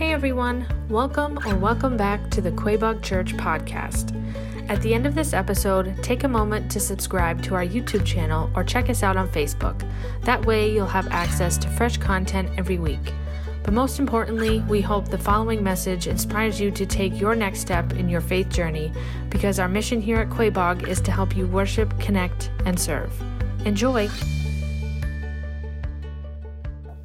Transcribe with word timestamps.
Hey 0.00 0.14
everyone, 0.14 0.66
welcome 0.88 1.38
or 1.46 1.54
welcome 1.56 1.94
back 1.94 2.30
to 2.30 2.40
the 2.40 2.52
Quaboag 2.52 3.02
Church 3.02 3.36
podcast. 3.36 4.16
At 4.70 4.80
the 4.80 4.94
end 4.94 5.04
of 5.04 5.14
this 5.14 5.34
episode, 5.34 5.94
take 6.02 6.24
a 6.24 6.28
moment 6.28 6.70
to 6.70 6.80
subscribe 6.80 7.42
to 7.42 7.54
our 7.54 7.66
YouTube 7.66 8.06
channel 8.06 8.50
or 8.54 8.64
check 8.64 8.88
us 8.88 9.02
out 9.02 9.18
on 9.18 9.28
Facebook. 9.28 9.86
That 10.22 10.42
way, 10.46 10.72
you'll 10.72 10.86
have 10.86 11.08
access 11.08 11.58
to 11.58 11.68
fresh 11.68 11.98
content 11.98 12.48
every 12.56 12.78
week. 12.78 13.12
But 13.62 13.74
most 13.74 13.98
importantly, 13.98 14.60
we 14.60 14.80
hope 14.80 15.08
the 15.08 15.18
following 15.18 15.62
message 15.62 16.06
inspires 16.06 16.58
you 16.58 16.70
to 16.70 16.86
take 16.86 17.20
your 17.20 17.34
next 17.34 17.60
step 17.60 17.92
in 17.92 18.08
your 18.08 18.22
faith 18.22 18.48
journey 18.48 18.90
because 19.28 19.58
our 19.58 19.68
mission 19.68 20.00
here 20.00 20.16
at 20.16 20.30
Quaboag 20.30 20.88
is 20.88 21.02
to 21.02 21.12
help 21.12 21.36
you 21.36 21.46
worship, 21.46 21.92
connect, 22.00 22.50
and 22.64 22.80
serve. 22.80 23.12
Enjoy! 23.66 24.08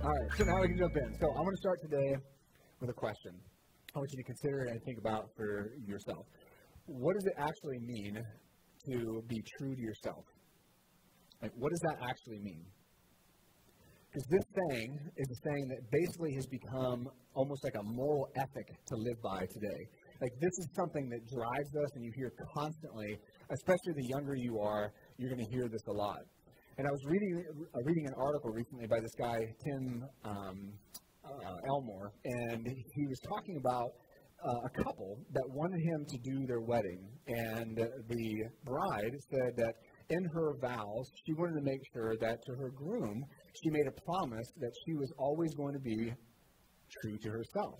All 0.02 0.16
right, 0.16 0.30
so 0.38 0.46
now 0.46 0.62
we 0.62 0.70
can 0.70 0.77
jump 0.77 0.96
in. 0.96 1.14
So 1.20 1.32
I'm 1.32 1.43
going 1.43 1.52
to 1.52 1.57
start 1.57 1.82
today 1.82 2.16
with 2.86 2.95
question. 2.95 3.33
I 3.95 3.99
want 3.99 4.09
you 4.12 4.17
to 4.23 4.27
consider 4.27 4.59
and 4.70 4.81
think 4.84 4.99
about 4.99 5.30
for 5.35 5.71
yourself. 5.85 6.25
What 6.85 7.13
does 7.13 7.25
it 7.25 7.34
actually 7.38 7.80
mean 7.80 8.21
to 8.89 9.23
be 9.27 9.41
true 9.58 9.73
to 9.73 9.81
yourself? 9.81 10.25
Like, 11.41 11.52
what 11.55 11.70
does 11.71 11.80
that 11.89 11.98
actually 12.03 12.39
mean? 12.39 12.66
Because 14.11 14.27
this 14.30 14.45
saying 14.70 14.99
is 15.17 15.27
a 15.27 15.39
saying 15.44 15.67
that 15.67 15.81
basically 15.91 16.34
has 16.35 16.48
become 16.48 17.08
almost 17.34 17.63
like 17.63 17.75
a 17.75 17.84
moral 17.84 18.30
ethic 18.38 18.67
to 18.88 18.95
live 18.95 19.20
by 19.22 19.39
today. 19.39 19.81
Like, 20.22 20.31
this 20.39 20.55
is 20.59 20.67
something 20.75 21.09
that 21.09 21.20
drives 21.27 21.72
us, 21.75 21.89
and 21.95 22.05
you 22.05 22.11
hear 22.16 22.31
constantly, 22.55 23.17
especially 23.52 23.94
the 23.95 24.08
younger 24.08 24.36
you 24.36 24.59
are, 24.59 24.94
you're 25.17 25.30
going 25.30 25.44
to 25.44 25.52
hear 25.52 25.67
this 25.67 25.83
a 25.88 25.91
lot. 25.91 26.20
And 26.77 26.88
I 26.88 26.91
was 26.91 27.03
reading, 27.08 27.44
uh, 27.75 27.80
reading 27.83 28.05
an 28.08 28.13
article 28.17 28.52
recently 28.52 28.88
by 28.88 28.99
this 28.99 29.16
guy, 29.17 29.39
Tim 29.63 30.03
um, 30.23 30.73
uh, 31.25 31.55
Elmore, 31.67 32.13
and 32.23 32.65
he 32.67 33.07
was 33.07 33.20
talking 33.27 33.57
about 33.57 33.91
uh, 34.43 34.59
a 34.66 34.83
couple 34.83 35.17
that 35.33 35.44
wanted 35.50 35.80
him 35.81 36.05
to 36.08 36.17
do 36.23 36.45
their 36.45 36.61
wedding. 36.61 37.02
And 37.27 37.77
the 37.77 38.44
bride 38.63 39.13
said 39.31 39.53
that 39.58 39.73
in 40.09 40.23
her 40.33 40.53
vows, 40.61 41.09
she 41.25 41.33
wanted 41.33 41.55
to 41.55 41.66
make 41.66 41.81
sure 41.94 42.16
that 42.17 42.38
to 42.45 42.52
her 42.53 42.69
groom, 42.72 43.23
she 43.63 43.69
made 43.69 43.88
a 43.88 44.02
promise 44.05 44.47
that 44.59 44.72
she 44.85 44.94
was 44.94 45.11
always 45.17 45.53
going 45.55 45.73
to 45.73 45.80
be 45.80 46.13
true 47.02 47.17
to 47.17 47.30
herself. 47.30 47.80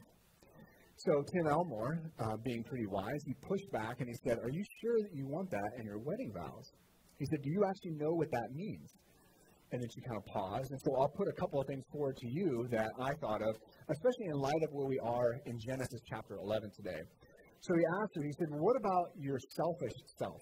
So 0.98 1.24
Tim 1.34 1.48
Elmore, 1.48 2.00
uh, 2.20 2.38
being 2.44 2.64
pretty 2.64 2.88
wise, 2.88 3.20
he 3.26 3.34
pushed 3.48 3.70
back 3.72 4.00
and 4.00 4.08
he 4.08 4.16
said, 4.26 4.40
Are 4.40 4.50
you 4.50 4.64
sure 4.82 4.98
that 5.02 5.14
you 5.14 5.28
want 5.28 5.52
that 5.52 5.72
in 5.78 5.86
your 5.86 6.00
wedding 6.00 6.32
vows? 6.34 6.72
He 7.20 7.26
said, 7.26 7.42
Do 7.44 7.50
you 7.52 7.64
actually 7.68 7.96
know 8.00 8.14
what 8.14 8.32
that 8.32 8.50
means? 8.54 8.90
And 9.72 9.82
then 9.82 9.90
she 9.94 10.02
kind 10.02 10.18
of 10.18 10.26
paused. 10.26 10.72
And 10.72 10.80
so 10.86 10.96
I'll 10.96 11.10
put 11.10 11.28
a 11.28 11.34
couple 11.34 11.60
of 11.60 11.68
things 11.68 11.84
forward 11.92 12.16
to 12.18 12.28
you 12.28 12.68
that 12.72 12.92
I 13.00 13.14
thought 13.16 13.42
of, 13.42 13.56
especially 13.90 14.28
in 14.28 14.38
light 14.38 14.64
of 14.64 14.70
where 14.72 14.88
we 14.88 15.00
are 15.00 15.34
in 15.46 15.60
Genesis 15.60 16.00
chapter 16.08 16.36
11 16.38 16.70
today. 16.76 17.02
So 17.62 17.74
he 17.74 17.84
asked 18.02 18.14
her, 18.16 18.24
he 18.24 18.32
said, 18.38 18.48
What 18.52 18.76
about 18.78 19.10
your 19.18 19.40
selfish 19.58 19.98
self? 20.20 20.42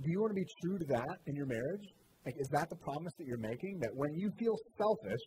Do 0.00 0.10
you 0.10 0.20
want 0.20 0.30
to 0.30 0.34
be 0.34 0.46
true 0.62 0.78
to 0.78 0.84
that 0.86 1.16
in 1.26 1.36
your 1.36 1.46
marriage? 1.46 1.86
Like, 2.26 2.34
is 2.38 2.48
that 2.50 2.68
the 2.68 2.76
promise 2.76 3.12
that 3.18 3.26
you're 3.26 3.38
making? 3.38 3.78
That 3.80 3.90
when 3.94 4.12
you 4.14 4.30
feel 4.38 4.56
selfish, 4.76 5.24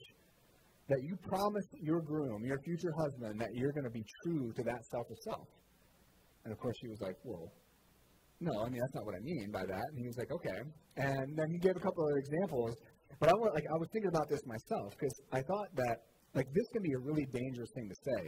that 0.89 0.99
you 1.03 1.15
promise 1.23 1.63
your 1.81 2.01
groom, 2.01 2.43
your 2.43 2.59
future 2.65 2.91
husband, 2.99 3.39
that 3.39 3.49
you're 3.53 3.71
going 3.71 3.85
to 3.85 3.95
be 3.95 4.03
true 4.23 4.51
to 4.53 4.63
that 4.63 4.83
selfish 4.91 5.17
self? 5.23 5.47
And 6.43 6.51
of 6.51 6.59
course, 6.59 6.75
she 6.81 6.89
was 6.89 6.99
like, 6.99 7.15
Whoa, 7.23 7.47
no, 8.39 8.51
I 8.61 8.69
mean 8.69 8.79
that's 8.79 8.93
not 8.93 9.05
what 9.05 9.15
I 9.15 9.23
mean 9.23 9.49
by 9.51 9.65
that. 9.65 9.85
And 9.89 9.97
he 9.97 10.07
was 10.07 10.17
like, 10.17 10.31
okay. 10.31 10.59
And 10.97 11.37
then 11.37 11.49
he 11.49 11.57
gave 11.57 11.75
a 11.75 11.79
couple 11.79 12.05
of 12.05 12.13
examples. 12.17 12.75
But 13.19 13.29
I 13.29 13.33
like, 13.53 13.65
I 13.65 13.77
was 13.77 13.89
thinking 13.91 14.09
about 14.13 14.29
this 14.29 14.41
myself 14.45 14.93
because 14.93 15.15
I 15.31 15.41
thought 15.41 15.69
that 15.75 15.97
like 16.35 16.45
this 16.53 16.67
can 16.73 16.83
be 16.83 16.93
a 16.93 16.99
really 16.99 17.25
dangerous 17.33 17.71
thing 17.73 17.89
to 17.89 17.95
say, 17.95 18.21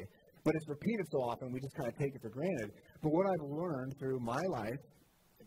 but 0.43 0.55
it's 0.55 0.67
repeated 0.67 1.05
so 1.11 1.19
often 1.29 1.51
we 1.51 1.59
just 1.59 1.75
kind 1.75 1.89
of 1.89 1.95
take 1.97 2.15
it 2.15 2.21
for 2.21 2.29
granted. 2.29 2.71
But 3.03 3.11
what 3.13 3.27
I've 3.27 3.45
learned 3.45 3.93
through 3.99 4.19
my 4.19 4.41
life, 4.49 4.81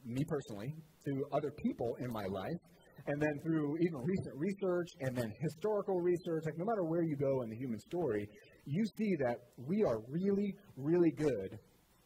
me 0.04 0.22
personally, 0.28 0.74
through 1.04 1.25
other 1.32 1.50
people 1.58 1.97
in 1.98 2.12
my 2.12 2.26
life, 2.31 2.60
and 3.06 3.20
then 3.20 3.34
through 3.42 3.75
even 3.81 3.98
recent 3.98 4.34
research 4.37 4.88
and 5.00 5.16
then 5.16 5.32
historical 5.41 5.98
research, 6.00 6.44
like 6.47 6.56
no 6.56 6.64
matter 6.64 6.84
where 6.84 7.03
you 7.03 7.16
go 7.16 7.42
in 7.42 7.50
the 7.50 7.56
human 7.56 7.81
story, 7.81 8.28
you 8.64 8.84
see 8.97 9.16
that 9.26 9.38
we 9.56 9.82
are 9.82 9.98
really, 10.08 10.54
really 10.76 11.10
good 11.10 11.58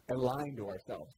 at 0.09 0.17
lying 0.17 0.57
to 0.57 0.65
ourselves. 0.65 1.13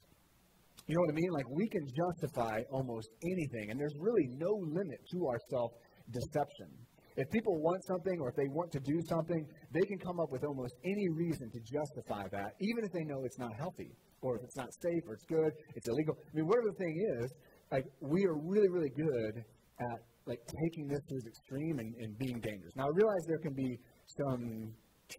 You 0.88 0.94
know 0.96 1.02
what 1.02 1.10
I 1.10 1.20
mean? 1.20 1.30
Like 1.30 1.48
we 1.50 1.68
can 1.68 1.84
justify 1.86 2.62
almost 2.72 3.08
anything, 3.22 3.70
and 3.70 3.78
there's 3.78 3.94
really 4.00 4.26
no 4.40 4.56
limit 4.72 4.98
to 5.12 5.26
our 5.26 5.38
self 5.50 5.72
deception. 6.10 6.68
If 7.16 7.28
people 7.30 7.60
want 7.60 7.84
something 7.84 8.16
or 8.20 8.30
if 8.30 8.36
they 8.36 8.48
want 8.48 8.72
to 8.72 8.80
do 8.80 8.98
something, 9.08 9.44
they 9.74 9.84
can 9.86 9.98
come 9.98 10.18
up 10.18 10.30
with 10.30 10.44
almost 10.44 10.72
any 10.84 11.08
reason 11.10 11.50
to 11.50 11.60
justify 11.60 12.24
that, 12.30 12.52
even 12.60 12.84
if 12.84 12.92
they 12.92 13.04
know 13.04 13.24
it's 13.24 13.38
not 13.38 13.52
healthy, 13.58 13.90
or 14.22 14.36
if 14.36 14.44
it's 14.44 14.56
not 14.56 14.68
safe, 14.80 15.02
or 15.06 15.14
it's 15.14 15.26
good, 15.26 15.52
it's 15.74 15.88
illegal. 15.88 16.16
I 16.16 16.30
mean, 16.32 16.46
whatever 16.46 16.70
the 16.70 16.78
thing 16.78 16.96
is, 17.20 17.32
like 17.70 17.84
we 18.00 18.24
are 18.24 18.38
really, 18.38 18.68
really 18.68 18.92
good 18.96 19.44
at 19.80 19.98
like 20.26 20.40
taking 20.64 20.88
this 20.88 21.00
to 21.08 21.14
its 21.16 21.26
extreme 21.26 21.80
and, 21.80 21.94
and 21.96 22.16
being 22.18 22.40
dangerous. 22.40 22.72
Now 22.76 22.84
I 22.84 22.92
realize 22.94 23.20
there 23.26 23.44
can 23.44 23.54
be 23.54 23.76
some 24.06 24.72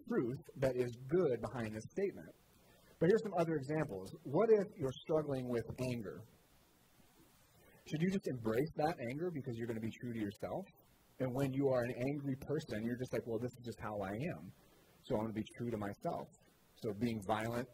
truth 0.08 0.40
that 0.56 0.74
is 0.76 0.90
good 1.08 1.40
behind 1.40 1.76
this 1.76 1.84
statement. 1.90 2.30
But 3.00 3.08
here's 3.08 3.22
some 3.22 3.32
other 3.40 3.56
examples. 3.56 4.14
What 4.24 4.50
if 4.52 4.68
you're 4.76 4.92
struggling 4.92 5.48
with 5.48 5.64
anger? 5.92 6.20
Should 7.88 8.02
you 8.02 8.10
just 8.12 8.28
embrace 8.28 8.72
that 8.76 8.94
anger 9.08 9.32
because 9.32 9.56
you're 9.56 9.66
going 9.66 9.80
to 9.80 9.86
be 9.88 9.90
true 10.04 10.12
to 10.12 10.20
yourself? 10.20 10.64
And 11.18 11.32
when 11.32 11.50
you 11.52 11.68
are 11.72 11.80
an 11.80 11.94
angry 12.12 12.36
person, 12.44 12.84
you're 12.84 13.00
just 13.00 13.12
like, 13.12 13.24
well, 13.26 13.40
this 13.40 13.52
is 13.56 13.64
just 13.64 13.80
how 13.80 13.96
I 14.04 14.12
am. 14.36 14.52
So 15.08 15.16
I'm 15.16 15.24
going 15.24 15.32
to 15.32 15.40
be 15.40 15.48
true 15.56 15.70
to 15.70 15.78
myself. 15.80 16.28
So 16.76 16.92
being 17.00 17.18
violent, 17.26 17.66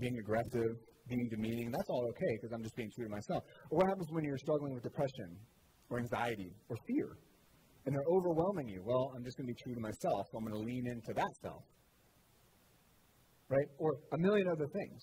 being 0.00 0.16
aggressive, 0.24 0.72
being 1.06 1.28
demeaning, 1.30 1.70
that's 1.70 1.90
all 1.90 2.08
okay 2.08 2.32
because 2.40 2.52
I'm 2.56 2.64
just 2.64 2.76
being 2.76 2.90
true 2.96 3.04
to 3.04 3.12
myself. 3.12 3.44
Or 3.70 3.84
what 3.84 3.86
happens 3.88 4.08
when 4.10 4.24
you're 4.24 4.40
struggling 4.40 4.72
with 4.72 4.82
depression 4.82 5.36
or 5.90 6.00
anxiety 6.00 6.56
or 6.68 6.76
fear? 6.88 7.12
And 7.84 7.94
they're 7.94 8.08
overwhelming 8.08 8.68
you. 8.68 8.80
Well, 8.84 9.12
I'm 9.14 9.22
just 9.22 9.36
going 9.36 9.46
to 9.46 9.52
be 9.52 9.60
true 9.62 9.76
to 9.76 9.84
myself. 9.84 10.26
So 10.32 10.40
I'm 10.40 10.44
going 10.48 10.56
to 10.56 10.64
lean 10.64 10.88
into 10.88 11.12
that 11.12 11.32
self 11.44 11.62
right? 13.48 13.68
Or 13.78 13.96
a 14.12 14.18
million 14.18 14.48
other 14.48 14.66
things. 14.66 15.00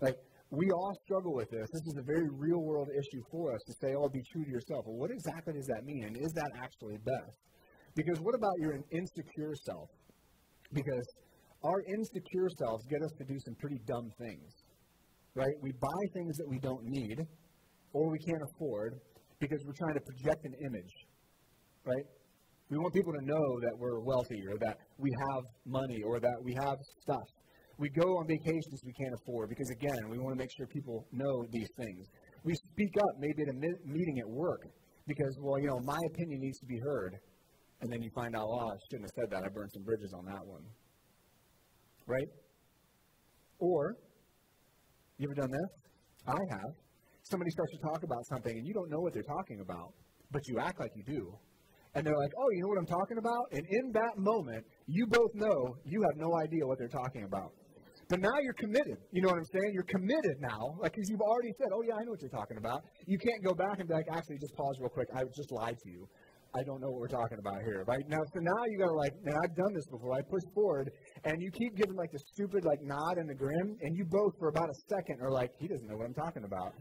Like, 0.00 0.16
we 0.50 0.70
all 0.70 0.92
struggle 1.04 1.34
with 1.34 1.50
this. 1.50 1.66
This 1.72 1.86
is 1.94 1.96
a 1.98 2.02
very 2.02 2.28
real 2.28 2.60
world 2.60 2.88
issue 2.92 3.22
for 3.30 3.54
us 3.54 3.60
to 3.66 3.72
say, 3.80 3.94
oh, 3.96 4.08
be 4.08 4.22
true 4.32 4.44
to 4.44 4.50
yourself. 4.50 4.84
Well, 4.86 4.98
what 4.98 5.10
exactly 5.10 5.54
does 5.54 5.66
that 5.66 5.84
mean? 5.84 6.04
And 6.04 6.16
is 6.16 6.32
that 6.34 6.50
actually 6.62 6.98
best? 6.98 7.38
Because 7.94 8.20
what 8.20 8.34
about 8.34 8.52
your 8.58 8.74
insecure 8.90 9.54
self? 9.64 9.88
Because 10.72 11.06
our 11.64 11.80
insecure 11.88 12.48
selves 12.58 12.84
get 12.90 13.02
us 13.02 13.12
to 13.18 13.24
do 13.24 13.38
some 13.44 13.54
pretty 13.60 13.80
dumb 13.86 14.10
things, 14.18 14.50
right? 15.34 15.54
We 15.62 15.72
buy 15.72 16.02
things 16.12 16.36
that 16.36 16.48
we 16.48 16.58
don't 16.58 16.84
need 16.84 17.18
or 17.92 18.10
we 18.10 18.18
can't 18.18 18.42
afford 18.52 19.00
because 19.38 19.60
we're 19.64 19.78
trying 19.78 19.94
to 19.94 20.00
project 20.00 20.44
an 20.44 20.54
image, 20.66 20.92
right? 21.84 22.04
We 22.70 22.78
want 22.78 22.94
people 22.94 23.12
to 23.12 23.24
know 23.24 23.60
that 23.60 23.74
we're 23.78 24.00
wealthy 24.00 24.40
or 24.48 24.56
that 24.58 24.76
we 24.98 25.10
have 25.30 25.44
money 25.66 26.02
or 26.04 26.20
that 26.20 26.36
we 26.42 26.54
have 26.60 26.76
stuff. 27.02 27.28
We 27.82 27.90
go 27.90 28.16
on 28.18 28.28
vacations 28.28 28.80
we 28.86 28.92
can't 28.92 29.12
afford 29.12 29.48
because, 29.48 29.68
again, 29.70 30.08
we 30.08 30.16
want 30.16 30.36
to 30.36 30.38
make 30.38 30.50
sure 30.56 30.68
people 30.68 31.04
know 31.10 31.44
these 31.50 31.66
things. 31.76 32.06
We 32.44 32.54
speak 32.54 32.94
up 32.96 33.18
maybe 33.18 33.42
at 33.42 33.48
a 33.48 33.58
meeting 33.84 34.20
at 34.20 34.28
work 34.28 34.62
because, 35.04 35.36
well, 35.40 35.58
you 35.58 35.66
know, 35.66 35.80
my 35.82 35.98
opinion 36.14 36.42
needs 36.42 36.60
to 36.60 36.66
be 36.66 36.78
heard. 36.78 37.18
And 37.80 37.90
then 37.92 38.00
you 38.00 38.08
find 38.14 38.36
out, 38.36 38.46
oh, 38.46 38.68
I 38.70 38.76
shouldn't 38.86 39.10
have 39.10 39.16
said 39.18 39.30
that. 39.32 39.42
I 39.42 39.48
burned 39.52 39.72
some 39.74 39.82
bridges 39.82 40.14
on 40.16 40.24
that 40.26 40.46
one. 40.46 40.62
Right? 42.06 42.28
Or, 43.58 43.96
you 45.18 45.26
ever 45.26 45.34
done 45.34 45.50
this? 45.50 45.70
I 46.28 46.38
have. 46.54 46.70
Somebody 47.24 47.50
starts 47.50 47.72
to 47.72 47.82
talk 47.82 48.04
about 48.04 48.24
something 48.30 48.56
and 48.56 48.64
you 48.64 48.74
don't 48.74 48.90
know 48.90 49.00
what 49.00 49.12
they're 49.12 49.26
talking 49.26 49.58
about, 49.58 49.92
but 50.30 50.42
you 50.46 50.60
act 50.60 50.78
like 50.78 50.92
you 50.94 51.02
do. 51.02 51.34
And 51.96 52.06
they're 52.06 52.16
like, 52.16 52.32
oh, 52.38 52.50
you 52.52 52.62
know 52.62 52.68
what 52.68 52.78
I'm 52.78 52.86
talking 52.86 53.18
about? 53.18 53.44
And 53.50 53.66
in 53.68 53.90
that 53.94 54.14
moment, 54.18 54.64
you 54.86 55.04
both 55.08 55.34
know 55.34 55.74
you 55.84 56.00
have 56.02 56.16
no 56.16 56.30
idea 56.38 56.64
what 56.64 56.78
they're 56.78 56.86
talking 56.86 57.24
about. 57.24 57.50
But 58.12 58.20
now 58.20 58.36
you're 58.44 58.60
committed. 58.60 59.00
You 59.08 59.22
know 59.24 59.32
what 59.32 59.40
I'm 59.40 59.48
saying? 59.56 59.72
You're 59.72 59.88
committed 59.88 60.36
now. 60.36 60.76
Like, 60.76 60.92
because 60.92 61.08
you've 61.08 61.24
already 61.24 61.48
said, 61.56 61.72
oh, 61.72 61.80
yeah, 61.80 61.96
I 61.96 62.04
know 62.04 62.12
what 62.12 62.20
you're 62.20 62.36
talking 62.36 62.58
about. 62.60 62.84
You 63.08 63.16
can't 63.16 63.40
go 63.40 63.56
back 63.56 63.80
and 63.80 63.88
be 63.88 63.94
like, 63.94 64.04
actually, 64.12 64.36
just 64.36 64.52
pause 64.52 64.76
real 64.84 64.92
quick. 64.92 65.08
I 65.16 65.24
just 65.32 65.50
lied 65.50 65.80
to 65.80 65.88
you. 65.88 66.04
I 66.52 66.60
don't 66.68 66.84
know 66.84 66.92
what 66.92 67.00
we're 67.00 67.16
talking 67.16 67.40
about 67.40 67.64
here, 67.64 67.88
right? 67.88 68.04
Now, 68.12 68.20
so 68.36 68.44
now 68.44 68.68
you 68.68 68.76
gotta 68.76 68.92
like, 68.92 69.16
now 69.24 69.32
I've 69.40 69.56
done 69.56 69.72
this 69.72 69.88
before. 69.88 70.12
I 70.12 70.20
push 70.28 70.44
forward, 70.52 70.92
and 71.24 71.40
you 71.40 71.48
keep 71.56 71.72
giving 71.74 71.96
like 71.96 72.12
the 72.12 72.20
stupid 72.36 72.66
like 72.68 72.84
nod 72.84 73.16
and 73.16 73.24
the 73.24 73.34
grin, 73.34 73.80
and 73.80 73.96
you 73.96 74.04
both 74.04 74.36
for 74.38 74.52
about 74.52 74.68
a 74.68 74.76
second 74.92 75.16
are 75.24 75.32
like, 75.32 75.48
he 75.56 75.66
doesn't 75.66 75.88
know 75.88 75.96
what 75.96 76.04
I'm 76.04 76.12
talking 76.12 76.44
about, 76.44 76.76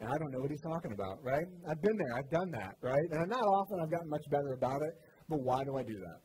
and 0.00 0.08
I 0.08 0.16
don't 0.16 0.32
know 0.32 0.40
what 0.40 0.48
he's 0.48 0.64
talking 0.64 0.96
about, 0.96 1.20
right? 1.20 1.44
I've 1.68 1.82
been 1.84 1.98
there, 2.00 2.16
I've 2.16 2.30
done 2.32 2.48
that, 2.56 2.80
right? 2.80 3.04
And 3.12 3.28
not 3.28 3.44
often 3.44 3.76
I've 3.84 3.92
gotten 3.92 4.08
much 4.08 4.24
better 4.30 4.56
about 4.56 4.80
it, 4.80 4.96
but 5.28 5.44
why 5.44 5.60
do 5.62 5.76
I 5.76 5.82
do 5.82 6.00
that? 6.00 6.24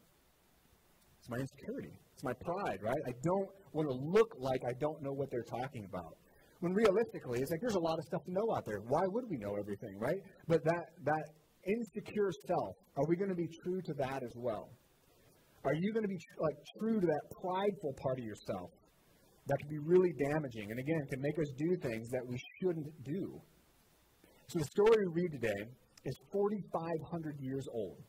It's 1.19 1.27
my 1.27 1.43
insecurity. 1.43 1.99
My 2.25 2.33
pride, 2.33 2.79
right? 2.81 2.97
I 3.05 3.13
don't 3.21 3.49
want 3.71 3.87
to 3.87 3.93
look 3.93 4.33
like 4.39 4.59
I 4.67 4.73
don't 4.79 4.99
know 5.03 5.13
what 5.13 5.29
they're 5.29 5.45
talking 5.61 5.85
about. 5.85 6.17
When 6.59 6.73
realistically, 6.73 7.39
it's 7.41 7.51
like 7.51 7.61
there's 7.61 7.77
a 7.77 7.85
lot 7.85 7.99
of 7.99 8.05
stuff 8.05 8.23
to 8.25 8.33
know 8.33 8.49
out 8.55 8.65
there. 8.65 8.81
Why 8.87 9.05
would 9.05 9.25
we 9.29 9.37
know 9.37 9.53
everything, 9.59 9.93
right? 9.99 10.17
But 10.47 10.63
that 10.65 10.85
that 11.03 11.25
insecure 11.69 12.31
self, 12.47 12.73
are 12.97 13.05
we 13.07 13.15
going 13.15 13.29
to 13.29 13.37
be 13.37 13.47
true 13.61 13.79
to 13.85 13.93
that 14.01 14.23
as 14.23 14.33
well? 14.35 14.73
Are 15.65 15.75
you 15.75 15.93
going 15.93 16.01
to 16.01 16.09
be 16.09 16.17
tr- 16.17 16.41
like 16.41 16.57
true 16.79 16.99
to 16.99 17.05
that 17.05 17.23
prideful 17.41 17.93
part 18.01 18.17
of 18.17 18.25
yourself 18.25 18.71
that 19.45 19.57
can 19.61 19.69
be 19.69 19.81
really 19.85 20.13
damaging 20.17 20.71
and 20.71 20.79
again 20.79 21.05
can 21.11 21.21
make 21.21 21.37
us 21.37 21.51
do 21.61 21.77
things 21.77 22.09
that 22.09 22.25
we 22.25 22.37
shouldn't 22.57 22.89
do? 23.03 23.37
So 24.49 24.57
the 24.57 24.69
story 24.73 25.05
we 25.13 25.21
read 25.21 25.31
today 25.37 25.61
is 26.05 26.15
4,500 26.33 27.37
years 27.39 27.67
old. 27.71 28.01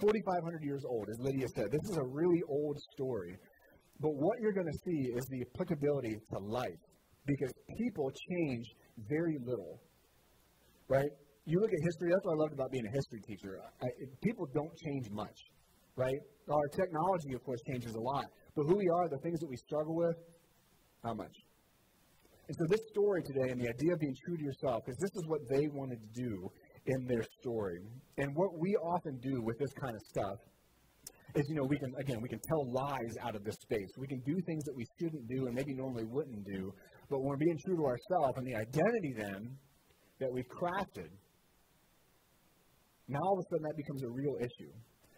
4,500 0.00 0.62
years 0.62 0.82
old, 0.88 1.08
as 1.08 1.16
Lydia 1.20 1.46
said. 1.54 1.66
This 1.70 1.90
is 1.90 1.96
a 1.96 2.04
really 2.04 2.42
old 2.48 2.76
story. 2.92 3.36
But 4.00 4.10
what 4.10 4.40
you're 4.40 4.52
going 4.52 4.66
to 4.66 4.78
see 4.84 5.12
is 5.16 5.24
the 5.30 5.42
applicability 5.54 6.16
to 6.32 6.38
life 6.38 6.82
because 7.26 7.52
people 7.78 8.10
change 8.30 8.66
very 9.08 9.38
little, 9.44 9.80
right? 10.88 11.08
You 11.46 11.60
look 11.60 11.70
at 11.70 11.78
history, 11.84 12.10
that's 12.10 12.24
what 12.24 12.32
I 12.32 12.40
loved 12.42 12.52
about 12.54 12.70
being 12.70 12.86
a 12.86 12.92
history 12.92 13.20
teacher. 13.26 13.60
I, 13.82 13.86
people 14.22 14.46
don't 14.54 14.74
change 14.84 15.10
much, 15.10 15.38
right? 15.96 16.18
Our 16.50 16.68
technology, 16.68 17.34
of 17.34 17.44
course, 17.44 17.60
changes 17.70 17.94
a 17.94 18.00
lot. 18.00 18.26
But 18.56 18.64
who 18.64 18.76
we 18.76 18.88
are, 18.88 19.08
the 19.08 19.18
things 19.18 19.38
that 19.40 19.48
we 19.48 19.56
struggle 19.56 19.94
with, 19.94 20.16
how 21.02 21.14
much? 21.14 21.34
And 22.48 22.56
so 22.56 22.64
this 22.68 22.80
story 22.92 23.22
today 23.22 23.50
and 23.50 23.60
the 23.60 23.68
idea 23.68 23.92
of 23.94 24.00
being 24.00 24.14
true 24.26 24.36
to 24.36 24.42
yourself, 24.42 24.82
because 24.84 24.98
this 25.00 25.14
is 25.14 25.24
what 25.26 25.40
they 25.48 25.66
wanted 25.68 26.00
to 26.02 26.22
do 26.22 26.50
in 26.86 27.06
their 27.06 27.24
story. 27.40 27.80
And 28.18 28.36
what 28.36 28.58
we 28.58 28.76
often 28.76 29.18
do 29.22 29.40
with 29.42 29.58
this 29.58 29.72
kind 29.80 29.94
of 29.94 30.02
stuff 30.08 30.36
is, 31.34 31.44
you 31.48 31.56
know, 31.56 31.64
we 31.64 31.78
can, 31.78 31.92
again, 31.98 32.18
we 32.22 32.28
can 32.28 32.40
tell 32.48 32.72
lies 32.72 33.14
out 33.22 33.34
of 33.34 33.44
this 33.44 33.56
space. 33.62 33.88
We 33.98 34.06
can 34.06 34.20
do 34.26 34.40
things 34.46 34.62
that 34.64 34.74
we 34.76 34.86
shouldn't 35.00 35.26
do 35.28 35.46
and 35.46 35.54
maybe 35.54 35.74
normally 35.74 36.04
wouldn't 36.04 36.44
do. 36.46 36.72
But 37.10 37.18
when 37.20 37.28
we're 37.28 37.36
being 37.36 37.58
true 37.66 37.76
to 37.76 37.84
ourselves 37.84 38.38
and 38.38 38.46
the 38.46 38.54
identity 38.54 39.14
then 39.16 39.56
that 40.20 40.30
we've 40.32 40.48
crafted, 40.48 41.10
now 43.08 43.18
all 43.20 43.34
of 43.34 43.40
a 43.40 43.46
sudden 43.50 43.64
that 43.64 43.76
becomes 43.76 44.02
a 44.04 44.10
real 44.10 44.36
issue. 44.40 44.72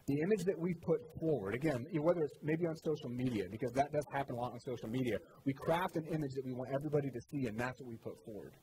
The 0.07 0.19
image 0.23 0.45
that 0.47 0.59
we 0.59 0.73
put 0.87 1.01
forward, 1.19 1.55
again, 1.55 1.85
whether 2.01 2.21
it's 2.23 2.39
maybe 2.43 2.65
on 2.67 2.77
social 2.77 3.11
media, 3.11 3.45
because 3.51 3.73
that 3.73 3.91
does 3.93 4.07
happen 4.15 4.37
a 4.37 4.39
lot 4.39 4.53
on 4.53 4.61
social 4.61 4.89
media, 4.89 5.19
we 5.45 5.53
craft 5.53 5.97
an 5.97 6.07
image 6.15 6.31
that 6.37 6.45
we 6.47 6.53
want 6.53 6.71
everybody 6.73 7.11
to 7.11 7.21
see, 7.33 7.49
and 7.49 7.59
that's 7.59 7.75
what 7.81 7.91
we 7.91 7.97
put 7.99 8.15
forward. 8.25 8.55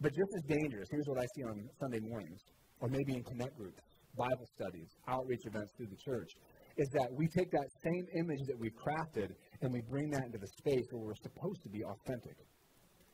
But 0.00 0.10
just 0.10 0.30
as 0.34 0.42
dangerous, 0.58 0.88
here's 0.90 1.06
what 1.06 1.18
I 1.22 1.26
see 1.36 1.44
on 1.44 1.68
Sunday 1.78 2.00
mornings, 2.00 2.40
or 2.80 2.88
maybe 2.88 3.14
in 3.14 3.22
connect 3.22 3.56
groups, 3.56 3.82
Bible 4.16 4.46
studies, 4.54 4.88
outreach 5.08 5.46
events 5.46 5.72
through 5.76 5.88
the 5.88 5.96
church, 5.96 6.30
is 6.76 6.88
that 6.92 7.08
we 7.12 7.28
take 7.28 7.50
that 7.50 7.68
same 7.84 8.06
image 8.16 8.40
that 8.46 8.58
we've 8.58 8.76
crafted 8.76 9.32
and 9.60 9.72
we 9.72 9.80
bring 9.88 10.10
that 10.10 10.24
into 10.24 10.38
the 10.38 10.48
space 10.58 10.86
where 10.90 11.04
we're 11.04 11.22
supposed 11.22 11.62
to 11.62 11.70
be 11.70 11.82
authentic. 11.84 12.36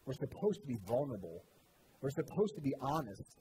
We're 0.07 0.19
supposed 0.19 0.61
to 0.63 0.67
be 0.67 0.79
vulnerable. 0.87 1.43
We're 2.01 2.15
supposed 2.15 2.55
to 2.55 2.63
be 2.63 2.73
honest. 2.81 3.37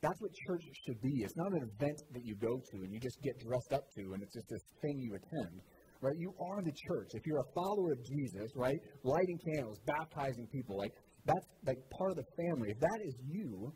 That's 0.00 0.20
what 0.20 0.32
church 0.48 0.62
should 0.86 1.00
be. 1.00 1.22
It's 1.22 1.36
not 1.36 1.52
an 1.52 1.62
event 1.62 1.98
that 2.12 2.24
you 2.24 2.34
go 2.34 2.58
to 2.58 2.76
and 2.82 2.92
you 2.92 2.98
just 2.98 3.20
get 3.22 3.38
dressed 3.38 3.72
up 3.72 3.84
to 3.96 4.12
and 4.14 4.22
it's 4.22 4.34
just 4.34 4.48
this 4.48 4.64
thing 4.80 4.98
you 4.98 5.14
attend. 5.14 5.62
Right? 6.00 6.18
You 6.18 6.34
are 6.40 6.60
the 6.60 6.74
church. 6.88 7.14
If 7.14 7.22
you're 7.24 7.38
a 7.38 7.52
follower 7.54 7.92
of 7.92 8.02
Jesus, 8.02 8.50
right? 8.56 8.78
Lighting 9.04 9.38
candles, 9.54 9.78
baptizing 9.86 10.48
people, 10.50 10.76
like 10.76 10.90
that's 11.24 11.46
like 11.64 11.78
part 11.96 12.10
of 12.10 12.16
the 12.16 12.26
family. 12.34 12.70
If 12.70 12.80
that 12.80 12.98
is 13.06 13.14
you, 13.22 13.72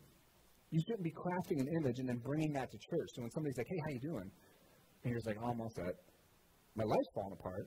you 0.71 0.81
shouldn't 0.87 1.05
be 1.05 1.15
crafting 1.15 1.61
an 1.61 1.69
image 1.81 1.99
and 1.99 2.09
then 2.09 2.19
bringing 2.25 2.53
that 2.53 2.71
to 2.71 2.79
church. 2.79 3.09
So 3.15 3.23
when 3.23 3.31
somebody's 3.31 3.57
like, 3.57 3.69
"Hey, 3.69 3.81
how 3.87 3.91
you 3.95 4.01
doing?" 4.01 4.31
and 5.03 5.07
you're 5.11 5.19
just 5.19 5.27
like, 5.27 5.39
oh, 5.41 5.51
"I'm 5.51 5.61
all 5.61 5.71
set." 5.71 5.95
My 6.75 6.85
life's 6.85 7.11
falling 7.15 7.33
apart, 7.39 7.67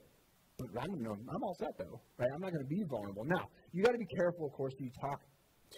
but 0.59 0.67
I'm, 0.81 0.91
you 0.99 1.03
know, 1.03 1.15
I'm 1.15 1.43
all 1.43 1.55
set 1.59 1.73
though, 1.79 1.97
right? 2.19 2.29
I'm 2.35 2.41
not 2.41 2.51
going 2.51 2.65
to 2.67 2.69
be 2.69 2.83
vulnerable. 2.89 3.25
Now, 3.25 3.47
you 3.71 3.81
got 3.83 3.93
to 3.93 3.97
be 3.97 4.11
careful, 4.17 4.47
of 4.47 4.53
course, 4.53 4.73
who 4.77 4.85
you 4.85 4.91
talk 5.01 5.19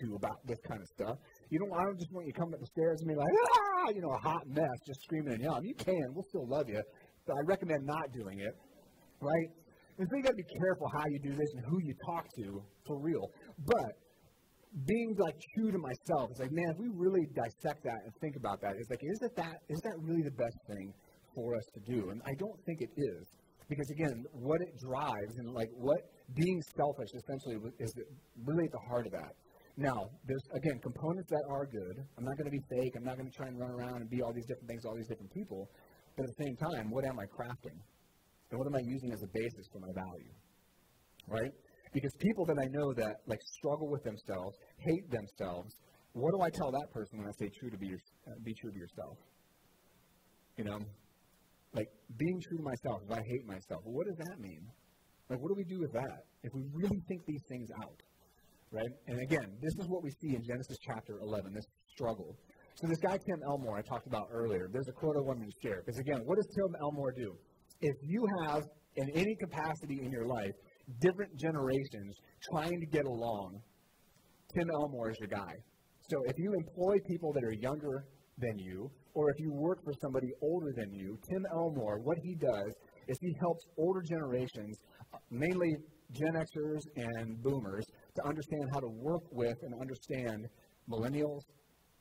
to 0.01 0.15
about 0.15 0.39
this 0.45 0.57
kind 0.67 0.81
of 0.81 0.87
stuff. 0.87 1.15
You 1.49 1.59
don't. 1.59 1.71
I 1.71 1.83
don't 1.85 1.99
just 1.99 2.11
want 2.11 2.27
you 2.27 2.33
coming 2.33 2.55
up 2.55 2.61
the 2.61 2.71
stairs 2.73 2.97
and 3.01 3.07
be 3.07 3.15
like, 3.15 3.29
ah, 3.29 3.89
you 3.93 4.01
know, 4.01 4.11
a 4.11 4.21
hot 4.23 4.43
mess, 4.47 4.77
just 4.87 5.01
screaming 5.03 5.33
and 5.33 5.41
yelling. 5.43 5.65
You 5.65 5.75
can. 5.75 6.05
We'll 6.15 6.27
still 6.29 6.47
love 6.47 6.67
you, 6.67 6.81
but 7.27 7.33
I 7.37 7.41
recommend 7.45 7.85
not 7.85 8.11
doing 8.11 8.39
it, 8.39 8.55
right? 9.21 9.49
And 9.97 10.07
so 10.09 10.17
you 10.17 10.23
got 10.23 10.33
to 10.33 10.41
be 10.41 10.51
careful 10.57 10.87
how 10.97 11.05
you 11.07 11.19
do 11.19 11.35
this 11.35 11.51
and 11.55 11.63
who 11.67 11.77
you 11.83 11.93
talk 12.07 12.25
to 12.41 12.63
for 12.87 12.99
real. 12.99 13.29
But 13.65 13.91
being 14.87 15.15
like 15.19 15.35
true 15.55 15.71
to 15.71 15.77
myself, 15.77 16.31
it's 16.31 16.39
like, 16.39 16.51
man, 16.51 16.71
if 16.71 16.77
we 16.79 16.87
really 16.93 17.27
dissect 17.35 17.83
that 17.83 17.99
and 18.05 18.11
think 18.21 18.35
about 18.35 18.61
that, 18.61 18.75
it's 18.77 18.89
like, 18.89 19.03
is 19.03 19.19
that 19.19 19.35
that 19.35 19.55
is 19.69 19.79
that 19.83 19.95
really 19.99 20.23
the 20.23 20.31
best 20.31 20.57
thing 20.67 20.93
for 21.35 21.55
us 21.55 21.65
to 21.75 21.79
do? 21.91 22.09
And 22.09 22.21
I 22.25 22.33
don't 22.39 22.59
think 22.65 22.81
it 22.81 22.91
is. 22.95 23.27
Because 23.67 23.89
again, 23.91 24.25
what 24.33 24.59
it 24.61 24.75
drives 24.79 25.37
and 25.37 25.53
like 25.53 25.69
what 25.75 25.99
being 26.35 26.61
selfish 26.75 27.07
essentially 27.15 27.55
is 27.79 27.93
really 28.43 28.65
at 28.65 28.71
the 28.71 28.83
heart 28.87 29.05
of 29.07 29.13
that. 29.13 29.31
Now, 29.77 30.09
there's 30.27 30.43
again 30.55 30.79
components 30.83 31.29
that 31.31 31.43
are 31.49 31.65
good. 31.65 32.03
I'm 32.17 32.25
not 32.25 32.35
going 32.37 32.51
to 32.51 32.55
be 32.55 32.63
fake. 32.67 32.93
I'm 32.95 33.03
not 33.03 33.15
going 33.15 33.29
to 33.29 33.35
try 33.35 33.47
and 33.47 33.59
run 33.59 33.71
around 33.71 34.03
and 34.03 34.09
be 34.09 34.21
all 34.21 34.33
these 34.33 34.45
different 34.45 34.67
things, 34.67 34.83
all 34.85 34.95
these 34.95 35.07
different 35.07 35.31
people. 35.31 35.69
But 36.15 36.27
at 36.27 36.35
the 36.35 36.43
same 36.43 36.55
time, 36.55 36.91
what 36.91 37.05
am 37.05 37.19
I 37.19 37.27
crafting? 37.31 37.79
And 38.51 38.59
what 38.59 38.67
am 38.67 38.75
I 38.75 38.83
using 38.83 39.11
as 39.11 39.23
a 39.23 39.31
basis 39.31 39.67
for 39.71 39.79
my 39.79 39.91
value? 39.95 40.35
Right? 41.27 41.51
Because 41.93 42.11
people 42.19 42.45
that 42.45 42.57
I 42.57 42.67
know 42.67 42.93
that 42.93 43.17
like 43.27 43.39
struggle 43.41 43.89
with 43.89 44.03
themselves, 44.03 44.57
hate 44.77 45.09
themselves, 45.11 45.75
what 46.13 46.31
do 46.31 46.41
I 46.41 46.49
tell 46.49 46.71
that 46.71 46.91
person 46.93 47.19
when 47.19 47.27
I 47.27 47.31
say 47.39 47.49
true 47.59 47.69
to 47.69 47.77
be, 47.77 47.87
your, 47.87 47.99
uh, 48.27 48.31
be 48.43 48.53
true 48.53 48.71
to 48.71 48.77
yourself? 48.77 49.17
You 50.57 50.65
know, 50.65 50.79
like 51.73 51.87
being 52.17 52.41
true 52.47 52.57
to 52.57 52.63
myself, 52.63 53.01
if 53.07 53.11
I 53.11 53.21
hate 53.21 53.45
myself, 53.45 53.81
what 53.83 54.07
does 54.07 54.17
that 54.17 54.39
mean? 54.39 54.67
Like, 55.29 55.39
what 55.39 55.47
do 55.47 55.55
we 55.55 55.63
do 55.63 55.79
with 55.79 55.93
that 55.93 56.27
if 56.43 56.53
we 56.53 56.63
really 56.73 56.99
think 57.07 57.25
these 57.25 57.41
things 57.47 57.69
out? 57.81 57.99
Right? 58.71 58.91
And 59.07 59.19
again, 59.21 59.47
this 59.61 59.73
is 59.79 59.87
what 59.87 60.03
we 60.03 60.11
see 60.21 60.35
in 60.35 60.43
Genesis 60.43 60.77
chapter 60.85 61.19
11, 61.21 61.53
this 61.53 61.65
struggle. 61.87 62.35
So, 62.75 62.87
this 62.87 62.99
guy, 62.99 63.17
Tim 63.17 63.39
Elmore, 63.47 63.77
I 63.77 63.81
talked 63.81 64.07
about 64.07 64.27
earlier, 64.31 64.69
there's 64.71 64.87
a 64.87 64.93
quote 64.93 65.15
I 65.17 65.21
wanted 65.21 65.51
to 65.51 65.55
share. 65.61 65.83
Because 65.85 65.99
again, 65.99 66.21
what 66.25 66.35
does 66.35 66.47
Tim 66.55 66.75
Elmore 66.81 67.11
do? 67.11 67.35
If 67.81 67.95
you 68.01 68.25
have, 68.43 68.63
in 68.95 69.09
any 69.11 69.35
capacity 69.35 69.99
in 70.03 70.11
your 70.11 70.25
life, 70.25 70.55
different 70.99 71.35
generations 71.37 72.15
trying 72.51 72.79
to 72.79 72.85
get 72.87 73.05
along, 73.05 73.61
Tim 74.53 74.69
Elmore 74.73 75.11
is 75.11 75.17
your 75.19 75.29
guy. 75.29 75.53
So 76.09 76.17
if 76.25 76.37
you 76.37 76.53
employ 76.53 76.97
people 77.07 77.31
that 77.33 77.43
are 77.43 77.53
younger 77.61 78.05
than 78.37 78.57
you, 78.57 78.89
or 79.13 79.29
if 79.29 79.35
you 79.39 79.51
work 79.53 79.79
for 79.83 79.93
somebody 80.01 80.27
older 80.41 80.71
than 80.75 80.91
you, 80.91 81.17
Tim 81.29 81.45
Elmore, 81.53 81.99
what 82.03 82.17
he 82.23 82.35
does 82.35 82.73
is 83.07 83.17
he 83.21 83.33
helps 83.39 83.65
older 83.77 84.01
generations, 84.01 84.77
mainly 85.29 85.75
Gen 86.11 86.33
Xers 86.33 86.81
and 86.95 87.41
boomers, 87.41 87.85
to 88.15 88.27
understand 88.27 88.63
how 88.73 88.79
to 88.79 88.89
work 88.89 89.23
with 89.31 89.55
and 89.61 89.73
understand 89.79 90.47
millennials 90.89 91.41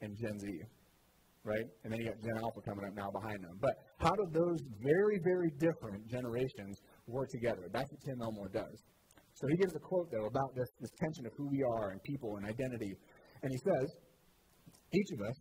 and 0.01 0.17
Gen 0.17 0.39
Z. 0.39 0.47
Right? 1.43 1.65
And 1.85 1.93
then 1.93 2.01
you 2.01 2.07
got 2.07 2.21
Gen 2.21 2.37
Alpha 2.43 2.61
coming 2.61 2.85
up 2.85 2.95
now 2.95 3.11
behind 3.11 3.43
them. 3.43 3.57
But 3.61 3.73
how 3.99 4.11
do 4.11 4.27
those 4.31 4.61
very, 4.83 5.19
very 5.25 5.51
different 5.59 6.07
generations 6.07 6.77
work 7.11 7.29
together. 7.31 7.69
That's 7.73 7.91
what 7.91 8.01
Tim 8.03 8.23
Elmore 8.23 8.49
does. 8.49 8.79
So 9.34 9.46
he 9.49 9.56
gives 9.56 9.75
a 9.75 9.79
quote, 9.79 10.11
though, 10.11 10.27
about 10.27 10.55
this, 10.55 10.69
this 10.81 10.91
tension 11.01 11.27
of 11.27 11.32
who 11.37 11.49
we 11.49 11.63
are 11.63 11.91
and 11.91 12.03
people 12.03 12.37
and 12.37 12.46
identity. 12.46 12.93
And 13.43 13.51
he 13.53 13.58
says, 13.58 13.89
each 14.93 15.11
of 15.13 15.20
us, 15.23 15.37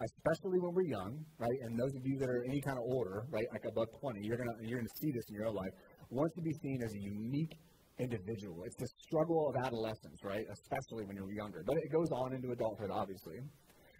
especially 0.00 0.58
when 0.60 0.74
we're 0.74 0.90
young, 0.90 1.24
right, 1.38 1.58
and 1.62 1.78
those 1.78 1.94
of 1.94 2.02
you 2.04 2.18
that 2.18 2.28
are 2.28 2.44
any 2.48 2.60
kind 2.60 2.78
of 2.78 2.84
older, 2.84 3.24
right, 3.30 3.46
like 3.52 3.64
above 3.64 3.88
20, 4.00 4.20
you're 4.22 4.36
going 4.36 4.48
you're 4.62 4.80
gonna 4.80 4.98
see 5.00 5.10
this 5.12 5.24
in 5.28 5.34
your 5.34 5.46
own 5.46 5.54
life, 5.54 5.72
wants 6.10 6.34
to 6.36 6.42
be 6.42 6.52
seen 6.62 6.82
as 6.82 6.92
a 6.92 7.00
unique 7.00 7.56
individual. 7.98 8.64
It's 8.64 8.76
the 8.76 8.88
struggle 9.06 9.48
of 9.48 9.56
adolescence, 9.64 10.20
right, 10.22 10.44
especially 10.52 11.04
when 11.06 11.16
you're 11.16 11.32
younger. 11.32 11.62
But 11.64 11.76
it 11.78 11.90
goes 11.90 12.10
on 12.12 12.34
into 12.34 12.50
adulthood, 12.52 12.90
obviously. 12.90 13.40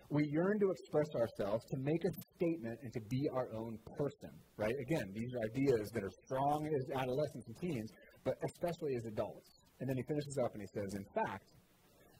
We 0.09 0.25
yearn 0.31 0.61
to 0.61 0.71
express 0.71 1.09
ourselves, 1.15 1.65
to 1.71 1.79
make 1.79 2.05
a 2.05 2.13
statement, 2.37 2.79
and 2.83 2.93
to 2.93 3.01
be 3.11 3.29
our 3.35 3.49
own 3.55 3.79
person, 3.99 4.31
right? 4.57 4.75
Again, 4.87 5.11
these 5.13 5.31
are 5.35 5.43
ideas 5.51 5.91
that 5.95 6.05
are 6.05 6.15
strong 6.25 6.69
as 6.69 6.85
adolescents 6.95 7.47
and 7.49 7.57
teens, 7.59 7.91
but 8.25 8.35
especially 8.47 8.95
as 8.97 9.05
adults. 9.07 9.51
And 9.81 9.89
then 9.89 9.97
he 9.97 10.05
finishes 10.05 10.39
up 10.43 10.53
and 10.55 10.63
he 10.63 10.69
says, 10.73 10.95
in 10.95 11.05
fact, 11.13 11.51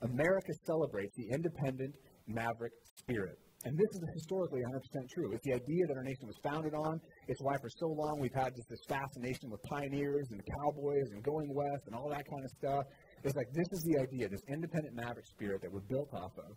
America 0.03 0.53
celebrates 0.67 1.15
the 1.17 1.29
independent 1.33 1.95
maverick 2.27 2.73
spirit. 2.99 3.39
And 3.65 3.75
this 3.77 3.91
is 3.95 4.03
historically 4.15 4.61
100% 4.61 5.09
true. 5.15 5.33
It's 5.33 5.43
the 5.45 5.55
idea 5.55 5.87
that 5.89 5.97
our 5.97 6.05
nation 6.05 6.27
was 6.27 6.37
founded 6.43 6.75
on. 6.75 7.01
It's 7.27 7.41
why 7.43 7.57
for 7.57 7.71
so 7.81 7.89
long 7.89 8.19
we've 8.21 8.35
had 8.35 8.55
just 8.55 8.69
this 8.69 8.85
fascination 8.89 9.51
with 9.51 9.63
pioneers 9.63 10.29
and 10.31 10.41
cowboys 10.59 11.09
and 11.11 11.23
going 11.25 11.49
west 11.55 11.83
and 11.87 11.95
all 11.95 12.09
that 12.11 12.23
kind 12.29 12.45
of 12.45 12.51
stuff. 12.51 12.85
It's 13.25 13.35
like 13.35 13.51
this 13.55 13.67
is 13.73 13.83
the 13.91 14.03
idea, 14.03 14.29
this 14.29 14.45
independent 14.53 14.95
maverick 14.95 15.27
spirit 15.27 15.63
that 15.63 15.73
we're 15.73 15.89
built 15.89 16.13
off 16.15 16.37
of. 16.39 16.55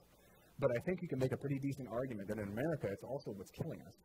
But 0.60 0.72
I 0.76 0.80
think 0.86 1.02
you 1.02 1.08
can 1.08 1.20
make 1.20 1.32
a 1.32 1.38
pretty 1.38 1.60
decent 1.60 1.88
argument 1.90 2.28
that 2.28 2.38
in 2.38 2.48
America, 2.48 2.88
it's 2.92 3.04
also 3.04 3.32
what's 3.32 3.52
killing 3.64 3.80
us. 3.88 3.96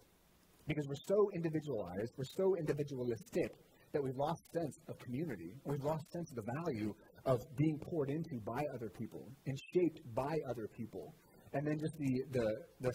Because 0.66 0.86
we're 0.88 1.06
so 1.08 1.28
individualized, 1.34 2.12
we're 2.16 2.34
so 2.38 2.54
individualistic 2.56 3.50
that 3.92 4.02
we've 4.02 4.16
lost 4.16 4.42
sense 4.54 4.76
of 4.88 4.98
community. 4.98 5.54
We've 5.64 5.82
lost 5.82 6.04
sense 6.12 6.30
of 6.30 6.44
the 6.44 6.48
value 6.64 6.94
of 7.26 7.38
being 7.56 7.78
poured 7.90 8.10
into 8.10 8.40
by 8.46 8.62
other 8.74 8.90
people 8.98 9.28
and 9.46 9.56
shaped 9.74 10.00
by 10.14 10.34
other 10.50 10.66
people. 10.76 11.14
And 11.52 11.66
then 11.66 11.78
just 11.78 11.94
the, 11.98 12.12
the, 12.32 12.46
the 12.80 12.92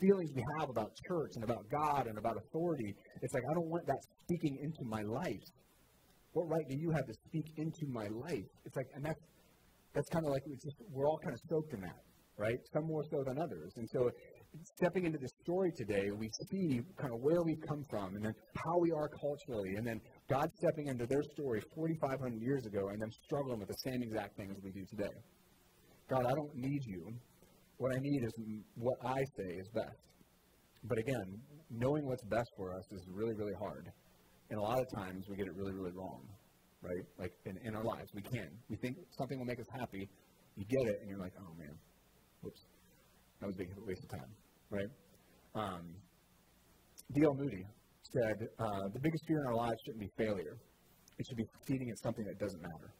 feelings 0.00 0.30
we 0.34 0.44
have 0.60 0.68
about 0.68 0.90
church 1.08 1.32
and 1.36 1.44
about 1.44 1.64
God 1.70 2.06
and 2.06 2.18
about 2.18 2.36
authority, 2.36 2.94
it's 3.22 3.32
like, 3.32 3.44
I 3.50 3.54
don't 3.54 3.70
want 3.70 3.86
that 3.86 4.00
speaking 4.24 4.58
into 4.60 4.84
my 4.84 5.02
life. 5.02 5.44
What 6.32 6.48
right 6.48 6.64
do 6.68 6.76
you 6.76 6.90
have 6.90 7.06
to 7.06 7.14
speak 7.28 7.46
into 7.56 7.86
my 7.88 8.08
life? 8.08 8.44
It's 8.64 8.76
like, 8.76 8.88
and 8.94 9.04
that's, 9.04 9.20
that's 9.94 10.08
kind 10.10 10.24
of 10.26 10.32
like, 10.32 10.42
just, 10.60 10.76
we're 10.92 11.08
all 11.08 11.18
kind 11.24 11.32
of 11.32 11.40
soaked 11.48 11.72
in 11.72 11.80
that 11.80 11.96
right? 12.38 12.58
Some 12.72 12.86
more 12.86 13.02
so 13.10 13.22
than 13.24 13.38
others. 13.38 13.72
And 13.76 13.88
so 13.92 14.10
stepping 14.76 15.06
into 15.06 15.18
this 15.18 15.32
story 15.42 15.72
today, 15.76 16.10
we 16.16 16.30
see 16.50 16.80
kind 16.96 17.12
of 17.12 17.20
where 17.20 17.42
we've 17.42 17.60
come 17.68 17.84
from 17.88 18.14
and 18.16 18.24
then 18.24 18.34
how 18.64 18.78
we 18.78 18.92
are 18.92 19.08
culturally, 19.08 19.76
and 19.76 19.86
then 19.86 20.00
God 20.28 20.50
stepping 20.58 20.88
into 20.88 21.06
their 21.06 21.22
story 21.34 21.62
4,500 21.74 22.40
years 22.42 22.66
ago 22.66 22.88
and 22.88 23.00
then 23.00 23.10
struggling 23.24 23.58
with 23.58 23.68
the 23.68 23.80
same 23.84 24.02
exact 24.02 24.36
things 24.36 24.56
we 24.62 24.70
do 24.70 24.84
today. 24.90 25.14
God, 26.08 26.24
I 26.26 26.32
don't 26.34 26.54
need 26.54 26.82
you. 26.84 27.12
What 27.78 27.94
I 27.94 27.98
need 28.00 28.22
is 28.24 28.32
what 28.76 28.96
I 29.04 29.18
say 29.36 29.54
is 29.58 29.68
best. 29.74 29.98
But 30.84 30.98
again, 30.98 31.40
knowing 31.70 32.06
what's 32.06 32.24
best 32.24 32.48
for 32.56 32.72
us 32.72 32.84
is 32.92 33.02
really, 33.12 33.34
really 33.34 33.54
hard. 33.58 33.90
And 34.50 34.58
a 34.58 34.62
lot 34.62 34.78
of 34.78 34.86
times 34.94 35.26
we 35.28 35.36
get 35.36 35.46
it 35.46 35.54
really, 35.56 35.72
really 35.72 35.90
wrong, 35.90 36.22
right? 36.80 37.04
Like 37.18 37.32
in, 37.44 37.58
in 37.64 37.74
our 37.74 37.82
lives, 37.82 38.08
we 38.14 38.22
can. 38.22 38.48
We 38.70 38.76
think 38.76 38.96
something 39.18 39.38
will 39.38 39.46
make 39.46 39.58
us 39.58 39.66
happy. 39.76 40.08
You 40.56 40.64
get 40.64 40.88
it, 40.88 40.98
and 41.00 41.10
you're 41.10 41.18
like, 41.18 41.32
oh 41.40 41.52
man, 41.58 41.74
whoops, 42.46 42.62
that 43.40 43.46
was 43.50 43.56
a 43.56 43.58
big 43.58 43.74
waste 43.82 44.04
of 44.06 44.10
time, 44.10 44.30
right? 44.70 44.90
Um, 45.58 45.82
D.L. 47.12 47.34
Moody 47.34 47.66
said, 48.14 48.46
uh, 48.58 48.86
the 48.94 49.02
biggest 49.02 49.26
fear 49.26 49.42
in 49.42 49.46
our 49.50 49.58
lives 49.66 49.78
shouldn't 49.84 50.00
be 50.06 50.10
failure. 50.16 50.54
It 51.18 51.26
should 51.26 51.36
be 51.36 51.46
succeeding 51.58 51.90
at 51.90 51.98
something 51.98 52.24
that 52.24 52.38
doesn't 52.38 52.62
matter 52.62 52.94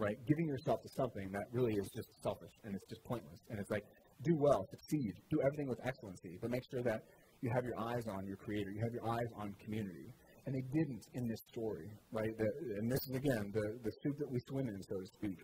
right? 0.00 0.16
Giving 0.26 0.46
yourself 0.46 0.80
to 0.82 0.88
something 0.96 1.30
that 1.32 1.44
really 1.52 1.74
is 1.74 1.88
just 1.94 2.08
selfish 2.22 2.52
and 2.64 2.74
it's 2.74 2.88
just 2.88 3.04
pointless. 3.04 3.38
And 3.50 3.60
it's 3.60 3.70
like, 3.70 3.84
do 4.24 4.36
well, 4.36 4.66
succeed, 4.70 5.12
do 5.30 5.38
everything 5.44 5.68
with 5.68 5.78
excellency, 5.84 6.38
but 6.40 6.50
make 6.50 6.62
sure 6.70 6.82
that 6.82 7.04
you 7.40 7.50
have 7.54 7.64
your 7.64 7.78
eyes 7.78 8.04
on 8.08 8.26
your 8.26 8.36
creator, 8.36 8.70
you 8.70 8.80
have 8.82 8.92
your 8.92 9.08
eyes 9.08 9.30
on 9.36 9.54
community. 9.64 10.08
And 10.46 10.54
they 10.54 10.64
didn't 10.72 11.04
in 11.14 11.28
this 11.28 11.40
story, 11.52 11.88
right? 12.12 12.32
The, 12.36 12.48
and 12.80 12.90
this 12.90 12.98
is, 13.08 13.14
again, 13.14 13.52
the, 13.52 13.78
the 13.84 13.92
soup 14.02 14.16
that 14.18 14.30
we 14.30 14.40
swim 14.48 14.68
in, 14.68 14.80
so 14.88 14.96
to 14.98 15.06
speak. 15.20 15.38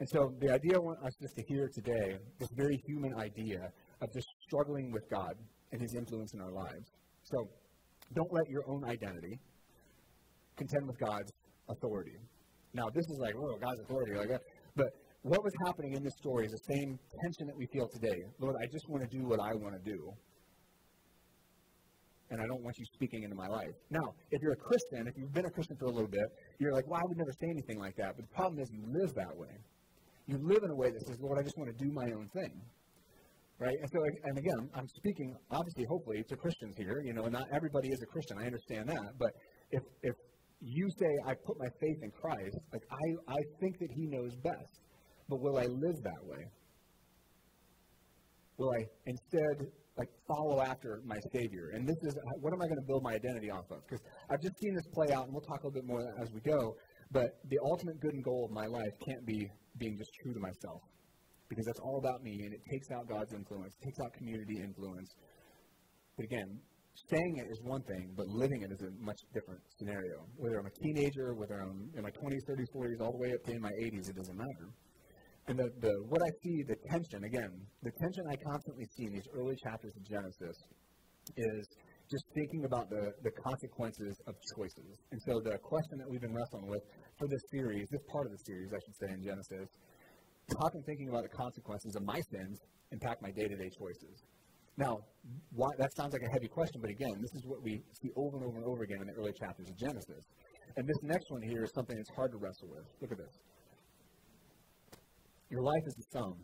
And 0.00 0.08
so 0.08 0.32
the 0.40 0.50
idea 0.50 0.76
I 0.76 0.78
want 0.78 0.98
us 1.04 1.12
just 1.20 1.36
to 1.36 1.42
hear 1.46 1.68
today, 1.68 2.16
this 2.38 2.48
very 2.56 2.80
human 2.86 3.14
idea 3.20 3.70
of 4.00 4.10
just 4.12 4.26
struggling 4.46 4.90
with 4.90 5.04
God 5.10 5.34
and 5.72 5.80
his 5.80 5.94
influence 5.94 6.32
in 6.32 6.40
our 6.40 6.50
lives. 6.50 6.90
So 7.22 7.36
don't 8.14 8.32
let 8.32 8.48
your 8.48 8.64
own 8.66 8.82
identity 8.84 9.38
contend 10.56 10.86
with 10.86 10.98
God's 10.98 11.30
authority. 11.68 12.16
Now, 12.72 12.88
this 12.94 13.04
is 13.10 13.18
like, 13.20 13.34
oh, 13.36 13.58
God's 13.60 13.80
authority, 13.80 14.16
like 14.16 14.28
that. 14.28 14.40
But 14.74 14.88
what 15.20 15.44
was 15.44 15.52
happening 15.66 15.92
in 15.92 16.02
this 16.02 16.14
story 16.16 16.46
is 16.46 16.52
the 16.52 16.74
same 16.74 16.98
tension 17.22 17.46
that 17.46 17.56
we 17.56 17.66
feel 17.66 17.86
today. 17.88 18.24
Lord, 18.38 18.56
I 18.56 18.66
just 18.72 18.88
want 18.88 19.02
to 19.04 19.10
do 19.18 19.26
what 19.26 19.38
I 19.38 19.52
want 19.52 19.74
to 19.74 19.84
do. 19.84 20.00
And 22.30 22.40
I 22.40 22.46
don't 22.46 22.62
want 22.62 22.78
you 22.78 22.86
speaking 22.94 23.24
into 23.24 23.36
my 23.36 23.48
life. 23.48 23.74
Now, 23.90 24.14
if 24.30 24.40
you're 24.40 24.52
a 24.52 24.62
Christian, 24.64 25.08
if 25.08 25.14
you've 25.18 25.34
been 25.34 25.46
a 25.46 25.50
Christian 25.50 25.76
for 25.76 25.86
a 25.86 25.92
little 25.92 26.08
bit, 26.08 26.24
you're 26.58 26.72
like, 26.72 26.86
well, 26.88 27.00
I 27.00 27.04
would 27.04 27.18
never 27.18 27.32
say 27.32 27.50
anything 27.50 27.78
like 27.78 27.96
that. 27.96 28.14
But 28.16 28.30
the 28.30 28.34
problem 28.34 28.62
is 28.62 28.70
you 28.72 28.84
live 28.86 29.12
that 29.14 29.36
way. 29.36 29.50
You 30.30 30.38
live 30.46 30.62
in 30.62 30.70
a 30.70 30.76
way 30.76 30.90
that 30.90 31.02
says, 31.08 31.18
Lord, 31.20 31.38
I 31.40 31.42
just 31.42 31.58
want 31.58 31.76
to 31.76 31.84
do 31.84 31.90
my 31.90 32.06
own 32.14 32.28
thing. 32.32 32.54
Right? 33.58 33.74
And 33.74 33.90
so, 33.92 33.98
and 34.24 34.38
again, 34.38 34.70
I'm 34.74 34.86
speaking, 34.86 35.34
obviously, 35.50 35.84
hopefully, 35.90 36.22
to 36.28 36.36
Christians 36.36 36.76
here. 36.78 37.02
You 37.04 37.12
know, 37.12 37.26
not 37.26 37.44
everybody 37.52 37.88
is 37.88 38.00
a 38.00 38.06
Christian. 38.06 38.38
I 38.38 38.46
understand 38.46 38.88
that. 38.88 39.10
But 39.18 39.32
if, 39.72 39.82
if 40.02 40.14
you 40.60 40.88
say, 40.98 41.10
I 41.26 41.34
put 41.34 41.58
my 41.58 41.66
faith 41.80 41.98
in 42.02 42.10
Christ, 42.12 42.56
like 42.72 42.82
I, 42.92 43.32
I 43.32 43.40
think 43.60 43.80
that 43.80 43.90
he 43.90 44.06
knows 44.06 44.30
best. 44.44 44.80
But 45.28 45.40
will 45.42 45.58
I 45.58 45.66
live 45.66 45.98
that 46.04 46.22
way? 46.22 46.44
Will 48.56 48.70
I 48.70 48.82
instead 49.06 49.66
like 49.98 50.08
follow 50.28 50.62
after 50.62 51.02
my 51.04 51.18
Savior? 51.32 51.70
And 51.74 51.88
this 51.88 51.96
is 52.02 52.14
what 52.40 52.52
am 52.52 52.62
I 52.62 52.66
going 52.66 52.80
to 52.80 52.86
build 52.86 53.02
my 53.02 53.14
identity 53.14 53.50
off 53.50 53.66
of? 53.70 53.82
Because 53.82 54.04
I've 54.30 54.40
just 54.40 54.54
seen 54.62 54.74
this 54.74 54.86
play 54.94 55.12
out, 55.12 55.24
and 55.24 55.32
we'll 55.32 55.42
talk 55.42 55.64
a 55.64 55.66
little 55.66 55.82
bit 55.82 55.86
more 55.86 56.00
as 56.22 56.30
we 56.32 56.40
go. 56.40 56.76
But 57.10 57.40
the 57.48 57.58
ultimate 57.62 58.00
good 58.00 58.14
and 58.14 58.24
goal 58.24 58.44
of 58.44 58.52
my 58.52 58.66
life 58.66 58.92
can't 59.04 59.26
be 59.26 59.50
being 59.78 59.96
just 59.98 60.10
true 60.22 60.32
to 60.32 60.40
myself, 60.40 60.82
because 61.48 61.64
that's 61.66 61.80
all 61.80 61.98
about 61.98 62.22
me, 62.22 62.42
and 62.44 62.54
it 62.54 62.60
takes 62.70 62.90
out 62.90 63.08
God's 63.08 63.32
influence, 63.32 63.74
takes 63.82 63.98
out 64.00 64.12
community 64.14 64.60
influence. 64.62 65.10
But 66.16 66.24
again, 66.24 66.60
saying 67.08 67.38
it 67.38 67.50
is 67.50 67.60
one 67.62 67.82
thing, 67.82 68.12
but 68.16 68.26
living 68.28 68.62
it 68.62 68.70
is 68.70 68.82
a 68.82 68.90
much 69.02 69.18
different 69.34 69.60
scenario. 69.78 70.22
Whether 70.36 70.58
I'm 70.58 70.66
a 70.66 70.76
teenager, 70.82 71.34
whether 71.34 71.60
I'm 71.60 71.90
in 71.96 72.02
my 72.02 72.10
20s, 72.10 72.44
30s, 72.48 72.66
40s, 72.74 73.00
all 73.00 73.12
the 73.12 73.18
way 73.18 73.32
up 73.32 73.42
to 73.44 73.52
in 73.52 73.60
my 73.60 73.72
80s, 73.82 74.08
it 74.08 74.16
doesn't 74.16 74.36
matter. 74.36 74.68
And 75.48 75.58
the, 75.58 75.70
the, 75.80 75.92
what 76.08 76.22
I 76.22 76.30
see, 76.42 76.62
the 76.62 76.76
tension, 76.90 77.24
again, 77.24 77.50
the 77.82 77.90
tension 77.90 78.24
I 78.30 78.36
constantly 78.36 78.86
see 78.96 79.06
in 79.06 79.12
these 79.12 79.26
early 79.34 79.56
chapters 79.56 79.92
of 79.96 80.04
Genesis 80.06 80.56
is 81.36 81.66
just 82.10 82.24
thinking 82.34 82.64
about 82.64 82.90
the, 82.90 83.14
the 83.22 83.30
consequences 83.46 84.18
of 84.26 84.34
choices. 84.56 84.98
And 85.12 85.20
so 85.22 85.40
the 85.40 85.56
question 85.62 85.98
that 85.98 86.10
we've 86.10 86.20
been 86.20 86.34
wrestling 86.34 86.66
with 86.66 86.82
for 87.16 87.28
this 87.30 87.42
series, 87.54 87.86
this 87.90 88.02
part 88.10 88.26
of 88.26 88.32
the 88.32 88.42
series, 88.44 88.68
I 88.74 88.80
should 88.82 88.98
say, 88.98 89.08
in 89.14 89.22
Genesis, 89.22 89.70
can 90.50 90.82
thinking 90.82 91.08
about 91.08 91.22
the 91.22 91.30
consequences 91.30 91.94
of 91.94 92.02
my 92.02 92.20
sins 92.34 92.58
impact 92.90 93.22
my 93.22 93.30
day-to-day 93.30 93.70
choices? 93.78 94.26
Now, 94.76 94.98
why, 95.54 95.68
that 95.78 95.94
sounds 95.94 96.12
like 96.12 96.22
a 96.22 96.32
heavy 96.32 96.48
question, 96.48 96.80
but 96.80 96.90
again, 96.90 97.14
this 97.20 97.34
is 97.34 97.46
what 97.46 97.62
we 97.62 97.82
see 98.02 98.10
over 98.16 98.38
and 98.38 98.46
over 98.46 98.58
and 98.58 98.66
over 98.66 98.82
again 98.82 98.98
in 99.00 99.06
the 99.06 99.14
early 99.14 99.32
chapters 99.38 99.68
of 99.68 99.76
Genesis. 99.78 100.24
And 100.76 100.88
this 100.88 100.96
next 101.02 101.30
one 101.30 101.42
here 101.42 101.62
is 101.62 101.70
something 101.74 101.96
that's 101.96 102.10
hard 102.16 102.32
to 102.32 102.38
wrestle 102.38 102.68
with. 102.70 102.86
Look 103.00 103.12
at 103.12 103.18
this. 103.18 103.34
Your 105.50 105.62
life 105.62 105.84
is 105.86 105.94
the 105.94 106.18
sum 106.18 106.34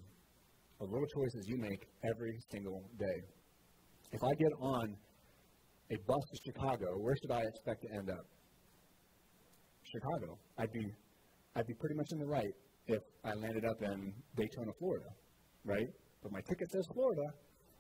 of 0.81 0.91
little 0.91 1.07
choices 1.07 1.47
you 1.47 1.57
make 1.59 1.87
every 2.05 2.39
single 2.51 2.83
day. 2.99 3.19
If 4.13 4.23
I 4.23 4.35
get 4.35 4.53
on 4.61 4.95
a 5.91 5.97
bus 6.07 6.25
to 6.33 6.37
Chicago, 6.45 6.99
where 6.99 7.15
should 7.23 7.31
I 7.31 7.43
expect 7.43 7.83
to 7.83 7.89
end 7.95 8.11
up? 8.11 8.27
Chicago. 9.87 10.39
I'd 10.59 10.73
be, 10.73 10.87
I'd 11.55 11.67
be 11.67 11.75
pretty 11.79 11.95
much 11.95 12.09
in 12.13 12.19
the 12.19 12.27
right 12.27 12.55
if 12.87 13.03
I 13.25 13.35
landed 13.35 13.65
up 13.65 13.83
in 13.83 14.13
Daytona, 14.37 14.73
Florida, 14.79 15.11
right? 15.65 15.87
But 16.23 16.33
my 16.33 16.41
ticket 16.49 16.71
says 16.71 16.87
Florida, 16.93 17.27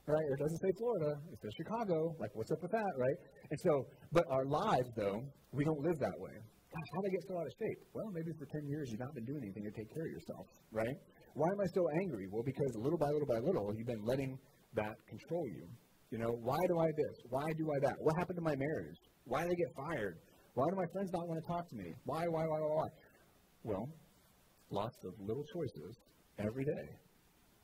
right? 0.07 0.27
Or 0.31 0.35
it 0.35 0.41
doesn't 0.41 0.61
say 0.63 0.73
Florida, 0.79 1.11
it 1.33 1.39
says 1.43 1.53
Chicago. 1.59 2.15
Like, 2.19 2.31
what's 2.35 2.51
up 2.51 2.63
with 2.63 2.73
that, 2.73 2.93
right? 2.97 3.19
And 3.51 3.59
so, 3.59 3.73
but 4.13 4.25
our 4.31 4.47
lives, 4.47 4.91
though, 4.97 5.19
we 5.53 5.65
don't 5.65 5.83
live 5.83 5.99
that 5.99 6.19
way. 6.19 6.35
Gosh, 6.71 6.89
how 6.95 7.01
did 7.03 7.09
I 7.09 7.13
get 7.15 7.23
so 7.27 7.35
out 7.39 7.47
of 7.47 7.55
shape? 7.59 7.81
Well, 7.95 8.11
maybe 8.13 8.31
for 8.39 8.47
10 8.47 8.67
years 8.67 8.91
you've 8.91 9.01
not 9.01 9.15
been 9.15 9.25
doing 9.25 9.43
anything 9.43 9.65
to 9.65 9.75
take 9.75 9.91
care 9.95 10.07
of 10.07 10.13
yourself, 10.13 10.47
right? 10.71 10.97
Why 11.35 11.49
am 11.51 11.61
I 11.61 11.69
so 11.75 11.83
angry? 12.03 12.27
Well, 12.31 12.43
because 12.43 12.71
little 12.77 12.99
by 12.99 13.11
little 13.11 13.27
by 13.27 13.39
little, 13.39 13.71
you've 13.75 13.87
been 13.87 14.05
letting 14.05 14.39
that 14.75 14.95
control 15.09 15.47
you. 15.49 15.67
You 16.11 16.19
know, 16.19 16.31
why 16.43 16.59
do 16.69 16.79
I 16.79 16.87
this? 16.97 17.17
Why 17.31 17.47
do 17.59 17.71
I 17.73 17.79
that? 17.81 17.97
What 17.99 18.17
happened 18.17 18.37
to 18.39 18.43
my 18.45 18.55
marriage? 18.57 18.99
Why 19.25 19.43
did 19.43 19.53
I 19.53 19.55
get 19.55 19.71
fired? 19.77 20.17
Why 20.55 20.65
do 20.71 20.77
my 20.77 20.87
friends 20.93 21.11
not 21.13 21.27
want 21.29 21.43
to 21.43 21.47
talk 21.47 21.69
to 21.69 21.77
me? 21.77 21.93
Why, 22.05 22.25
why, 22.29 22.45
why, 22.47 22.59
why, 22.61 22.75
why? 22.75 22.89
Well, 23.65 23.89
lots 24.71 24.97
of 25.05 25.13
little 25.21 25.45
choices 25.53 25.97
every 26.39 26.65
day 26.65 26.87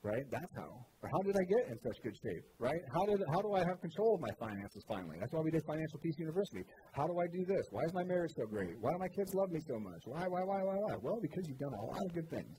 right? 0.02 0.26
That's 0.30 0.52
how. 0.58 0.70
Or 1.02 1.08
how 1.11 1.22
did 1.22 1.34
I 1.34 1.44
get 1.46 1.62
in 1.70 1.76
such 1.78 1.99
good 2.02 2.14
shape, 2.22 2.44
right? 2.58 2.78
How 2.94 3.06
did 3.06 3.18
how 3.30 3.40
do 3.40 3.54
I 3.54 3.62
have 3.66 3.78
control 3.80 4.14
of 4.14 4.20
my 4.20 4.34
finances 4.38 4.82
finally? 4.87 5.16
That's 5.18 5.32
why 5.32 5.40
we 5.42 5.50
did 5.50 5.62
Financial 5.66 5.99
Peace 6.02 6.18
University. 6.18 6.62
How 6.92 7.06
do 7.06 7.14
I 7.18 7.26
do 7.30 7.42
this? 7.46 7.64
Why 7.70 7.82
is 7.87 7.94
my 7.94 8.04
marriage 8.04 8.34
so 8.37 8.46
great? 8.46 8.75
Why 8.82 8.90
do 8.92 8.99
my 8.99 9.11
kids 9.14 9.30
love 9.34 9.50
me 9.50 9.61
so 9.66 9.78
much? 9.78 10.02
Why, 10.06 10.26
why, 10.26 10.42
why, 10.42 10.61
why, 10.62 10.76
why? 10.78 10.94
Well, 11.02 11.18
because 11.22 11.42
you've 11.46 11.58
done 11.58 11.75
a 11.75 11.87
lot 11.87 12.02
of 12.02 12.12
good 12.14 12.28
things. 12.30 12.54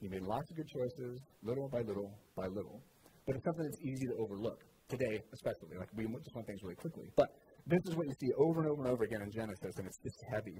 You 0.00 0.10
made 0.10 0.22
lots 0.22 0.50
of 0.50 0.56
good 0.56 0.70
choices, 0.70 1.20
little 1.42 1.68
by 1.68 1.82
little 1.82 2.10
by 2.34 2.46
little. 2.46 2.80
But 3.26 3.36
it's 3.36 3.44
something 3.44 3.66
that's 3.66 3.82
easy 3.82 4.06
to 4.06 4.16
overlook 4.18 4.58
today, 4.90 5.22
especially. 5.32 5.78
Like 5.78 5.88
we 5.94 6.04
just 6.04 6.34
want 6.34 6.46
things 6.46 6.60
really 6.62 6.74
quickly. 6.74 7.08
But 7.16 7.28
this 7.66 7.80
is 7.86 7.96
what 7.96 8.06
you 8.06 8.14
see 8.20 8.32
over 8.36 8.60
and 8.60 8.68
over 8.68 8.82
and 8.82 8.90
over 8.90 9.04
again 9.04 9.22
in 9.22 9.30
Genesis, 9.30 9.78
and 9.78 9.86
it's 9.86 9.98
just 10.02 10.18
heavy, 10.34 10.58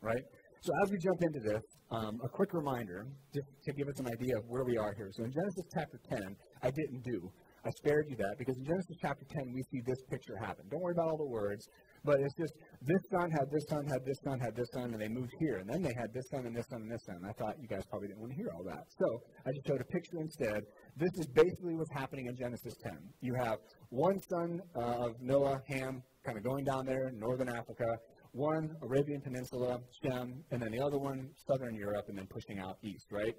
right? 0.00 0.22
So 0.62 0.70
as 0.84 0.90
we 0.90 0.98
jump 0.98 1.20
into 1.22 1.40
this, 1.40 1.64
um, 1.90 2.20
a 2.22 2.28
quick 2.28 2.52
reminder, 2.52 3.06
just 3.34 3.48
to 3.64 3.72
give 3.72 3.88
us 3.88 3.98
an 3.98 4.06
idea 4.06 4.36
of 4.36 4.44
where 4.46 4.64
we 4.64 4.76
are 4.76 4.92
here. 4.94 5.08
So 5.12 5.24
in 5.24 5.32
Genesis 5.32 5.64
chapter 5.72 5.98
10, 6.08 6.36
I 6.62 6.70
didn't 6.70 7.02
do. 7.02 7.32
I 7.64 7.70
spared 7.70 8.06
you 8.08 8.16
that 8.16 8.36
because 8.38 8.56
in 8.56 8.64
Genesis 8.64 8.96
chapter 9.00 9.24
10, 9.24 9.52
we 9.52 9.62
see 9.72 9.80
this 9.84 10.00
picture 10.08 10.36
happen. 10.36 10.64
Don't 10.70 10.80
worry 10.80 10.92
about 10.92 11.08
all 11.08 11.16
the 11.16 11.28
words, 11.28 11.66
but 12.04 12.20
it's 12.20 12.34
just 12.34 12.52
this 12.82 13.02
son 13.10 13.30
had 13.30 13.50
this 13.50 13.64
son, 13.68 13.86
had 13.86 14.04
this 14.04 14.18
son, 14.24 14.38
had 14.40 14.56
this 14.56 14.68
son, 14.72 14.92
and 14.92 15.00
they 15.00 15.08
moved 15.08 15.32
here. 15.38 15.58
And 15.58 15.68
then 15.68 15.82
they 15.82 15.94
had 15.94 16.12
this 16.12 16.28
son 16.30 16.46
and 16.46 16.56
this 16.56 16.66
son 16.68 16.82
and 16.82 16.90
this 16.90 17.04
son. 17.04 17.16
And 17.16 17.26
I 17.26 17.32
thought 17.32 17.56
you 17.60 17.68
guys 17.68 17.82
probably 17.88 18.08
didn't 18.08 18.20
want 18.20 18.32
to 18.32 18.36
hear 18.36 18.50
all 18.54 18.64
that. 18.64 18.84
So 18.98 19.20
I 19.46 19.52
just 19.52 19.66
showed 19.66 19.80
a 19.80 19.84
picture 19.84 20.18
instead. 20.20 20.62
This 20.96 21.12
is 21.18 21.26
basically 21.34 21.74
what's 21.74 21.92
happening 21.92 22.26
in 22.26 22.36
Genesis 22.36 22.74
10. 22.82 22.98
You 23.20 23.34
have 23.34 23.58
one 23.90 24.20
son 24.28 24.60
uh, 24.76 25.06
of 25.06 25.20
Noah, 25.20 25.60
Ham, 25.68 26.02
kind 26.24 26.38
of 26.38 26.44
going 26.44 26.64
down 26.64 26.86
there 26.86 27.10
northern 27.12 27.48
Africa 27.48 27.98
one 28.32 28.76
Arabian 28.82 29.20
Peninsula, 29.20 29.80
Shem, 30.02 30.44
and 30.50 30.62
then 30.62 30.70
the 30.70 30.80
other 30.80 30.98
one 30.98 31.30
southern 31.46 31.74
Europe, 31.74 32.06
and 32.08 32.16
then 32.16 32.26
pushing 32.26 32.58
out 32.58 32.78
east, 32.82 33.06
right? 33.10 33.34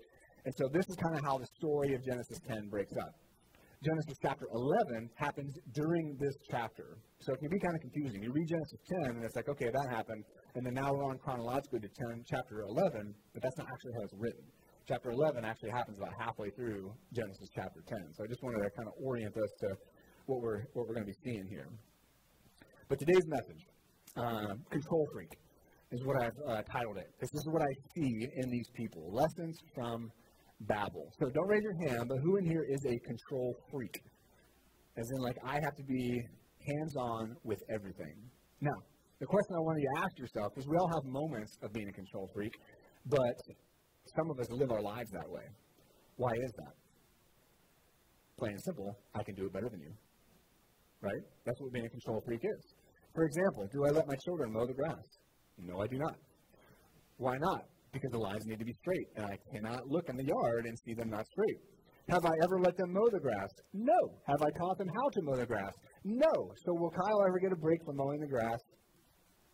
And 0.46 0.54
so 0.58 0.68
this 0.68 0.88
is 0.90 0.96
kind 0.96 1.16
of 1.16 1.24
how 1.24 1.38
the 1.38 1.46
story 1.46 1.94
of 1.94 2.04
Genesis 2.04 2.40
10 2.48 2.70
breaks 2.70 2.94
up. 2.98 3.14
Genesis 3.84 4.14
chapter 4.22 4.46
11 4.54 5.10
happens 5.16 5.58
during 5.74 6.16
this 6.20 6.36
chapter. 6.52 7.02
So 7.20 7.34
it 7.34 7.40
can 7.40 7.50
be 7.50 7.58
kind 7.58 7.74
of 7.74 7.82
confusing. 7.82 8.22
You 8.22 8.32
read 8.32 8.48
Genesis 8.48 8.78
10, 9.02 9.18
and 9.18 9.26
it's 9.26 9.36
like, 9.36 9.50
okay, 9.50 9.72
that 9.74 9.88
happened, 9.90 10.24
and 10.54 10.64
then 10.64 10.76
now 10.76 10.94
we're 10.94 11.10
on 11.10 11.18
chronologically 11.18 11.80
to 11.80 11.90
10, 12.14 12.24
chapter 12.30 12.62
11, 12.62 13.14
but 13.34 13.42
that's 13.42 13.58
not 13.58 13.66
actually 13.74 13.94
how 13.98 14.04
it's 14.06 14.14
written. 14.14 14.46
Chapter 14.88 15.10
11 15.10 15.44
actually 15.44 15.72
happens 15.72 15.98
about 15.98 16.14
halfway 16.20 16.52
through 16.52 16.94
Genesis 17.12 17.50
chapter 17.56 17.82
10. 17.90 17.98
So 18.14 18.24
I 18.24 18.28
just 18.28 18.44
wanted 18.44 18.62
to 18.62 18.70
kind 18.78 18.88
of 18.88 18.94
orient 19.02 19.34
us 19.36 19.50
to 19.62 19.68
what 20.28 20.42
we're, 20.42 20.62
what 20.74 20.86
we're 20.86 20.94
going 20.94 21.08
to 21.08 21.14
be 21.14 21.22
seeing 21.26 21.48
here. 21.50 21.70
But 22.88 23.00
today's 23.00 23.26
message 23.26 23.66
uh, 24.16 24.54
control 24.70 25.08
freak 25.12 25.34
is 25.92 26.06
what 26.06 26.22
I've 26.22 26.38
uh, 26.48 26.62
titled 26.72 26.98
it. 26.98 27.10
This 27.20 27.34
is 27.34 27.48
what 27.50 27.64
I 27.64 27.72
see 27.96 28.28
in 28.36 28.50
these 28.50 28.70
people. 28.76 29.10
Lessons 29.12 29.58
from 29.74 30.12
Babel. 30.68 31.12
So 31.20 31.30
don't 31.30 31.48
raise 31.48 31.64
your 31.64 31.90
hand, 31.90 32.08
but 32.08 32.18
who 32.20 32.38
in 32.38 32.46
here 32.46 32.66
is 32.70 32.86
a 32.86 33.00
control 33.00 33.56
freak? 33.72 33.96
as 34.98 35.10
in, 35.12 35.22
like, 35.22 35.38
I 35.44 35.56
have 35.64 35.76
to 35.76 35.84
be 35.84 36.22
hands 36.68 36.96
on 36.96 37.36
with 37.44 37.60
everything. 37.74 38.16
Now, 38.60 38.76
the 39.20 39.26
question 39.26 39.56
I 39.56 39.60
want 39.60 39.80
you 39.80 39.88
to 39.96 40.02
ask 40.04 40.20
yourself 40.20 40.52
is 40.58 40.68
we 40.68 40.78
all 40.78 40.90
have 40.94 41.04
moments 41.06 41.58
of 41.64 41.72
being 41.74 41.88
a 41.88 41.94
control 41.94 42.30
freak, 42.34 42.54
but 43.06 43.36
some 44.16 44.30
of 44.30 44.40
us 44.40 44.48
live 44.52 44.72
our 44.72 44.82
lives 44.82 45.10
that 45.12 45.30
way. 45.30 45.44
Why 46.18 46.32
is 46.32 46.52
that? 46.58 46.74
Plain 48.38 48.52
and 48.54 48.64
simple, 48.64 48.98
I 49.16 49.24
can 49.24 49.36
do 49.36 49.46
it 49.46 49.54
better 49.54 49.70
than 49.70 49.80
you. 49.80 49.94
Right? 51.02 51.22
That's 51.46 51.60
what 51.62 51.74
being 51.74 51.86
a 51.86 51.90
control 51.90 52.22
freak 52.26 52.42
is. 52.44 52.76
For 53.16 53.26
example, 53.26 53.68
do 53.72 53.86
I 53.86 53.90
let 53.90 54.08
my 54.08 54.16
children 54.26 54.54
mow 54.54 54.66
the 54.66 54.74
grass? 54.74 55.04
No, 55.58 55.82
I 55.82 55.88
do 55.88 55.98
not. 55.98 56.16
Why 57.18 57.38
not? 57.38 57.66
Because 57.94 58.12
the 58.12 58.20
lines 58.20 58.46
need 58.46 58.60
to 58.60 58.66
be 58.66 58.74
straight, 58.74 59.08
and 59.18 59.26
I 59.26 59.38
cannot 59.54 59.88
look 59.88 60.08
in 60.08 60.16
the 60.16 60.24
yard 60.24 60.66
and 60.66 60.78
see 60.80 60.94
them 60.94 61.10
not 61.10 61.26
straight. 61.28 61.58
Have 62.10 62.26
I 62.26 62.32
ever 62.44 62.60
let 62.60 62.78
them 62.78 62.94
mow 62.94 63.08
the 63.12 63.20
grass? 63.20 63.50
No. 63.74 64.18
Have 64.28 64.42
I 64.42 64.50
taught 64.58 64.78
them 64.78 64.88
how 64.88 65.10
to 65.10 65.22
mow 65.22 65.36
the 65.36 65.46
grass? 65.46 65.74
No. 66.04 66.32
So 66.66 66.74
will 66.74 66.92
Kyle 66.92 67.24
ever 67.28 67.40
get 67.40 67.52
a 67.52 67.56
break 67.56 67.84
from 67.86 67.98
mowing 67.98 68.20
the 68.22 68.28
grass? 68.28 68.60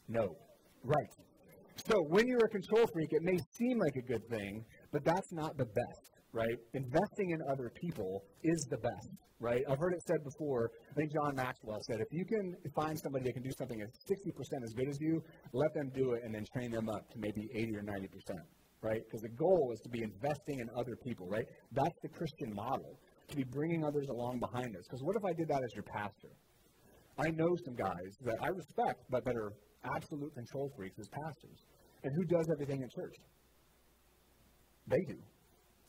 No. 0.07 0.35
Right. 0.83 1.09
So 1.85 2.01
when 2.09 2.27
you're 2.27 2.45
a 2.45 2.49
control 2.49 2.87
freak, 2.93 3.09
it 3.11 3.21
may 3.21 3.37
seem 3.57 3.77
like 3.79 3.95
a 3.95 4.07
good 4.07 4.27
thing, 4.29 4.63
but 4.91 5.03
that's 5.03 5.31
not 5.31 5.57
the 5.57 5.65
best, 5.65 6.11
right? 6.37 6.57
Investing 6.73 7.31
in 7.31 7.39
other 7.49 7.71
people 7.81 8.23
is 8.43 8.67
the 8.69 8.77
best, 8.77 9.09
right? 9.39 9.63
I've 9.67 9.79
heard 9.79 9.93
it 9.93 10.03
said 10.05 10.23
before. 10.23 10.69
I 10.91 10.93
think 10.93 11.11
John 11.11 11.33
Maxwell 11.35 11.79
said, 11.89 11.97
if 11.99 12.07
you 12.11 12.25
can 12.25 12.55
find 12.75 12.95
somebody 12.99 13.25
that 13.25 13.33
can 13.33 13.41
do 13.41 13.49
something 13.57 13.81
at 13.81 13.89
60% 13.89 14.63
as 14.63 14.73
good 14.73 14.87
as 14.87 14.97
you, 15.01 15.23
let 15.53 15.73
them 15.73 15.89
do 15.95 16.13
it 16.13 16.21
and 16.23 16.33
then 16.33 16.45
train 16.53 16.69
them 16.71 16.89
up 16.89 17.09
to 17.09 17.17
maybe 17.17 17.49
80 17.55 17.75
or 17.77 17.81
90%, 17.81 18.05
right? 18.83 19.01
Because 19.05 19.21
the 19.21 19.33
goal 19.33 19.71
is 19.73 19.79
to 19.81 19.89
be 19.89 20.03
investing 20.03 20.59
in 20.59 20.69
other 20.77 20.95
people, 21.03 21.27
right? 21.27 21.45
That's 21.71 21.97
the 22.03 22.09
Christian 22.09 22.53
model, 22.53 22.99
to 23.29 23.35
be 23.35 23.43
bringing 23.43 23.83
others 23.83 24.07
along 24.09 24.37
behind 24.39 24.77
us. 24.77 24.83
Because 24.85 25.01
what 25.01 25.15
if 25.17 25.25
I 25.25 25.33
did 25.33 25.47
that 25.49 25.63
as 25.65 25.73
your 25.73 25.89
pastor? 25.89 26.29
I 27.17 27.31
know 27.33 27.49
some 27.65 27.73
guys 27.73 28.13
that 28.21 28.37
I 28.43 28.49
respect, 28.49 29.01
but 29.09 29.25
that 29.25 29.35
are 29.35 29.53
absolute 29.95 30.35
control 30.35 30.69
freaks 30.77 30.99
as 30.99 31.09
pastors. 31.09 31.65
And 32.03 32.13
who 32.13 32.25
does 32.25 32.45
everything 32.53 32.83
in 32.83 32.89
church? 32.93 33.15
They 34.85 35.01
do. 35.09 35.17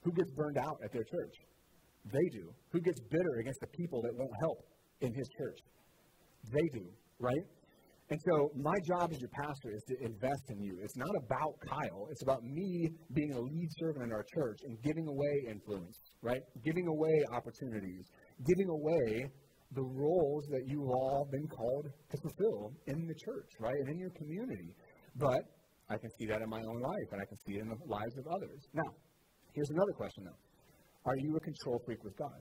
Who 0.02 0.12
gets 0.12 0.30
burned 0.32 0.58
out 0.58 0.78
at 0.84 0.92
their 0.92 1.04
church? 1.04 1.36
They 2.04 2.38
do. 2.38 2.52
Who 2.72 2.80
gets 2.80 3.00
bitter 3.10 3.34
against 3.40 3.60
the 3.60 3.66
people 3.68 4.00
that 4.02 4.14
won't 4.14 4.32
help 4.40 4.64
in 5.00 5.12
his 5.12 5.28
church? 5.38 5.58
They 6.52 6.78
do, 6.78 6.86
right? 7.18 7.44
And 8.10 8.18
so 8.24 8.50
my 8.56 8.74
job 8.86 9.12
as 9.12 9.20
your 9.20 9.28
pastor 9.28 9.70
is 9.74 9.82
to 9.88 9.96
invest 10.00 10.44
in 10.48 10.62
you. 10.62 10.78
It's 10.80 10.96
not 10.96 11.14
about 11.26 11.52
Kyle. 11.68 12.08
It's 12.10 12.22
about 12.22 12.42
me 12.42 12.88
being 13.12 13.32
a 13.34 13.40
lead 13.40 13.68
servant 13.78 14.04
in 14.04 14.12
our 14.12 14.24
church 14.34 14.58
and 14.64 14.80
giving 14.82 15.06
away 15.06 15.34
influence, 15.50 16.00
right? 16.22 16.40
Giving 16.64 16.86
away 16.88 17.12
opportunities, 17.32 18.06
giving 18.46 18.68
away 18.70 19.28
the 19.72 19.82
roles 19.82 20.46
that 20.48 20.62
you've 20.66 20.88
all 20.88 21.28
been 21.30 21.46
called 21.48 21.86
to 22.10 22.16
fulfill 22.16 22.72
in 22.86 23.06
the 23.06 23.14
church, 23.14 23.50
right? 23.60 23.76
And 23.76 23.90
in 23.90 23.98
your 23.98 24.12
community. 24.16 24.72
But 25.16 25.42
I 25.90 25.98
can 25.98 26.08
see 26.18 26.26
that 26.26 26.40
in 26.40 26.48
my 26.48 26.60
own 26.60 26.80
life, 26.80 27.08
and 27.12 27.20
I 27.20 27.26
can 27.26 27.36
see 27.46 27.54
it 27.56 27.60
in 27.60 27.68
the 27.68 27.76
lives 27.86 28.16
of 28.16 28.26
others. 28.28 28.60
Now, 28.72 28.88
here's 29.58 29.70
another 29.70 29.92
question, 29.92 30.22
though. 30.24 30.40
Are 31.04 31.16
you 31.18 31.36
a 31.36 31.40
control 31.40 31.82
freak 31.84 32.02
with 32.04 32.16
God? 32.16 32.40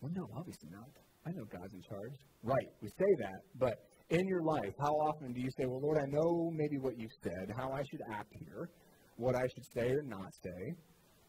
Well, 0.00 0.12
no, 0.14 0.26
obviously 0.36 0.70
not. 0.72 0.88
I 1.26 1.30
know 1.30 1.44
God's 1.44 1.74
in 1.74 1.82
charge. 1.82 2.16
Right, 2.42 2.68
we 2.80 2.88
say 2.88 3.12
that, 3.20 3.40
but 3.60 3.74
in 4.10 4.26
your 4.26 4.42
life, 4.42 4.72
how 4.80 4.92
often 5.08 5.32
do 5.32 5.40
you 5.40 5.50
say, 5.58 5.64
Well, 5.66 5.80
Lord, 5.80 5.98
I 5.98 6.06
know 6.08 6.50
maybe 6.52 6.78
what 6.78 6.98
you 6.98 7.06
said, 7.22 7.52
how 7.56 7.70
I 7.70 7.82
should 7.90 8.00
act 8.10 8.32
here, 8.40 8.68
what 9.16 9.36
I 9.36 9.42
should 9.54 9.66
say 9.74 9.90
or 9.92 10.02
not 10.02 10.32
say. 10.42 10.74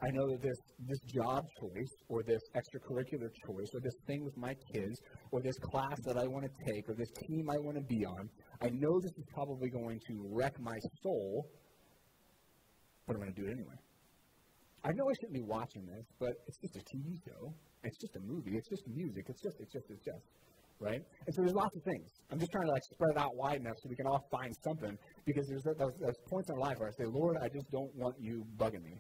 I 0.02 0.10
know 0.12 0.28
that 0.32 0.42
this, 0.42 0.58
this 0.80 1.00
job 1.16 1.46
choice 1.62 1.94
or 2.10 2.24
this 2.24 2.42
extracurricular 2.56 3.30
choice 3.48 3.70
or 3.74 3.80
this 3.80 3.96
thing 4.06 4.26
with 4.26 4.36
my 4.36 4.54
kids 4.74 5.00
or 5.32 5.42
this 5.42 5.56
class 5.72 5.98
that 6.06 6.18
I 6.18 6.28
want 6.28 6.46
to 6.46 6.74
take 6.74 6.90
or 6.90 6.94
this 6.94 7.08
team 7.28 7.50
I 7.50 7.58
want 7.60 7.78
to 7.78 7.84
be 7.84 8.04
on, 8.06 8.30
I 8.62 8.68
know 8.68 9.00
this 9.00 9.14
is 9.18 9.24
probably 9.34 9.70
going 9.70 10.00
to 10.10 10.28
wreck 10.30 10.60
my 10.60 10.78
soul, 11.04 11.48
but 13.06 13.16
I'm 13.16 13.22
going 13.22 13.34
to 13.34 13.42
do 13.42 13.48
it 13.48 13.52
anyway. 13.52 13.76
I 14.84 14.92
know 14.92 15.08
I 15.08 15.14
shouldn't 15.16 15.34
be 15.34 15.48
watching 15.48 15.86
this, 15.86 16.06
but 16.20 16.34
it's 16.48 16.58
just 16.60 16.76
a 16.76 16.84
TV 16.84 17.16
show. 17.24 17.54
It's 17.84 17.98
just 17.98 18.16
a 18.16 18.20
movie. 18.20 18.56
It's 18.56 18.68
just 18.68 18.84
music. 18.88 19.26
It's 19.30 19.42
just, 19.42 19.56
it's 19.60 19.72
just, 19.72 19.86
it's 19.90 20.04
just, 20.04 20.24
right? 20.80 21.00
And 21.26 21.36
so 21.36 21.42
there's 21.42 21.56
lots 21.56 21.76
of 21.76 21.84
things. 21.84 22.10
I'm 22.32 22.40
just 22.40 22.52
trying 22.52 22.68
to 22.68 22.72
like 22.72 22.84
spread 22.92 23.12
it 23.16 23.18
out 23.18 23.36
wide 23.36 23.62
enough 23.62 23.76
so 23.80 23.88
we 23.90 23.96
can 23.96 24.08
all 24.08 24.28
find 24.32 24.52
something 24.64 24.98
because 25.26 25.48
there's 25.48 25.64
those, 25.64 25.96
those 26.00 26.20
points 26.28 26.50
in 26.50 26.56
our 26.56 26.62
life 26.62 26.76
where 26.80 26.90
I 26.90 26.96
say, 27.00 27.08
Lord, 27.08 27.38
I 27.42 27.48
just 27.48 27.72
don't 27.72 27.96
want 27.96 28.16
you 28.20 28.44
bugging 28.60 28.84
me, 28.84 29.00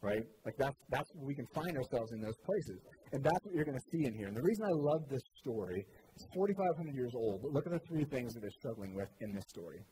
right? 0.00 0.24
Like 0.44 0.56
that's 0.56 0.76
that's 0.88 1.10
we 1.20 1.34
can 1.34 1.46
find 1.54 1.76
ourselves 1.76 2.12
in 2.12 2.20
those 2.20 2.36
places, 2.44 2.80
and 3.12 3.22
that's 3.22 3.44
what 3.44 3.54
you're 3.54 3.68
going 3.68 3.78
to 3.78 3.88
see 3.92 4.06
in 4.08 4.14
here. 4.14 4.28
And 4.28 4.36
the 4.36 4.42
reason 4.42 4.64
I 4.64 4.72
love 4.72 5.04
this 5.10 5.22
story, 5.36 5.84
it's 6.16 6.26
4,500 6.34 6.94
years 6.94 7.12
old, 7.14 7.42
but 7.42 7.52
look 7.52 7.66
at 7.66 7.72
the 7.72 7.84
three 7.88 8.04
things 8.04 8.32
that 8.32 8.40
they're 8.40 8.58
struggling 8.58 8.94
with 8.94 9.08
in 9.20 9.34
this 9.34 9.44
story: 9.48 9.84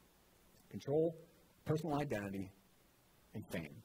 control, 0.70 1.12
personal 1.66 2.00
identity, 2.00 2.48
and 3.36 3.44
fame. 3.52 3.76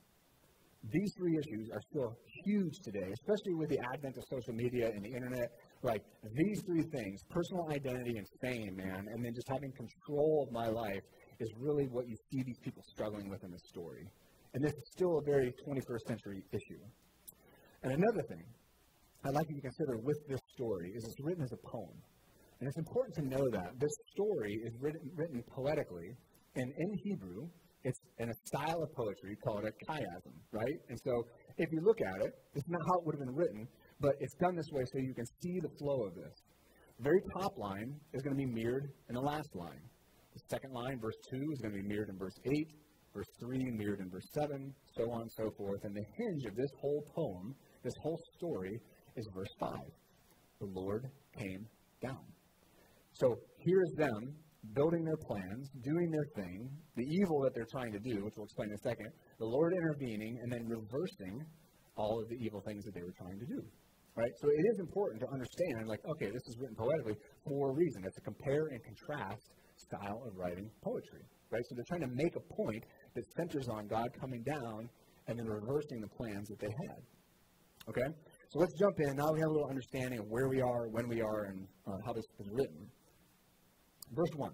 These 0.90 1.14
three 1.16 1.38
issues 1.38 1.70
are 1.72 1.82
still 1.92 2.18
huge 2.44 2.74
today, 2.84 3.06
especially 3.14 3.54
with 3.54 3.70
the 3.70 3.78
advent 3.94 4.18
of 4.18 4.24
social 4.32 4.54
media 4.54 4.90
and 4.90 5.06
the 5.06 5.14
internet. 5.14 5.52
Like 5.84 6.02
these 6.34 6.64
three 6.66 6.82
things, 6.92 7.22
personal 7.30 7.70
identity 7.70 8.18
and 8.18 8.26
fame, 8.42 8.76
man, 8.76 9.06
and 9.14 9.24
then 9.24 9.34
just 9.36 9.48
having 9.48 9.72
control 9.74 10.46
of 10.48 10.52
my 10.52 10.68
life 10.68 11.04
is 11.40 11.50
really 11.60 11.86
what 11.86 12.08
you 12.08 12.16
see 12.32 12.42
these 12.44 12.58
people 12.64 12.82
struggling 12.90 13.30
with 13.30 13.44
in 13.44 13.52
this 13.52 13.62
story. 13.70 14.10
And 14.56 14.64
this 14.64 14.74
is 14.74 14.84
still 14.92 15.20
a 15.20 15.24
very 15.24 15.54
21st 15.68 16.08
century 16.08 16.44
issue. 16.52 16.82
And 17.84 17.94
another 17.94 18.24
thing 18.28 18.44
I'd 19.24 19.36
like 19.36 19.46
you 19.50 19.56
to 19.56 19.62
consider 19.62 19.98
with 20.02 20.18
this 20.28 20.42
story 20.56 20.92
is 20.96 21.04
it's 21.04 21.22
written 21.22 21.44
as 21.44 21.52
a 21.54 21.62
poem. 21.70 21.94
And 22.60 22.68
it's 22.68 22.78
important 22.78 23.16
to 23.16 23.38
know 23.38 23.50
that 23.52 23.80
this 23.80 23.92
story 24.14 24.54
is 24.66 24.74
written, 24.80 25.02
written 25.16 25.44
poetically, 25.56 26.16
and 26.56 26.74
in 26.78 26.94
Hebrew, 27.04 27.48
it's 27.84 28.00
in 28.20 28.30
a 28.30 28.34
style 28.46 28.84
of 28.84 28.94
poetry 28.94 29.36
called 29.44 29.66
a 29.66 29.72
chiasm, 29.86 30.34
right? 30.52 30.78
And 30.90 31.00
so 31.04 31.24
if 31.58 31.72
you 31.72 31.82
look 31.82 32.00
at 32.02 32.26
it, 32.26 32.34
it's 32.54 32.70
not 32.70 32.82
how 32.88 33.00
it 33.00 33.06
would 33.06 33.16
have 33.16 33.26
been 33.26 33.36
written, 33.36 33.68
but 34.00 34.14
it's 34.20 34.36
done 34.36 34.56
this 34.56 34.70
way 34.72 34.84
so 34.92 35.00
you 35.00 35.14
can 35.14 35.26
see 35.42 35.60
the 35.60 35.70
flow 35.80 36.04
of 36.06 36.16
this. 36.16 36.36
The 36.98 37.04
very 37.04 37.22
top 37.40 37.58
line 37.58 37.96
is 38.14 38.22
going 38.22 38.36
to 38.36 38.38
be 38.38 38.52
mirrored 38.52 38.90
in 39.10 39.16
the 39.16 39.22
last 39.22 39.50
line. 39.56 39.82
The 40.34 40.42
second 40.50 40.74
line, 40.74 41.00
verse 41.02 41.18
2, 41.32 41.38
is 41.52 41.62
going 41.62 41.74
to 41.74 41.82
be 41.82 41.88
mirrored 41.88 42.10
in 42.10 42.18
verse 42.18 42.38
8, 42.46 42.54
verse 43.14 43.28
3 43.40 43.58
mirrored 43.72 44.00
in 44.00 44.10
verse 44.10 44.28
7, 44.34 44.74
so 44.96 45.12
on 45.12 45.22
and 45.24 45.32
so 45.32 45.52
forth. 45.58 45.84
And 45.84 45.96
the 45.96 46.06
hinge 46.18 46.46
of 46.46 46.56
this 46.56 46.70
whole 46.80 47.04
poem, 47.16 47.56
this 47.84 47.94
whole 48.02 48.20
story, 48.38 48.80
is 49.16 49.28
verse 49.34 49.54
5. 49.60 49.72
The 50.60 50.68
Lord 50.68 51.10
came 51.38 51.66
down. 52.02 52.24
So 53.14 53.36
here's 53.60 53.92
them 53.98 54.36
building 54.74 55.04
their 55.04 55.18
plans, 55.18 55.70
doing 55.84 56.12
their 56.12 56.26
thing, 56.36 56.70
the 56.96 57.04
evil 57.04 57.42
that 57.42 57.54
they're 57.54 57.70
trying 57.72 57.92
to 57.92 58.00
do, 58.00 58.24
which 58.24 58.34
we'll 58.38 58.46
explain 58.46 58.70
in 58.70 58.76
a 58.76 58.84
second, 58.90 59.10
the 59.40 59.46
Lord 59.46 59.74
intervening, 59.74 60.38
and 60.42 60.52
then 60.52 60.68
reversing 60.68 61.44
all 61.96 62.22
of 62.22 62.30
the 62.30 62.36
evil 62.36 62.62
things 62.62 62.86
that 62.86 62.94
they 62.94 63.04
were 63.04 63.16
trying 63.18 63.40
to 63.40 63.46
do. 63.46 63.62
Right? 64.16 64.32
So 64.42 64.50
it 64.50 64.66
is 64.74 64.80
important 64.80 65.22
to 65.22 65.28
understand, 65.32 65.88
like, 65.88 66.02
okay, 66.06 66.28
this 66.28 66.44
is 66.48 66.58
written 66.60 66.76
poetically 66.76 67.16
for 67.48 67.72
a 67.72 67.74
reason. 67.74 68.04
It's 68.06 68.18
a 68.18 68.22
compare 68.22 68.68
and 68.68 68.80
contrast 68.84 69.50
style 69.78 70.22
of 70.28 70.36
writing 70.38 70.70
poetry. 70.84 71.24
Right? 71.50 71.64
So 71.70 71.76
they're 71.76 71.88
trying 71.88 72.08
to 72.08 72.16
make 72.16 72.36
a 72.36 72.54
point 72.54 72.84
that 73.16 73.24
centers 73.38 73.68
on 73.70 73.88
God 73.88 74.10
coming 74.20 74.44
down 74.44 74.90
and 75.28 75.40
then 75.40 75.48
reversing 75.48 76.02
the 76.02 76.08
plans 76.08 76.50
that 76.50 76.60
they 76.60 76.74
had. 76.88 77.00
Okay? 77.90 78.08
So 78.50 78.60
let's 78.60 78.74
jump 78.78 78.96
in. 79.00 79.16
Now 79.16 79.32
we 79.32 79.40
have 79.40 79.50
a 79.50 79.54
little 79.54 79.70
understanding 79.70 80.20
of 80.20 80.28
where 80.28 80.50
we 80.50 80.62
are, 80.62 80.88
when 80.90 81.08
we 81.08 81.22
are, 81.22 81.46
and 81.46 81.68
uh, 81.88 81.98
how 82.06 82.14
this 82.14 82.26
is 82.40 82.48
written. 82.52 82.88
Verse 84.12 84.30
1. 84.36 84.52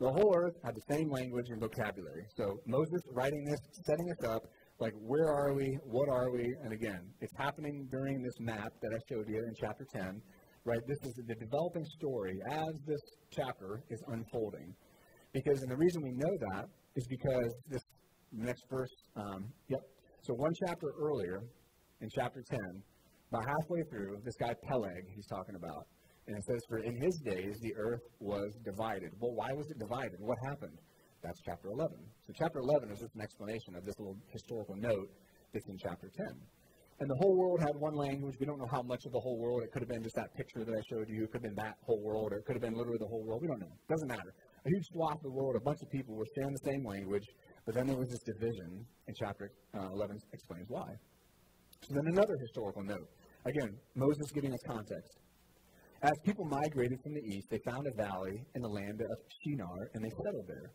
The 0.00 0.08
whole 0.08 0.34
earth 0.34 0.54
had 0.64 0.74
the 0.74 0.94
same 0.94 1.10
language 1.10 1.46
and 1.50 1.60
vocabulary. 1.60 2.24
So 2.34 2.56
Moses 2.66 3.02
writing 3.12 3.44
this, 3.44 3.60
setting 3.86 4.10
us 4.10 4.24
up, 4.24 4.42
like 4.78 4.94
where 4.98 5.28
are 5.28 5.52
we, 5.54 5.78
what 5.84 6.08
are 6.08 6.30
we, 6.30 6.42
and 6.64 6.72
again, 6.72 7.00
it's 7.20 7.36
happening 7.36 7.86
during 7.90 8.22
this 8.22 8.32
map 8.40 8.72
that 8.80 8.90
I 8.94 8.98
showed 9.12 9.28
you 9.28 9.36
in 9.36 9.52
chapter 9.60 9.84
10, 9.94 10.22
right? 10.64 10.80
This 10.88 10.96
is 11.04 11.12
the 11.26 11.34
developing 11.34 11.84
story 11.98 12.40
as 12.50 12.72
this 12.86 13.00
chapter 13.30 13.82
is 13.90 14.02
unfolding. 14.08 14.74
Because, 15.34 15.60
and 15.60 15.70
the 15.70 15.76
reason 15.76 16.02
we 16.02 16.12
know 16.12 16.34
that 16.52 16.64
is 16.96 17.06
because 17.08 17.54
this 17.68 17.82
next 18.32 18.64
verse, 18.70 18.94
um, 19.16 19.52
yep. 19.68 19.80
So 20.22 20.32
one 20.34 20.52
chapter 20.66 20.94
earlier, 20.98 21.42
in 22.00 22.08
chapter 22.14 22.42
10, 22.48 22.58
about 23.30 23.44
halfway 23.46 23.82
through, 23.90 24.16
this 24.24 24.36
guy 24.40 24.54
Peleg, 24.66 25.04
he's 25.14 25.26
talking 25.26 25.56
about, 25.56 25.86
and 26.30 26.38
it 26.38 26.44
says, 26.46 26.62
For 26.68 26.78
in 26.78 26.94
his 26.94 27.18
days 27.26 27.58
the 27.60 27.74
earth 27.76 28.06
was 28.20 28.54
divided. 28.64 29.10
Well, 29.18 29.34
why 29.34 29.50
was 29.52 29.66
it 29.68 29.78
divided? 29.78 30.20
What 30.20 30.38
happened? 30.46 30.78
That's 31.22 31.40
chapter 31.44 31.68
11. 31.68 31.98
So, 32.26 32.32
chapter 32.38 32.60
11 32.60 32.90
is 32.92 33.00
just 33.00 33.14
an 33.14 33.20
explanation 33.20 33.74
of 33.74 33.84
this 33.84 33.98
little 33.98 34.16
historical 34.30 34.76
note 34.76 35.10
that's 35.52 35.68
in 35.68 35.76
chapter 35.76 36.08
10. 36.08 36.26
And 37.00 37.10
the 37.10 37.16
whole 37.16 37.34
world 37.34 37.60
had 37.60 37.74
one 37.76 37.94
language. 37.94 38.36
We 38.38 38.46
don't 38.46 38.58
know 38.58 38.70
how 38.70 38.82
much 38.82 39.02
of 39.06 39.12
the 39.12 39.18
whole 39.18 39.38
world. 39.38 39.62
It 39.64 39.72
could 39.72 39.82
have 39.82 39.88
been 39.88 40.02
just 40.02 40.14
that 40.16 40.32
picture 40.36 40.64
that 40.64 40.70
I 40.70 40.82
showed 40.88 41.08
you. 41.08 41.24
It 41.24 41.32
could 41.32 41.42
have 41.42 41.48
been 41.50 41.64
that 41.64 41.76
whole 41.82 42.00
world, 42.00 42.32
or 42.32 42.36
it 42.36 42.44
could 42.44 42.54
have 42.54 42.62
been 42.62 42.76
literally 42.76 42.98
the 43.00 43.08
whole 43.08 43.24
world. 43.24 43.40
We 43.42 43.48
don't 43.48 43.58
know. 43.58 43.72
It 43.74 43.90
doesn't 43.90 44.08
matter. 44.08 44.32
A 44.64 44.68
huge 44.68 44.86
swath 44.92 45.16
of 45.16 45.22
the 45.22 45.34
world, 45.34 45.56
a 45.56 45.64
bunch 45.64 45.80
of 45.82 45.90
people 45.90 46.14
were 46.14 46.28
sharing 46.36 46.52
the 46.52 46.70
same 46.70 46.84
language, 46.84 47.26
but 47.66 47.74
then 47.74 47.86
there 47.88 47.96
was 47.96 48.08
this 48.08 48.22
division, 48.22 48.84
and 49.08 49.16
chapter 49.18 49.50
uh, 49.74 49.88
11 49.92 50.20
explains 50.32 50.66
why. 50.68 50.88
So 51.88 51.94
then 51.96 52.06
another 52.12 52.36
historical 52.38 52.84
note. 52.84 53.08
Again, 53.46 53.72
Moses 53.96 54.30
giving 54.32 54.52
us 54.52 54.60
context. 54.66 55.16
As 56.02 56.12
people 56.24 56.46
migrated 56.46 56.98
from 57.02 57.12
the 57.12 57.20
east, 57.20 57.48
they 57.50 57.58
found 57.58 57.86
a 57.86 57.92
valley 57.92 58.42
in 58.54 58.62
the 58.62 58.68
land 58.68 59.02
of 59.02 59.16
Shinar, 59.44 59.90
and 59.92 60.02
they 60.02 60.08
settled 60.24 60.46
there. 60.48 60.72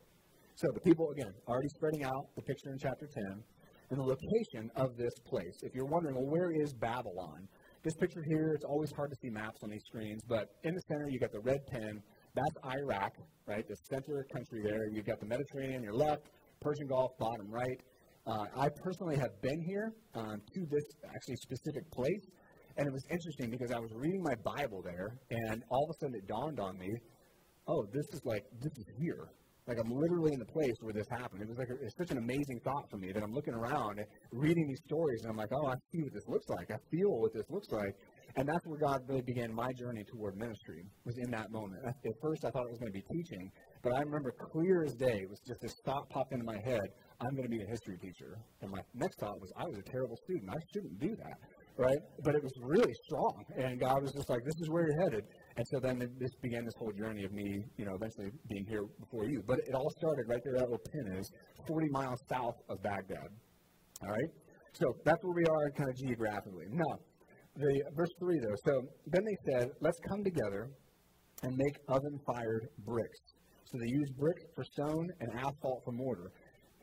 So 0.53 0.67
the 0.71 0.81
people, 0.81 1.09
again, 1.09 1.33
already 1.47 1.67
spreading 1.69 2.03
out 2.03 2.29
the 2.35 2.43
picture 2.43 2.69
in 2.69 2.77
chapter 2.77 3.09
10, 3.33 3.43
and 3.89 3.99
the 3.99 4.03
location 4.03 4.69
of 4.75 4.95
this 4.97 5.13
place. 5.25 5.57
If 5.63 5.73
you're 5.73 5.85
wondering, 5.85 6.15
well, 6.15 6.29
where 6.29 6.51
is 6.61 6.73
Babylon? 6.73 7.47
This 7.83 7.95
picture 7.95 8.23
here, 8.27 8.53
it's 8.53 8.65
always 8.65 8.91
hard 8.95 9.09
to 9.09 9.17
see 9.21 9.29
maps 9.29 9.57
on 9.63 9.71
these 9.71 9.83
screens, 9.88 10.21
but 10.27 10.49
in 10.63 10.75
the 10.75 10.81
center, 10.88 11.09
you 11.09 11.19
got 11.19 11.31
the 11.31 11.41
red 11.41 11.65
pen. 11.71 12.01
That's 12.35 12.77
Iraq, 12.77 13.13
right? 13.47 13.67
The 13.67 13.75
center 13.89 14.25
country 14.31 14.61
there. 14.63 14.89
You've 14.91 15.05
got 15.05 15.19
the 15.19 15.25
Mediterranean, 15.25 15.81
your 15.81 15.93
left, 15.93 16.29
Persian 16.61 16.88
Gulf, 16.88 17.11
bottom 17.17 17.49
right. 17.49 17.81
Uh, 18.27 18.45
I 18.57 18.69
personally 18.83 19.17
have 19.17 19.39
been 19.41 19.61
here 19.61 19.93
um, 20.15 20.41
to 20.53 20.65
this 20.69 20.83
actually 21.05 21.35
specific 21.35 21.89
place, 21.91 22.25
and 22.77 22.88
it 22.88 22.93
was 22.93 23.05
interesting 23.09 23.49
because 23.49 23.71
I 23.71 23.79
was 23.79 23.91
reading 23.93 24.21
my 24.23 24.35
Bible 24.43 24.81
there, 24.83 25.17
and 25.29 25.63
all 25.69 25.83
of 25.83 25.89
a 25.89 25.97
sudden 25.99 26.15
it 26.15 26.27
dawned 26.27 26.59
on 26.59 26.77
me, 26.77 26.91
oh, 27.67 27.85
this 27.93 28.05
is 28.13 28.21
like 28.25 28.43
this 28.61 28.73
is 28.77 28.85
here. 28.99 29.29
Like 29.67 29.77
I'm 29.81 29.89
literally 29.89 30.31
in 30.33 30.39
the 30.39 30.51
place 30.53 30.77
where 30.81 30.93
this 30.93 31.07
happened. 31.09 31.41
It 31.41 31.49
was 31.49 31.57
like 31.57 31.67
it's 31.81 31.97
such 31.97 32.11
an 32.11 32.19
amazing 32.19 32.59
thought 32.63 32.85
for 32.91 32.97
me 32.97 33.11
that 33.11 33.23
I'm 33.23 33.33
looking 33.33 33.55
around, 33.55 33.99
reading 34.31 34.67
these 34.67 34.81
stories, 34.85 35.21
and 35.23 35.31
I'm 35.31 35.38
like, 35.38 35.49
oh, 35.51 35.67
I 35.67 35.73
see 35.91 36.03
what 36.03 36.13
this 36.13 36.27
looks 36.27 36.47
like. 36.49 36.69
I 36.69 36.77
feel 36.91 37.09
what 37.17 37.33
this 37.33 37.49
looks 37.49 37.69
like. 37.71 37.95
And 38.38 38.47
that's 38.47 38.65
where 38.67 38.77
God 38.77 38.99
really 39.07 39.21
began 39.21 39.53
my 39.53 39.71
journey 39.79 40.03
toward 40.11 40.35
ministry, 40.35 40.83
was 41.05 41.15
in 41.17 41.31
that 41.31 41.51
moment. 41.51 41.79
At 41.88 41.95
first, 42.21 42.43
I 42.43 42.49
thought 42.51 42.67
it 42.67 42.71
was 42.75 42.79
going 42.79 42.91
to 42.91 42.99
be 42.99 43.05
teaching, 43.15 43.49
but 43.81 43.93
I 43.93 43.99
remember 43.99 44.33
clear 44.51 44.83
as 44.83 44.93
day, 44.95 45.23
it 45.23 45.29
was 45.29 45.39
just 45.47 45.61
this 45.61 45.73
thought 45.85 46.09
popped 46.09 46.33
into 46.33 46.43
my 46.43 46.59
head, 46.65 46.83
I'm 47.21 47.31
going 47.31 47.47
to 47.47 47.49
be 47.49 47.63
a 47.63 47.69
history 47.69 47.97
teacher. 47.97 48.35
And 48.61 48.71
my 48.71 48.81
next 48.93 49.19
thought 49.21 49.39
was, 49.39 49.53
I 49.55 49.63
was 49.63 49.77
a 49.77 49.89
terrible 49.89 50.17
student. 50.27 50.51
I 50.51 50.59
shouldn't 50.73 50.99
do 50.99 51.15
that, 51.15 51.38
right? 51.77 51.97
But 52.23 52.35
it 52.35 52.43
was 52.43 52.53
really 52.61 52.93
strong, 53.05 53.43
and 53.57 53.79
God 53.79 54.01
was 54.01 54.11
just 54.13 54.29
like, 54.29 54.39
this 54.45 54.55
is 54.61 54.69
where 54.69 54.88
you're 54.88 55.01
headed. 55.03 55.23
And 55.57 55.65
so 55.71 55.79
then 55.79 55.99
this 55.99 56.31
began 56.41 56.63
this 56.65 56.73
whole 56.77 56.91
journey 56.91 57.23
of 57.23 57.31
me, 57.31 57.63
you 57.77 57.85
know, 57.85 57.95
eventually 57.95 58.31
being 58.49 58.65
here 58.67 58.83
before 58.99 59.25
you. 59.25 59.41
But 59.47 59.59
it 59.59 59.73
all 59.73 59.91
started 59.97 60.25
right 60.27 60.41
there 60.43 60.63
at 60.63 60.69
where 60.69 60.79
pin 60.79 61.17
is, 61.17 61.29
40 61.67 61.88
miles 61.91 62.19
south 62.29 62.55
of 62.69 62.81
Baghdad. 62.83 63.29
All 64.03 64.09
right? 64.09 64.31
So 64.73 64.85
that's 65.05 65.23
where 65.23 65.35
we 65.35 65.45
are 65.45 65.71
kind 65.77 65.89
of 65.89 65.95
geographically. 65.95 66.65
Now, 66.71 66.99
the 67.55 67.83
verse 67.95 68.11
3 68.19 68.39
though. 68.39 68.55
So 68.65 68.81
then 69.07 69.23
they 69.23 69.38
said, 69.51 69.69
let's 69.79 69.99
come 70.09 70.23
together 70.23 70.69
and 71.43 71.55
make 71.55 71.75
oven 71.88 72.19
fired 72.27 72.67
bricks. 72.85 73.19
So 73.65 73.77
they 73.79 73.88
used 73.88 74.15
brick 74.17 74.38
for 74.53 74.63
stone 74.63 75.07
and 75.19 75.29
asphalt 75.39 75.81
for 75.83 75.91
mortar. 75.91 76.31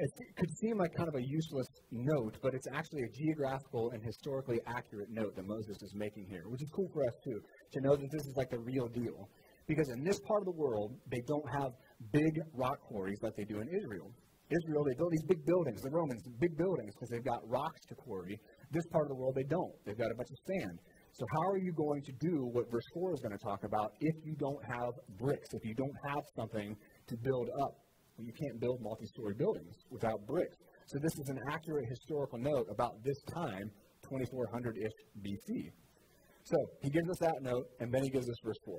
It 0.03 0.11
could 0.37 0.51
seem 0.59 0.79
like 0.79 0.91
kind 0.97 1.09
of 1.09 1.15
a 1.15 1.23
useless 1.23 1.69
note, 1.93 2.37
but 2.43 2.55
it's 2.55 2.67
actually 2.75 3.03
a 3.03 3.11
geographical 3.15 3.93
and 3.93 4.03
historically 4.03 4.59
accurate 4.67 5.11
note 5.11 5.37
that 5.37 5.47
Moses 5.47 5.81
is 5.81 5.95
making 5.95 6.27
here, 6.29 6.43
which 6.49 6.61
is 6.61 6.69
cool 6.75 6.89
for 6.93 7.07
us 7.07 7.15
too, 7.23 7.39
to 7.75 7.81
know 7.81 7.95
that 7.95 8.11
this 8.11 8.27
is 8.27 8.35
like 8.37 8.51
the 8.51 8.59
real 8.59 8.89
deal. 8.89 9.29
Because 9.69 9.89
in 9.91 10.03
this 10.03 10.19
part 10.27 10.43
of 10.43 10.47
the 10.47 10.59
world, 10.59 10.99
they 11.09 11.23
don't 11.29 11.49
have 11.55 11.71
big 12.13 12.35
rock 12.53 12.81
quarries 12.81 13.19
like 13.23 13.37
they 13.37 13.45
do 13.45 13.61
in 13.61 13.69
Israel. 13.69 14.11
Israel, 14.51 14.83
they 14.83 14.99
build 14.99 15.13
these 15.13 15.23
big 15.29 15.47
buildings, 15.47 15.81
the 15.83 15.91
Romans, 15.91 16.21
big 16.41 16.59
buildings, 16.59 16.93
because 16.97 17.09
they've 17.09 17.25
got 17.25 17.39
rocks 17.49 17.81
to 17.89 17.95
quarry. 17.95 18.37
This 18.73 18.85
part 18.91 19.05
of 19.05 19.11
the 19.11 19.15
world, 19.15 19.37
they 19.37 19.47
don't. 19.49 19.73
They've 19.87 19.97
got 19.97 20.11
a 20.11 20.17
bunch 20.19 20.29
of 20.35 20.39
sand. 20.51 20.79
So, 21.13 21.25
how 21.31 21.47
are 21.47 21.59
you 21.59 21.73
going 21.73 22.03
to 22.03 22.13
do 22.19 22.51
what 22.51 22.67
verse 22.73 22.89
4 22.93 23.15
is 23.15 23.21
going 23.21 23.39
to 23.39 23.45
talk 23.45 23.63
about 23.63 23.93
if 24.01 24.17
you 24.25 24.35
don't 24.35 24.65
have 24.67 24.91
bricks, 25.17 25.55
if 25.55 25.65
you 25.65 25.75
don't 25.75 25.97
have 26.11 26.25
something 26.35 26.75
to 27.07 27.17
build 27.23 27.49
up? 27.63 27.82
You 28.25 28.33
can't 28.33 28.61
build 28.61 28.81
multi 28.81 29.07
story 29.07 29.35
buildings 29.35 29.75
without 29.91 30.27
bricks. 30.27 30.57
So, 30.87 30.99
this 31.03 31.13
is 31.19 31.29
an 31.29 31.39
accurate 31.51 31.87
historical 31.89 32.39
note 32.39 32.67
about 32.71 33.03
this 33.05 33.17
time, 33.35 33.71
2400 34.05 34.77
ish 34.79 34.93
BC. 35.25 35.71
So, 36.45 36.57
he 36.83 36.91
gives 36.91 37.09
us 37.09 37.19
that 37.21 37.43
note, 37.43 37.67
and 37.81 37.93
then 37.93 38.03
he 38.03 38.11
gives 38.11 38.29
us 38.29 38.37
verse 38.45 38.59
4. 38.65 38.79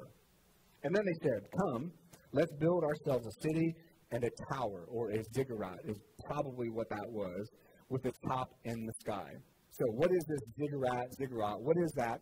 And 0.83 0.95
then 0.95 1.03
they 1.05 1.29
said, 1.29 1.41
Come, 1.59 1.91
let's 2.33 2.51
build 2.59 2.83
ourselves 2.83 3.25
a 3.25 3.41
city 3.41 3.73
and 4.11 4.23
a 4.23 4.29
tower, 4.53 4.85
or 4.89 5.11
a 5.11 5.23
ziggurat, 5.33 5.79
is 5.85 5.97
probably 6.25 6.69
what 6.69 6.87
that 6.89 7.07
was, 7.09 7.49
with 7.89 8.05
its 8.05 8.17
top 8.27 8.49
in 8.65 8.85
the 8.85 8.93
sky. 9.01 9.29
So, 9.71 9.85
what 9.95 10.11
is 10.11 10.23
this 10.27 10.39
ziggurat, 10.59 11.05
ziggurat? 11.17 11.55
What 11.59 11.75
does 11.77 11.93
that 11.97 12.19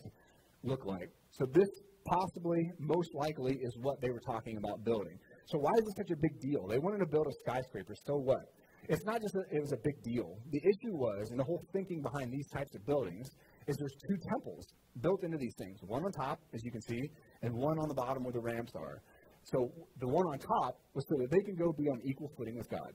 look 0.63 0.85
like? 0.85 1.09
So, 1.31 1.45
this 1.53 1.67
possibly, 2.05 2.71
most 2.79 3.09
likely, 3.13 3.57
is 3.61 3.75
what 3.81 3.99
they 4.01 4.09
were 4.09 4.21
talking 4.25 4.57
about 4.57 4.83
building. 4.83 5.17
So, 5.51 5.59
why 5.59 5.71
is 5.77 5.83
this 5.83 5.95
such 5.97 6.11
a 6.11 6.19
big 6.21 6.39
deal? 6.39 6.65
They 6.67 6.79
wanted 6.79 6.99
to 6.99 7.11
build 7.11 7.27
a 7.27 7.35
skyscraper. 7.43 7.93
So 8.07 8.15
what? 8.15 8.47
It's 8.87 9.03
not 9.05 9.21
just 9.21 9.33
that 9.33 9.45
it 9.51 9.59
was 9.59 9.73
a 9.73 9.81
big 9.83 10.01
deal. 10.01 10.39
The 10.49 10.59
issue 10.63 10.95
was, 10.95 11.29
and 11.29 11.39
the 11.39 11.43
whole 11.43 11.61
thinking 11.73 12.01
behind 12.01 12.31
these 12.31 12.47
types 12.49 12.73
of 12.73 12.85
buildings, 12.85 13.27
is 13.67 13.75
there's 13.77 13.97
two 14.07 14.17
temples 14.31 14.65
built 15.01 15.23
into 15.23 15.37
these 15.37 15.53
things. 15.59 15.77
One 15.85 16.03
on 16.03 16.11
top, 16.13 16.39
as 16.53 16.63
you 16.63 16.71
can 16.71 16.81
see, 16.81 17.01
and 17.43 17.53
one 17.53 17.77
on 17.77 17.87
the 17.89 17.93
bottom 17.93 18.23
where 18.23 18.31
the 18.31 18.39
ramps 18.39 18.71
are. 18.75 19.03
So 19.43 19.69
the 19.99 20.07
one 20.07 20.25
on 20.25 20.39
top 20.39 20.79
was 20.93 21.05
so 21.09 21.15
that 21.19 21.29
they 21.29 21.43
can 21.43 21.55
go 21.55 21.73
be 21.77 21.89
on 21.89 21.99
equal 22.05 22.31
footing 22.37 22.55
with 22.57 22.69
God. 22.69 22.91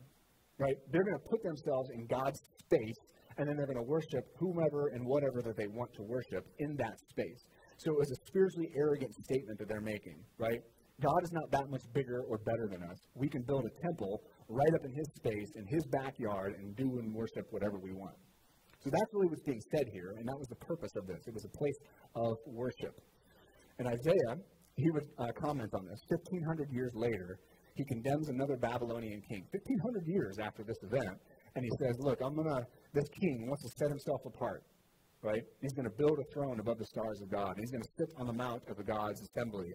Right? 0.59 0.77
They're 0.91 1.05
going 1.05 1.19
to 1.21 1.29
put 1.29 1.43
themselves 1.43 1.91
in 1.93 2.07
God's 2.07 2.41
space 2.65 2.97
and 3.37 3.47
then 3.47 3.57
they're 3.57 3.67
going 3.67 3.77
to 3.77 3.85
worship 3.85 4.25
whomever 4.39 4.89
and 4.95 5.05
whatever 5.05 5.43
that 5.45 5.57
they 5.57 5.67
want 5.67 5.93
to 5.95 6.03
worship 6.03 6.47
in 6.59 6.75
that 6.77 6.97
space. 7.11 7.45
So 7.77 7.93
it 7.93 7.99
was 7.99 8.11
a 8.11 8.17
spiritually 8.27 8.71
arrogant 8.75 9.13
statement 9.25 9.59
that 9.59 9.69
they're 9.69 9.85
making, 9.85 10.17
right? 10.39 10.61
God 11.03 11.21
is 11.23 11.33
not 11.33 11.51
that 11.51 11.69
much 11.69 11.83
bigger 11.93 12.23
or 12.29 12.39
better 12.39 12.69
than 12.71 12.83
us. 12.83 12.99
We 13.15 13.29
can 13.29 13.43
build 13.43 13.65
a 13.65 13.83
temple 13.83 14.23
right 14.49 14.75
up 14.75 14.85
in 14.85 14.93
his 14.93 15.07
space, 15.17 15.51
in 15.57 15.67
his 15.67 15.85
backyard, 15.93 16.55
and 16.59 16.75
do 16.77 16.99
and 16.99 17.13
worship 17.13 17.47
whatever 17.51 17.79
we 17.79 17.93
want. 17.93 18.17
So 18.81 18.91
that's 18.91 19.11
really 19.13 19.29
what's 19.29 19.43
being 19.43 19.61
said 19.75 19.85
here, 19.93 20.15
and 20.17 20.27
that 20.27 20.39
was 20.39 20.49
the 20.49 20.63
purpose 20.65 20.93
of 20.97 21.07
this. 21.07 21.21
It 21.27 21.35
was 21.35 21.45
a 21.45 21.59
place 21.59 21.79
of 22.15 22.37
worship. 22.47 22.95
And 23.79 23.89
Isaiah, 23.89 24.41
he 24.77 24.91
would 24.91 25.05
uh, 25.19 25.33
comment 25.43 25.71
on 25.75 25.85
this. 25.85 26.01
1,500 26.09 26.71
years 26.71 26.93
later, 26.95 27.39
he 27.75 27.85
condemns 27.85 28.29
another 28.29 28.57
Babylonian 28.57 29.21
king. 29.29 29.45
1,500 29.53 30.07
years 30.07 30.39
after 30.39 30.65
this 30.65 30.79
event, 30.83 31.19
and 31.57 31.65
he 31.65 31.71
says, 31.83 31.97
Look, 32.01 32.21
I'm 32.23 32.35
going 32.35 32.49
to 32.49 32.65
this 32.95 33.09
king 33.21 33.47
wants 33.49 33.63
to 33.65 33.71
set 33.77 33.89
himself 33.91 34.21
apart, 34.25 34.63
right? 35.21 35.43
He's 35.61 35.73
going 35.73 35.85
to 35.85 35.97
build 35.99 36.19
a 36.19 36.25
throne 36.33 36.61
above 36.61 36.79
the 36.79 36.87
stars 36.87 37.21
of 37.21 37.31
God. 37.31 37.53
He's 37.59 37.71
going 37.71 37.83
to 37.83 37.93
sit 37.99 38.09
on 38.17 38.27
the 38.27 38.33
mount 38.33 38.63
of 38.71 38.77
the 38.77 38.85
God's 38.85 39.21
assembly. 39.21 39.69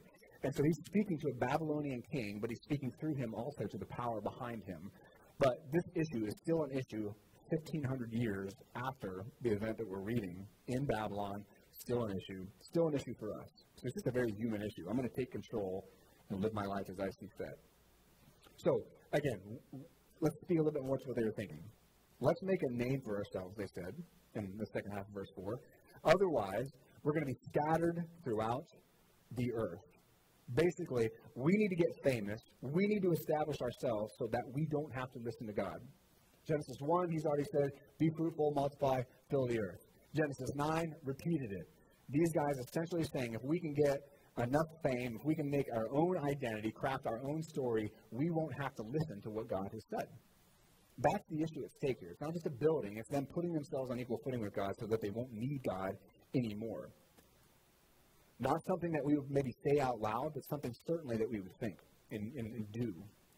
And 0.43 0.53
so 0.55 0.63
he's 0.63 0.79
speaking 0.85 1.19
to 1.19 1.27
a 1.29 1.33
Babylonian 1.33 2.01
king, 2.11 2.39
but 2.41 2.49
he's 2.49 2.61
speaking 2.63 2.91
through 2.99 3.15
him 3.15 3.33
also 3.35 3.65
to 3.69 3.77
the 3.77 3.85
power 3.85 4.21
behind 4.21 4.63
him. 4.63 4.91
But 5.37 5.57
this 5.71 5.83
issue 5.95 6.25
is 6.25 6.33
still 6.41 6.63
an 6.63 6.71
issue 6.71 7.13
1,500 7.49 8.13
years 8.13 8.51
after 8.75 9.25
the 9.41 9.51
event 9.51 9.77
that 9.77 9.87
we're 9.87 10.01
reading 10.01 10.45
in 10.67 10.85
Babylon. 10.85 11.43
Still 11.71 12.05
an 12.05 12.11
issue. 12.11 12.45
Still 12.61 12.87
an 12.87 12.95
issue 12.95 13.13
for 13.19 13.33
us. 13.33 13.49
So 13.75 13.85
it's 13.85 13.95
just 13.95 14.07
a 14.07 14.11
very 14.11 14.31
human 14.37 14.61
issue. 14.61 14.87
I'm 14.89 14.95
going 14.95 15.09
to 15.09 15.15
take 15.15 15.31
control 15.31 15.85
and 16.29 16.41
live 16.41 16.53
my 16.53 16.65
life 16.65 16.85
as 16.89 16.99
I 16.99 17.09
see 17.19 17.27
fit. 17.37 17.59
So, 18.57 18.81
again, 19.13 19.39
let's 20.21 20.35
speak 20.43 20.59
a 20.59 20.61
little 20.61 20.73
bit 20.73 20.85
more 20.85 20.97
to 20.97 21.03
what 21.05 21.17
they 21.17 21.23
were 21.23 21.33
thinking. 21.35 21.59
Let's 22.19 22.41
make 22.43 22.59
a 22.61 22.73
name 22.73 23.01
for 23.03 23.17
ourselves, 23.17 23.55
they 23.57 23.67
said 23.75 23.93
in 24.35 24.53
the 24.57 24.65
second 24.73 24.91
half 24.91 25.07
of 25.07 25.13
verse 25.13 25.31
4. 25.35 25.59
Otherwise, 26.05 26.69
we're 27.03 27.13
going 27.13 27.25
to 27.25 27.33
be 27.33 27.39
scattered 27.49 27.97
throughout 28.23 28.65
the 29.35 29.51
earth. 29.53 29.90
Basically, 30.55 31.09
we 31.35 31.53
need 31.55 31.69
to 31.69 31.75
get 31.75 31.91
famous. 32.03 32.39
We 32.61 32.87
need 32.87 33.01
to 33.01 33.11
establish 33.11 33.57
ourselves 33.61 34.13
so 34.19 34.27
that 34.31 34.43
we 34.53 34.67
don't 34.71 34.93
have 34.93 35.11
to 35.13 35.19
listen 35.19 35.47
to 35.47 35.53
God. 35.53 35.79
Genesis 36.47 36.77
1, 36.79 37.11
he's 37.11 37.25
already 37.25 37.45
said, 37.51 37.69
Be 37.99 38.09
fruitful, 38.17 38.51
multiply, 38.55 39.01
fill 39.29 39.47
the 39.47 39.59
earth. 39.59 39.79
Genesis 40.15 40.51
9 40.55 40.95
repeated 41.05 41.51
it. 41.51 41.67
These 42.09 42.33
guys 42.33 42.57
essentially 42.59 43.05
saying 43.15 43.33
if 43.33 43.41
we 43.43 43.59
can 43.59 43.73
get 43.73 43.97
enough 44.37 44.67
fame, 44.83 45.15
if 45.19 45.25
we 45.25 45.35
can 45.35 45.49
make 45.49 45.67
our 45.73 45.87
own 45.93 46.17
identity, 46.17 46.71
craft 46.71 47.05
our 47.05 47.21
own 47.23 47.41
story, 47.43 47.89
we 48.11 48.29
won't 48.31 48.53
have 48.59 48.75
to 48.75 48.83
listen 48.83 49.21
to 49.23 49.29
what 49.29 49.47
God 49.47 49.69
has 49.71 49.83
said. 49.89 50.07
That's 50.97 51.23
the 51.29 51.41
issue 51.41 51.63
at 51.63 51.71
stake 51.71 51.97
here. 51.99 52.09
It's 52.11 52.21
not 52.21 52.33
just 52.33 52.45
a 52.45 52.51
building, 52.59 52.97
it's 52.97 53.09
them 53.09 53.25
putting 53.33 53.53
themselves 53.53 53.91
on 53.91 53.99
equal 53.99 54.19
footing 54.23 54.41
with 54.41 54.53
God 54.53 54.71
so 54.79 54.87
that 54.87 55.01
they 55.01 55.09
won't 55.09 55.31
need 55.31 55.61
God 55.67 55.91
anymore. 56.35 56.89
Not 58.41 58.57
something 58.67 58.91
that 58.91 59.05
we 59.05 59.15
would 59.15 59.29
maybe 59.29 59.53
say 59.63 59.79
out 59.79 60.01
loud, 60.01 60.31
but 60.33 60.43
something 60.49 60.73
certainly 60.87 61.15
that 61.17 61.29
we 61.29 61.39
would 61.39 61.55
think 61.59 61.77
and, 62.09 62.33
and, 62.33 62.47
and 62.55 62.65
do, 62.73 62.91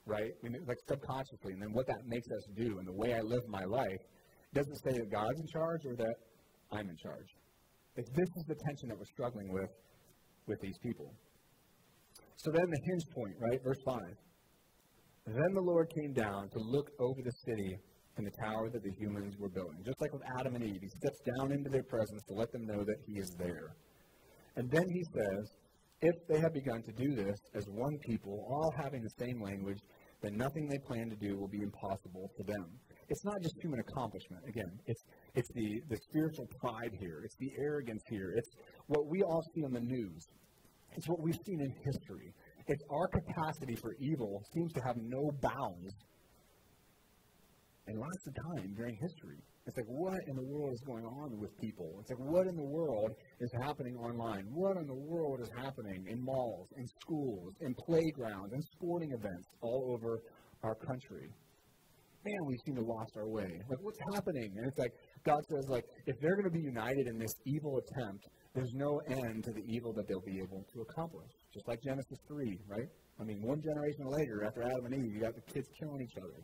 right? 0.05 0.31
I 0.31 0.47
mean, 0.47 0.63
like 0.65 0.79
subconsciously. 0.87 1.51
And 1.51 1.61
then 1.61 1.73
what 1.73 1.85
that 1.87 2.07
makes 2.07 2.27
us 2.31 2.47
do 2.55 2.79
and 2.79 2.87
the 2.87 2.95
way 2.95 3.13
I 3.13 3.19
live 3.19 3.43
my 3.49 3.65
life 3.65 3.99
doesn't 4.53 4.79
say 4.87 4.95
that 4.95 5.11
God's 5.11 5.39
in 5.41 5.47
charge 5.51 5.81
or 5.85 5.95
that 5.97 6.15
I'm 6.71 6.87
in 6.87 6.95
charge. 7.03 7.27
It's, 7.97 8.09
this 8.15 8.31
is 8.37 8.43
the 8.47 8.55
tension 8.65 8.87
that 8.89 8.97
we're 8.97 9.11
struggling 9.11 9.51
with 9.51 9.69
with 10.47 10.59
these 10.61 10.77
people. 10.81 11.11
So 12.37 12.51
then 12.51 12.63
the 12.63 12.81
hinge 12.87 13.03
point, 13.13 13.35
right? 13.51 13.59
Verse 13.61 13.83
5. 13.85 13.99
Then 15.27 15.53
the 15.53 15.61
Lord 15.61 15.91
came 15.99 16.13
down 16.13 16.47
to 16.47 16.59
look 16.59 16.89
over 16.99 17.19
the 17.21 17.35
city 17.45 17.75
and 18.15 18.25
the 18.25 18.35
tower 18.39 18.69
that 18.71 18.83
the 18.83 18.91
humans 18.99 19.35
were 19.37 19.49
building. 19.49 19.83
Just 19.83 19.99
like 19.99 20.13
with 20.13 20.23
Adam 20.39 20.55
and 20.55 20.63
Eve, 20.63 20.79
he 20.79 20.89
steps 20.89 21.19
down 21.37 21.51
into 21.51 21.69
their 21.69 21.83
presence 21.83 22.21
to 22.29 22.35
let 22.35 22.51
them 22.51 22.65
know 22.65 22.83
that 22.83 22.97
he 23.05 23.19
is 23.19 23.35
there. 23.37 23.75
And 24.55 24.69
then 24.69 24.87
he 24.89 25.03
says, 25.03 25.49
If 26.01 26.15
they 26.27 26.39
have 26.39 26.53
begun 26.53 26.81
to 26.83 26.91
do 26.91 27.15
this 27.15 27.37
as 27.55 27.65
one 27.67 27.97
people, 28.05 28.45
all 28.49 28.71
having 28.77 29.01
the 29.01 29.25
same 29.25 29.41
language, 29.41 29.79
then 30.21 30.37
nothing 30.37 30.67
they 30.67 30.77
plan 30.87 31.09
to 31.09 31.15
do 31.15 31.37
will 31.37 31.49
be 31.49 31.61
impossible 31.61 32.31
for 32.37 32.43
them. 32.43 32.65
it's 33.09 33.25
not 33.25 33.35
just 33.41 33.53
human 33.61 33.79
accomplishment. 33.79 34.41
Again, 34.47 34.71
it's 34.85 35.03
it's 35.35 35.49
the 35.53 35.81
the 35.89 35.97
spiritual 36.09 36.47
pride 36.61 36.93
here. 36.99 37.21
It's 37.25 37.35
the 37.39 37.51
arrogance 37.59 38.01
here. 38.09 38.33
It's 38.35 38.49
what 38.87 39.07
we 39.07 39.21
all 39.21 39.43
see 39.53 39.63
on 39.65 39.73
the 39.73 39.81
news. 39.81 40.23
It's 40.95 41.09
what 41.09 41.19
we've 41.21 41.39
seen 41.45 41.59
in 41.59 41.71
history. 41.83 42.33
It's 42.67 42.83
our 42.89 43.07
capacity 43.07 43.75
for 43.75 43.93
evil 43.99 44.41
seems 44.53 44.71
to 44.73 44.81
have 44.85 44.95
no 44.97 45.31
bounds. 45.41 45.93
And 47.87 47.99
lots 47.99 48.27
of 48.27 48.33
time 48.55 48.73
during 48.77 48.95
history. 48.95 49.41
It's 49.65 49.77
like, 49.77 49.87
what 49.87 50.19
in 50.27 50.35
the 50.35 50.43
world 50.43 50.73
is 50.73 50.81
going 50.85 51.05
on 51.05 51.39
with 51.39 51.55
people? 51.57 51.95
It's 52.01 52.09
like, 52.09 52.19
what 52.19 52.47
in 52.47 52.55
the 52.55 52.67
world 52.67 53.11
is 53.39 53.49
happening 53.61 53.95
online? 53.95 54.43
What 54.51 54.75
in 54.75 54.87
the 54.87 55.01
world 55.07 55.39
is 55.41 55.49
happening 55.55 56.05
in 56.09 56.21
malls, 56.21 56.67
in 56.75 56.85
schools, 57.01 57.53
in 57.61 57.73
playgrounds, 57.87 58.51
in 58.53 58.61
sporting 58.75 59.11
events 59.11 59.47
all 59.61 59.95
over 59.95 60.19
our 60.63 60.75
country? 60.75 61.29
Man, 62.25 62.45
we 62.45 62.57
seem 62.65 62.75
to 62.75 62.81
lost 62.81 63.11
our 63.15 63.27
way. 63.27 63.47
Like, 63.69 63.79
what's 63.81 63.99
happening? 64.13 64.51
And 64.55 64.67
it's 64.67 64.77
like, 64.77 64.91
God 65.25 65.39
says, 65.49 65.65
like, 65.69 65.83
if 66.07 66.15
they're 66.21 66.35
going 66.35 66.51
to 66.51 66.57
be 66.57 66.63
united 66.63 67.07
in 67.07 67.17
this 67.17 67.33
evil 67.45 67.79
attempt, 67.79 68.23
there's 68.53 68.71
no 68.75 68.99
end 69.07 69.43
to 69.45 69.51
the 69.51 69.63
evil 69.67 69.93
that 69.93 70.07
they'll 70.07 70.27
be 70.27 70.39
able 70.39 70.63
to 70.73 70.81
accomplish. 70.81 71.31
Just 71.53 71.67
like 71.67 71.79
Genesis 71.83 72.19
3, 72.27 72.59
right? 72.67 72.87
I 73.19 73.23
mean, 73.23 73.41
one 73.43 73.61
generation 73.61 74.07
later, 74.07 74.43
after 74.45 74.63
Adam 74.63 74.85
and 74.85 74.95
Eve, 74.95 75.13
you 75.15 75.21
got 75.21 75.35
the 75.35 75.53
kids 75.53 75.67
killing 75.79 76.01
each 76.01 76.17
other. 76.17 76.43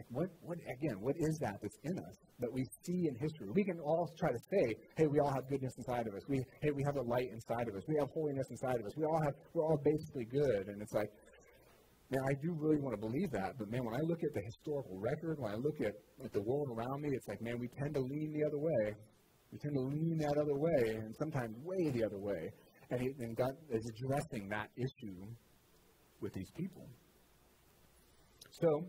Like, 0.00 0.08
what, 0.16 0.30
what, 0.40 0.58
again, 0.64 0.96
what 1.00 1.16
is 1.18 1.36
that 1.44 1.60
that's 1.60 1.76
in 1.84 1.98
us 1.98 2.16
that 2.38 2.50
we 2.50 2.64
see 2.86 3.04
in 3.04 3.14
history? 3.20 3.48
We 3.52 3.64
can 3.64 3.78
all 3.80 4.08
try 4.18 4.32
to 4.32 4.38
say, 4.38 4.74
hey, 4.96 5.06
we 5.06 5.20
all 5.20 5.28
have 5.28 5.44
goodness 5.50 5.74
inside 5.76 6.06
of 6.06 6.14
us. 6.14 6.22
We, 6.26 6.40
hey, 6.62 6.70
we 6.70 6.82
have 6.86 6.96
a 6.96 7.02
light 7.02 7.28
inside 7.30 7.68
of 7.68 7.74
us. 7.74 7.82
We 7.86 7.96
have 8.00 8.08
holiness 8.14 8.46
inside 8.48 8.80
of 8.80 8.86
us. 8.86 8.96
We 8.96 9.04
all 9.04 9.20
have, 9.24 9.34
we're 9.52 9.64
all 9.64 9.78
basically 9.84 10.24
good. 10.24 10.68
And 10.68 10.80
it's 10.80 10.94
like, 10.94 11.12
man, 12.08 12.22
I 12.24 12.32
do 12.40 12.56
really 12.56 12.80
want 12.80 12.96
to 12.96 13.00
believe 13.00 13.30
that. 13.32 13.58
But 13.58 13.68
man, 13.68 13.84
when 13.84 13.92
I 13.92 14.00
look 14.08 14.24
at 14.24 14.32
the 14.32 14.40
historical 14.40 14.96
record, 14.96 15.36
when 15.38 15.52
I 15.52 15.56
look 15.56 15.76
at, 15.84 15.92
at 16.24 16.32
the 16.32 16.40
world 16.40 16.68
around 16.72 17.02
me, 17.02 17.10
it's 17.12 17.28
like, 17.28 17.42
man, 17.42 17.58
we 17.60 17.68
tend 17.76 17.92
to 17.92 18.00
lean 18.00 18.32
the 18.32 18.46
other 18.48 18.58
way. 18.58 18.96
We 19.52 19.58
tend 19.58 19.74
to 19.74 19.84
lean 19.84 20.16
that 20.16 20.40
other 20.40 20.56
way, 20.56 20.96
and 20.96 21.12
sometimes 21.18 21.56
way 21.60 21.90
the 21.90 22.04
other 22.04 22.18
way. 22.18 22.48
And, 22.88 23.02
he, 23.02 23.08
and 23.20 23.36
God 23.36 23.52
is 23.68 23.84
addressing 23.84 24.48
that 24.48 24.70
issue 24.78 25.28
with 26.22 26.32
these 26.32 26.50
people. 26.56 26.88
So, 28.62 28.84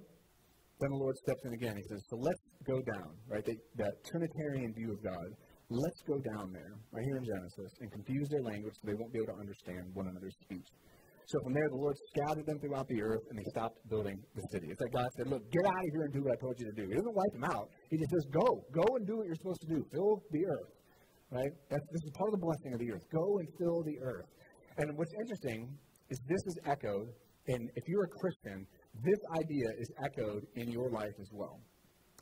then 0.82 0.90
the 0.90 1.02
Lord 1.02 1.16
steps 1.18 1.42
in 1.46 1.54
again. 1.54 1.78
He 1.78 1.86
says, 1.88 2.02
So 2.10 2.18
let's 2.18 2.42
go 2.66 2.82
down, 2.82 3.14
right? 3.30 3.46
They, 3.46 3.56
that 3.78 3.94
Trinitarian 4.10 4.74
view 4.74 4.92
of 4.92 5.02
God. 5.04 5.30
Let's 5.72 6.02
go 6.04 6.20
down 6.36 6.52
there, 6.52 6.76
right 6.92 7.06
here 7.08 7.16
in 7.16 7.24
Genesis, 7.24 7.72
and 7.80 7.88
confuse 7.96 8.28
their 8.28 8.44
language 8.44 8.76
so 8.76 8.92
they 8.92 8.98
won't 8.98 9.14
be 9.16 9.24
able 9.24 9.32
to 9.32 9.40
understand 9.40 9.88
one 9.96 10.12
another's 10.12 10.36
speech. 10.44 10.68
So 11.32 11.40
from 11.48 11.54
there, 11.56 11.70
the 11.72 11.80
Lord 11.80 11.96
scattered 12.12 12.44
them 12.44 12.60
throughout 12.60 12.92
the 12.92 13.00
earth, 13.00 13.24
and 13.32 13.40
they 13.40 13.48
stopped 13.56 13.80
building 13.88 14.20
the 14.36 14.44
city. 14.52 14.68
It's 14.68 14.82
like 14.84 14.92
God 14.92 15.08
said, 15.16 15.32
Look, 15.32 15.48
get 15.48 15.64
out 15.64 15.80
of 15.80 15.92
here 15.96 16.04
and 16.04 16.12
do 16.12 16.22
what 16.28 16.36
I 16.36 16.40
told 16.44 16.60
you 16.60 16.68
to 16.68 16.76
do. 16.76 16.86
He 16.92 16.96
doesn't 17.00 17.16
wipe 17.16 17.32
them 17.32 17.48
out. 17.48 17.72
He 17.88 17.96
just 17.96 18.12
says, 18.12 18.26
Go. 18.36 18.48
Go 18.76 18.84
and 19.00 19.08
do 19.08 19.16
what 19.16 19.26
you're 19.32 19.40
supposed 19.40 19.64
to 19.64 19.72
do. 19.72 19.80
Fill 19.96 20.20
the 20.36 20.44
earth. 20.44 20.72
Right? 21.32 21.52
That's, 21.72 21.88
this 21.96 22.04
is 22.04 22.12
part 22.20 22.34
of 22.34 22.36
the 22.36 22.44
blessing 22.44 22.74
of 22.76 22.80
the 22.84 22.92
earth. 22.92 23.06
Go 23.16 23.40
and 23.40 23.48
fill 23.56 23.80
the 23.88 23.96
earth. 24.04 24.28
And 24.76 24.92
what's 25.00 25.16
interesting 25.16 25.72
is 26.12 26.20
this 26.28 26.44
is 26.52 26.58
echoed, 26.68 27.08
and 27.48 27.70
if 27.76 27.84
you're 27.88 28.04
a 28.04 28.14
Christian, 28.20 28.68
this 29.04 29.20
idea 29.38 29.68
is 29.80 29.90
echoed 30.04 30.46
in 30.56 30.72
your 30.72 30.90
life 30.90 31.14
as 31.20 31.30
well. 31.32 31.60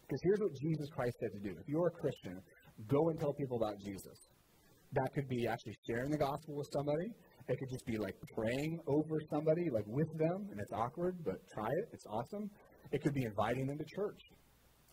Because 0.02 0.22
here's 0.24 0.40
what 0.40 0.54
Jesus 0.62 0.90
Christ 0.96 1.16
said 1.20 1.32
to 1.34 1.40
do. 1.40 1.56
If 1.60 1.68
you're 1.68 1.88
a 1.88 1.92
Christian, 1.92 2.42
go 2.88 3.10
and 3.10 3.20
tell 3.20 3.34
people 3.34 3.58
about 3.58 3.78
Jesus. 3.80 4.18
That 4.94 5.10
could 5.14 5.28
be 5.30 5.48
actually 5.48 5.78
sharing 5.88 6.10
the 6.10 6.18
gospel 6.18 6.56
with 6.56 6.68
somebody. 6.74 7.14
It 7.48 7.58
could 7.60 7.70
just 7.70 7.86
be 7.86 7.98
like 7.98 8.16
praying 8.36 8.80
over 8.88 9.20
somebody, 9.30 9.70
like 9.70 9.86
with 9.86 10.10
them, 10.18 10.48
and 10.52 10.60
it's 10.60 10.72
awkward, 10.74 11.16
but 11.24 11.36
try 11.54 11.68
it. 11.68 11.90
It's 11.94 12.06
awesome. 12.10 12.50
It 12.92 13.04
could 13.04 13.14
be 13.14 13.24
inviting 13.24 13.68
them 13.68 13.78
to 13.78 13.86
church. 13.86 14.22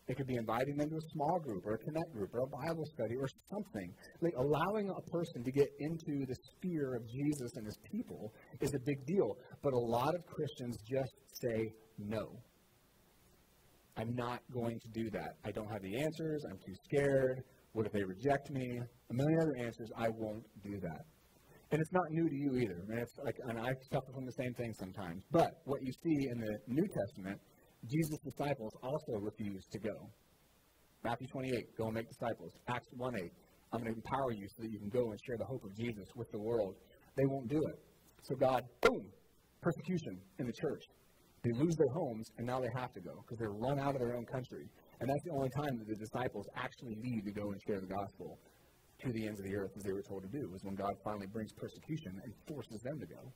It 0.07 0.15
could 0.15 0.27
be 0.27 0.35
inviting 0.35 0.77
them 0.77 0.89
to 0.89 0.95
a 0.95 1.09
small 1.11 1.39
group 1.39 1.65
or 1.65 1.73
a 1.73 1.77
connect 1.77 2.13
group 2.13 2.33
or 2.33 2.39
a 2.39 2.47
Bible 2.47 2.85
study 2.85 3.15
or 3.15 3.27
something. 3.51 3.93
Like 4.21 4.33
allowing 4.37 4.89
a 4.89 5.01
person 5.11 5.43
to 5.43 5.51
get 5.51 5.67
into 5.79 6.25
the 6.25 6.35
sphere 6.35 6.95
of 6.95 7.05
Jesus 7.09 7.51
and 7.55 7.65
his 7.65 7.77
people 7.91 8.33
is 8.61 8.73
a 8.73 8.79
big 8.85 9.05
deal. 9.05 9.35
But 9.61 9.73
a 9.73 9.79
lot 9.79 10.15
of 10.15 10.25
Christians 10.25 10.77
just 10.89 11.13
say 11.41 11.73
no. 11.97 12.39
I'm 13.97 14.15
not 14.15 14.39
going 14.53 14.79
to 14.79 14.87
do 14.89 15.09
that. 15.09 15.35
I 15.43 15.51
don't 15.51 15.69
have 15.71 15.81
the 15.81 15.99
answers. 15.99 16.45
I'm 16.49 16.59
too 16.65 16.75
scared. 16.85 17.43
What 17.73 17.85
if 17.85 17.91
they 17.91 18.03
reject 18.03 18.49
me? 18.51 18.79
A 19.09 19.13
million 19.13 19.39
other 19.41 19.55
answers. 19.65 19.89
I 19.97 20.07
won't 20.09 20.45
do 20.63 20.79
that. 20.79 21.05
And 21.71 21.81
it's 21.81 21.91
not 21.91 22.03
new 22.11 22.29
to 22.29 22.35
you 22.35 22.55
either. 22.55 22.81
I 22.81 22.89
mean, 22.89 22.99
it's 22.99 23.17
like, 23.25 23.35
and 23.49 23.59
I 23.59 23.73
suffer 23.91 24.13
from 24.13 24.25
the 24.25 24.31
same 24.31 24.53
thing 24.53 24.73
sometimes. 24.79 25.23
But 25.31 25.51
what 25.65 25.81
you 25.81 25.91
see 25.91 26.29
in 26.31 26.39
the 26.39 26.57
New 26.67 26.87
Testament, 26.87 27.41
Jesus' 27.85 28.17
disciples 28.23 28.73
also 28.81 29.13
refused 29.19 29.71
to 29.71 29.79
go. 29.79 30.09
Matthew 31.03 31.27
28, 31.27 31.77
go 31.77 31.85
and 31.85 31.93
make 31.93 32.07
disciples. 32.09 32.51
Acts 32.67 32.89
1 32.97 33.15
8, 33.15 33.31
I'm 33.71 33.81
going 33.81 33.93
to 33.93 33.97
empower 33.97 34.31
you 34.31 34.47
so 34.55 34.63
that 34.63 34.71
you 34.71 34.79
can 34.79 34.89
go 34.89 35.11
and 35.11 35.19
share 35.25 35.37
the 35.37 35.45
hope 35.45 35.63
of 35.63 35.75
Jesus 35.75 36.07
with 36.15 36.29
the 36.31 36.39
world. 36.39 36.75
They 37.15 37.25
won't 37.25 37.49
do 37.49 37.61
it. 37.67 37.79
So 38.23 38.35
God, 38.35 38.63
boom, 38.81 39.05
persecution 39.61 40.19
in 40.39 40.47
the 40.47 40.53
church. 40.53 40.83
They 41.43 41.51
lose 41.51 41.75
their 41.75 41.93
homes, 41.93 42.27
and 42.37 42.47
now 42.47 42.59
they 42.59 42.71
have 42.75 42.91
to 42.93 42.99
go 42.99 43.23
because 43.23 43.37
they're 43.39 43.55
run 43.55 43.79
out 43.79 43.95
of 43.95 44.01
their 44.01 44.15
own 44.17 44.25
country. 44.25 44.67
And 44.99 45.09
that's 45.09 45.23
the 45.23 45.31
only 45.31 45.49
time 45.55 45.77
that 45.77 45.87
the 45.87 45.95
disciples 45.95 46.45
actually 46.55 46.97
leave 46.99 47.23
to 47.25 47.31
go 47.31 47.51
and 47.51 47.61
share 47.67 47.79
the 47.79 47.87
gospel 47.87 48.39
to 49.05 49.13
the 49.13 49.27
ends 49.27 49.39
of 49.39 49.45
the 49.45 49.55
earth 49.55 49.71
as 49.77 49.83
they 49.83 49.93
were 49.93 50.01
told 50.01 50.23
to 50.23 50.31
do, 50.33 50.51
is 50.55 50.63
when 50.63 50.75
God 50.75 50.93
finally 51.03 51.27
brings 51.27 51.53
persecution 51.53 52.19
and 52.23 52.33
forces 52.47 52.81
them 52.81 52.99
to 52.99 53.05
go. 53.05 53.31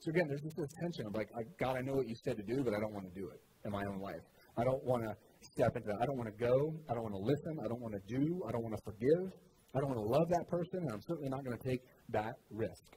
So 0.00 0.10
again, 0.10 0.26
there's 0.28 0.42
this, 0.42 0.54
tension 0.80 1.06
of 1.06 1.14
like, 1.14 1.28
God, 1.58 1.76
I 1.76 1.82
know 1.82 1.94
what 1.94 2.06
you 2.06 2.14
said 2.24 2.36
to 2.36 2.46
do, 2.46 2.62
but 2.62 2.72
I 2.74 2.78
don't 2.78 2.94
want 2.94 3.06
to 3.10 3.14
do 3.18 3.26
it 3.34 3.40
in 3.66 3.72
my 3.72 3.82
own 3.84 3.98
life. 3.98 4.22
I 4.56 4.62
don't 4.64 4.82
want 4.84 5.02
to 5.02 5.14
step 5.54 5.74
into 5.74 5.86
that. 5.86 5.98
I 6.02 6.06
don't 6.06 6.18
want 6.18 6.30
to 6.30 6.38
go. 6.38 6.54
I 6.90 6.94
don't 6.94 7.02
want 7.02 7.14
to 7.14 7.24
listen. 7.24 7.58
I 7.62 7.68
don't 7.68 7.82
want 7.82 7.94
to 7.94 8.04
do. 8.06 8.42
I 8.46 8.50
don't 8.52 8.62
want 8.62 8.74
to 8.78 8.82
forgive. 8.86 9.34
I 9.74 9.80
don't 9.80 9.90
want 9.90 10.00
to 10.02 10.10
love 10.10 10.26
that 10.30 10.46
person, 10.48 10.80
and 10.82 10.90
I'm 10.90 11.02
certainly 11.06 11.28
not 11.28 11.44
going 11.44 11.58
to 11.58 11.64
take 11.68 11.82
that 12.10 12.34
risk. 12.50 12.90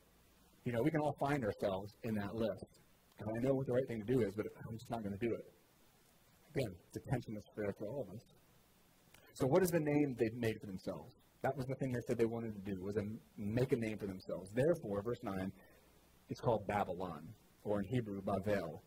You 0.65 0.73
know, 0.73 0.81
we 0.83 0.91
can 0.91 1.01
all 1.01 1.15
find 1.19 1.43
ourselves 1.43 1.93
in 2.03 2.13
that 2.15 2.33
list. 2.33 2.69
And 3.19 3.27
I 3.29 3.37
know 3.45 3.53
what 3.53 3.65
the 3.65 3.73
right 3.73 3.87
thing 3.87 4.01
to 4.01 4.09
do 4.13 4.21
is, 4.21 4.33
but 4.37 4.45
I'm 4.45 4.77
just 4.77 4.89
not 4.89 5.01
going 5.03 5.17
to 5.17 5.23
do 5.25 5.33
it. 5.33 5.45
Again, 6.53 6.71
a 6.73 7.01
tension 7.11 7.33
that's 7.33 7.53
there 7.57 7.73
for 7.77 7.87
all 7.89 8.05
of 8.09 8.15
us. 8.15 8.25
So 9.33 9.47
what 9.47 9.63
is 9.63 9.69
the 9.69 9.79
name 9.79 10.15
they've 10.17 10.37
made 10.37 10.57
for 10.59 10.67
themselves? 10.67 11.13
That 11.43 11.57
was 11.57 11.65
the 11.65 11.75
thing 11.75 11.91
they 11.91 12.03
said 12.07 12.17
they 12.17 12.29
wanted 12.29 12.53
to 12.53 12.61
do, 12.61 12.77
was 12.81 12.97
a, 12.97 13.05
make 13.37 13.71
a 13.71 13.77
name 13.77 13.97
for 13.97 14.05
themselves. 14.05 14.49
Therefore, 14.53 15.01
verse 15.01 15.21
9, 15.23 15.51
it's 16.31 16.39
called 16.39 16.65
Babylon, 16.65 17.27
or 17.65 17.79
in 17.79 17.85
Hebrew, 17.91 18.21
Bavel. 18.21 18.79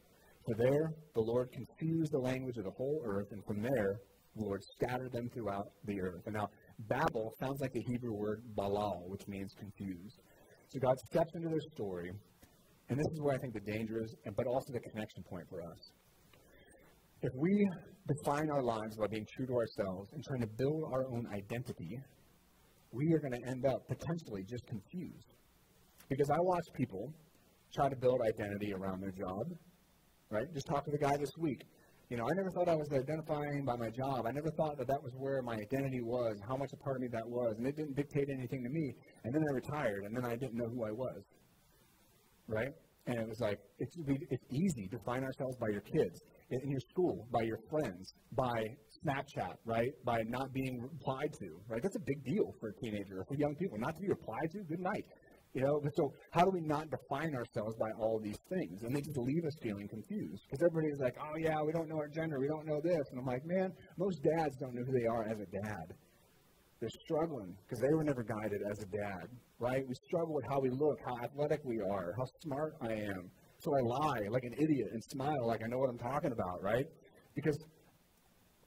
For 0.47 0.55
there, 0.57 0.95
the 1.15 1.21
Lord 1.21 1.53
confused 1.53 2.11
the 2.11 2.19
language 2.19 2.57
of 2.57 2.65
the 2.65 2.71
whole 2.71 3.03
earth, 3.05 3.29
and 3.33 3.45
from 3.45 3.63
there, 3.63 4.01
the 4.35 4.45
Lord 4.45 4.61
scattered 4.77 5.13
them 5.13 5.29
throughout 5.33 5.67
the 5.85 6.01
earth. 6.01 6.23
And 6.25 6.35
now, 6.35 6.49
Babel 6.89 7.31
sounds 7.41 7.61
like 7.61 7.73
the 7.73 7.85
Hebrew 7.87 8.15
word 8.15 8.43
balal, 8.57 9.09
which 9.09 9.29
means 9.29 9.53
confused. 9.59 10.21
So 10.69 10.81
God 10.81 10.97
steps 11.13 11.31
into 11.35 11.49
their 11.49 11.67
story, 11.75 12.11
and 12.89 12.99
this 12.99 13.07
is 13.13 13.21
where 13.21 13.35
I 13.35 13.39
think 13.39 13.53
the 13.53 13.73
danger 13.73 14.01
is, 14.03 14.15
but 14.37 14.47
also 14.47 14.73
the 14.73 14.81
connection 14.81 15.23
point 15.29 15.45
for 15.49 15.61
us. 15.61 15.93
If 17.23 17.33
we 17.37 17.69
define 18.09 18.51
our 18.51 18.63
lives 18.63 18.97
by 18.97 19.07
being 19.07 19.27
true 19.37 19.47
to 19.47 19.55
ourselves 19.55 20.11
and 20.13 20.25
trying 20.25 20.41
to 20.41 20.49
build 20.59 20.85
our 20.93 21.07
own 21.13 21.27
identity, 21.33 22.01
we 22.91 23.13
are 23.13 23.21
going 23.21 23.33
to 23.33 23.49
end 23.51 23.65
up 23.67 23.87
potentially 23.87 24.45
just 24.49 24.67
confused. 24.67 25.35
Because 26.09 26.29
I 26.29 26.37
watch 26.41 26.65
people 26.75 27.13
try 27.75 27.89
to 27.89 27.97
build 27.97 28.21
identity 28.23 28.73
around 28.73 29.01
their 29.01 29.11
job, 29.11 29.47
right? 30.31 30.47
Just 30.55 30.67
talk 30.67 30.85
to 30.85 30.91
the 30.91 30.99
guy 30.99 31.17
this 31.17 31.33
week. 31.39 31.63
You 32.11 32.19
know, 32.19 32.25
I 32.25 32.35
never 32.37 32.51
thought 32.51 32.69
I 32.69 32.77
was 32.77 32.93
identifying 32.93 33.65
by 33.65 33.77
my 33.77 33.91
job. 33.91 34.27
I 34.27 34.31
never 34.31 34.51
thought 34.51 34.77
that 34.79 34.87
that 34.89 35.03
was 35.03 35.13
where 35.17 35.43
my 35.43 35.55
identity 35.55 36.01
was, 36.03 36.39
how 36.47 36.57
much 36.57 36.71
a 36.73 36.77
part 36.77 36.97
of 36.97 37.03
me 37.03 37.09
that 37.13 37.27
was, 37.27 37.55
and 37.59 37.67
it 37.67 37.77
didn't 37.77 37.97
dictate 37.97 38.29
anything 38.31 38.63
to 38.63 38.71
me. 38.71 38.95
And 39.25 39.35
then 39.35 39.43
I 39.43 39.53
retired, 39.55 40.05
and 40.05 40.15
then 40.15 40.25
I 40.25 40.37
didn't 40.37 40.55
know 40.55 40.69
who 40.69 40.85
I 40.85 40.93
was, 40.93 41.23
right? 42.47 42.73
And 43.07 43.19
it 43.19 43.29
was 43.29 43.41
like, 43.41 43.59
it's, 43.79 43.97
it's 44.31 44.45
easy 44.51 44.89
to 44.89 44.99
find 45.05 45.25
ourselves 45.25 45.57
by 45.59 45.69
your 45.69 45.83
kids, 45.83 46.21
in 46.51 46.71
your 46.71 46.81
school, 46.91 47.27
by 47.33 47.43
your 47.43 47.59
friends, 47.71 48.15
by 48.33 48.65
Snapchat, 49.05 49.57
right? 49.65 49.91
By 50.05 50.23
not 50.29 50.53
being 50.53 50.81
replied 50.81 51.33
to, 51.41 51.49
right? 51.69 51.83
That's 51.83 51.97
a 51.97 52.05
big 52.07 52.25
deal 52.25 52.55
for 52.61 52.69
a 52.69 52.75
teenager 52.81 53.21
or 53.21 53.25
for 53.25 53.35
young 53.37 53.55
people. 53.57 53.77
Not 53.79 53.95
to 53.97 54.01
be 54.01 54.09
replied 54.09 54.49
to, 54.53 54.59
good 54.65 54.81
night. 54.81 55.05
You 55.55 55.62
know, 55.62 55.81
so 55.95 56.12
how 56.33 56.45
do 56.45 56.51
we 56.51 56.61
not 56.61 56.90
define 56.90 57.33
ourselves 57.35 57.77
by 57.79 57.90
all 57.97 58.19
these 58.19 58.38
things? 58.51 58.83
And 58.83 58.95
they 58.95 59.01
just 59.01 59.17
leave 59.17 59.45
us 59.45 59.55
feeling 59.62 59.87
confused. 59.87 60.43
Because 60.51 60.67
everybody's 60.67 60.99
like, 60.99 61.14
oh, 61.23 61.37
yeah, 61.38 61.62
we 61.62 61.73
don't 61.73 61.88
know 61.88 61.97
our 61.97 62.09
gender, 62.09 62.40
we 62.40 62.49
don't 62.49 62.67
know 62.67 62.81
this. 62.83 63.07
And 63.12 63.21
I'm 63.21 63.27
like, 63.27 63.47
man, 63.47 63.71
most 63.97 64.19
dads 64.37 64.57
don't 64.57 64.75
know 64.75 64.83
who 64.85 64.93
they 64.93 65.07
are 65.07 65.23
as 65.31 65.38
a 65.38 65.47
dad. 65.47 65.95
They're 66.81 66.90
struggling 67.07 67.55
because 67.62 67.81
they 67.81 67.95
were 67.95 68.03
never 68.03 68.25
guided 68.25 68.61
as 68.69 68.83
a 68.83 68.87
dad, 68.87 69.29
right? 69.61 69.87
We 69.87 69.95
struggle 70.07 70.35
with 70.35 70.45
how 70.51 70.59
we 70.59 70.71
look, 70.71 70.99
how 71.07 71.17
athletic 71.23 71.61
we 71.64 71.81
are, 71.81 72.12
how 72.19 72.27
smart 72.43 72.75
I 72.83 72.93
am. 72.93 73.31
So 73.61 73.71
I 73.77 73.81
lie 73.81 74.27
like 74.29 74.43
an 74.43 74.55
idiot 74.59 74.88
and 74.93 75.03
smile 75.05 75.47
like 75.47 75.62
I 75.64 75.69
know 75.69 75.79
what 75.79 75.88
I'm 75.88 75.99
talking 75.99 76.33
about, 76.33 76.62
right? 76.62 76.85
Because 77.35 77.57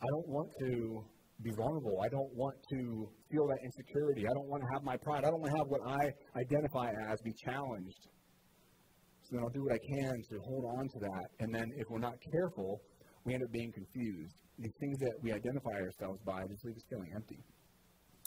I 0.02 0.06
don't 0.10 0.28
want 0.28 0.50
to 0.62 1.04
be 1.44 1.52
vulnerable. 1.56 2.02
I 2.04 2.10
don't 2.10 2.34
want 2.34 2.56
to 2.74 3.10
feel 3.30 3.48
that 3.48 3.60
insecurity. 3.64 4.26
I 4.26 4.34
don't 4.34 4.50
want 4.50 4.64
to 4.64 4.70
have 4.74 4.84
my 4.84 4.98
pride. 4.98 5.24
I 5.24 5.30
don't 5.30 5.40
want 5.40 5.52
to 5.54 5.58
have 5.58 5.68
what 5.68 5.82
I 5.86 6.04
identify 6.40 6.90
as 7.12 7.22
be 7.22 7.34
challenged. 7.46 8.04
So 9.22 9.30
then 9.36 9.44
I'll 9.44 9.54
do 9.54 9.64
what 9.64 9.74
I 9.74 9.82
can 9.94 10.16
to 10.32 10.36
hold 10.48 10.66
on 10.78 10.88
to 10.88 11.00
that. 11.00 11.28
And 11.40 11.54
then 11.54 11.66
if 11.78 11.86
we're 11.90 12.00
not 12.00 12.16
careful, 12.32 12.82
We 13.28 13.34
end 13.34 13.44
up 13.44 13.52
being 13.52 13.74
confused. 13.74 14.40
These 14.58 14.72
things 14.80 14.98
that 15.00 15.16
we 15.22 15.34
identify 15.34 15.76
ourselves 15.84 16.20
by 16.26 16.48
just 16.48 16.64
leave 16.64 16.78
us 16.80 16.88
feeling 16.90 17.12
empty. 17.14 17.44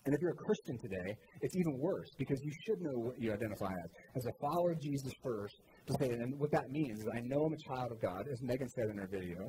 And 0.04 0.14
if 0.14 0.20
you're 0.20 0.32
a 0.36 0.44
Christian 0.44 0.76
today, 0.76 1.16
it's 1.40 1.56
even 1.56 1.78
worse 1.80 2.08
because 2.18 2.38
you 2.44 2.52
should 2.64 2.80
know 2.80 2.98
what 3.08 3.16
you 3.18 3.32
identify 3.32 3.72
as. 3.72 3.90
As 4.16 4.26
a 4.26 4.32
follower 4.40 4.72
of 4.72 4.80
Jesus 4.80 5.12
first, 5.24 5.56
to 5.88 5.92
say, 6.00 6.08
and 6.12 6.38
what 6.38 6.50
that 6.52 6.68
means 6.68 7.00
is 7.00 7.06
I 7.16 7.20
know 7.24 7.48
I'm 7.48 7.52
a 7.52 7.74
child 7.74 7.92
of 7.92 8.00
God, 8.00 8.28
as 8.30 8.40
Megan 8.42 8.68
said 8.68 8.92
in 8.92 8.98
her 8.98 9.08
video, 9.10 9.40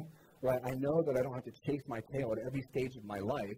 right? 0.41 0.59
I 0.65 0.73
know 0.77 1.03
that 1.05 1.15
I 1.17 1.21
don't 1.21 1.33
have 1.33 1.45
to 1.45 1.55
chase 1.65 1.81
my 1.87 1.99
tail 2.13 2.31
at 2.33 2.39
every 2.45 2.61
stage 2.71 2.95
of 2.97 3.05
my 3.05 3.19
life 3.19 3.57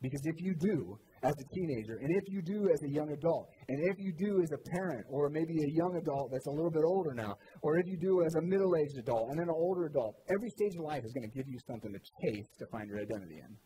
because 0.00 0.20
if 0.24 0.40
you 0.40 0.54
do, 0.54 0.98
as 1.24 1.34
a 1.34 1.54
teenager, 1.54 1.98
and 2.00 2.08
if 2.14 2.24
you 2.28 2.40
do 2.42 2.70
as 2.72 2.80
a 2.84 2.88
young 2.88 3.10
adult, 3.10 3.50
and 3.68 3.78
if 3.90 3.98
you 3.98 4.12
do 4.12 4.40
as 4.40 4.52
a 4.52 4.58
parent, 4.70 5.04
or 5.10 5.28
maybe 5.28 5.54
a 5.58 5.70
young 5.74 5.96
adult 5.96 6.30
that's 6.30 6.46
a 6.46 6.50
little 6.50 6.70
bit 6.70 6.84
older 6.86 7.12
now, 7.14 7.34
or 7.62 7.78
if 7.78 7.86
you 7.88 7.98
do 7.98 8.22
as 8.22 8.34
a 8.36 8.42
middle 8.42 8.76
aged 8.76 8.96
adult 8.98 9.30
and 9.30 9.38
then 9.40 9.48
an 9.48 9.54
older 9.54 9.86
adult, 9.86 10.14
every 10.30 10.50
stage 10.50 10.78
of 10.78 10.84
life 10.84 11.02
is 11.04 11.12
going 11.12 11.28
to 11.28 11.34
give 11.34 11.48
you 11.48 11.58
something 11.66 11.90
to 11.92 11.98
chase 12.22 12.46
to 12.58 12.66
find 12.70 12.86
your 12.88 13.00
identity 13.00 13.42
in. 13.42 13.56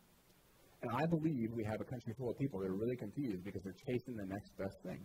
And 0.82 0.90
I 0.96 1.04
believe 1.06 1.52
we 1.52 1.64
have 1.64 1.80
a 1.80 1.84
country 1.84 2.14
full 2.16 2.30
of 2.30 2.38
people 2.38 2.60
that 2.60 2.68
are 2.68 2.80
really 2.80 2.96
confused 2.96 3.44
because 3.44 3.62
they're 3.62 3.76
chasing 3.86 4.16
the 4.16 4.26
next 4.26 4.56
best 4.56 4.80
thing. 4.82 5.04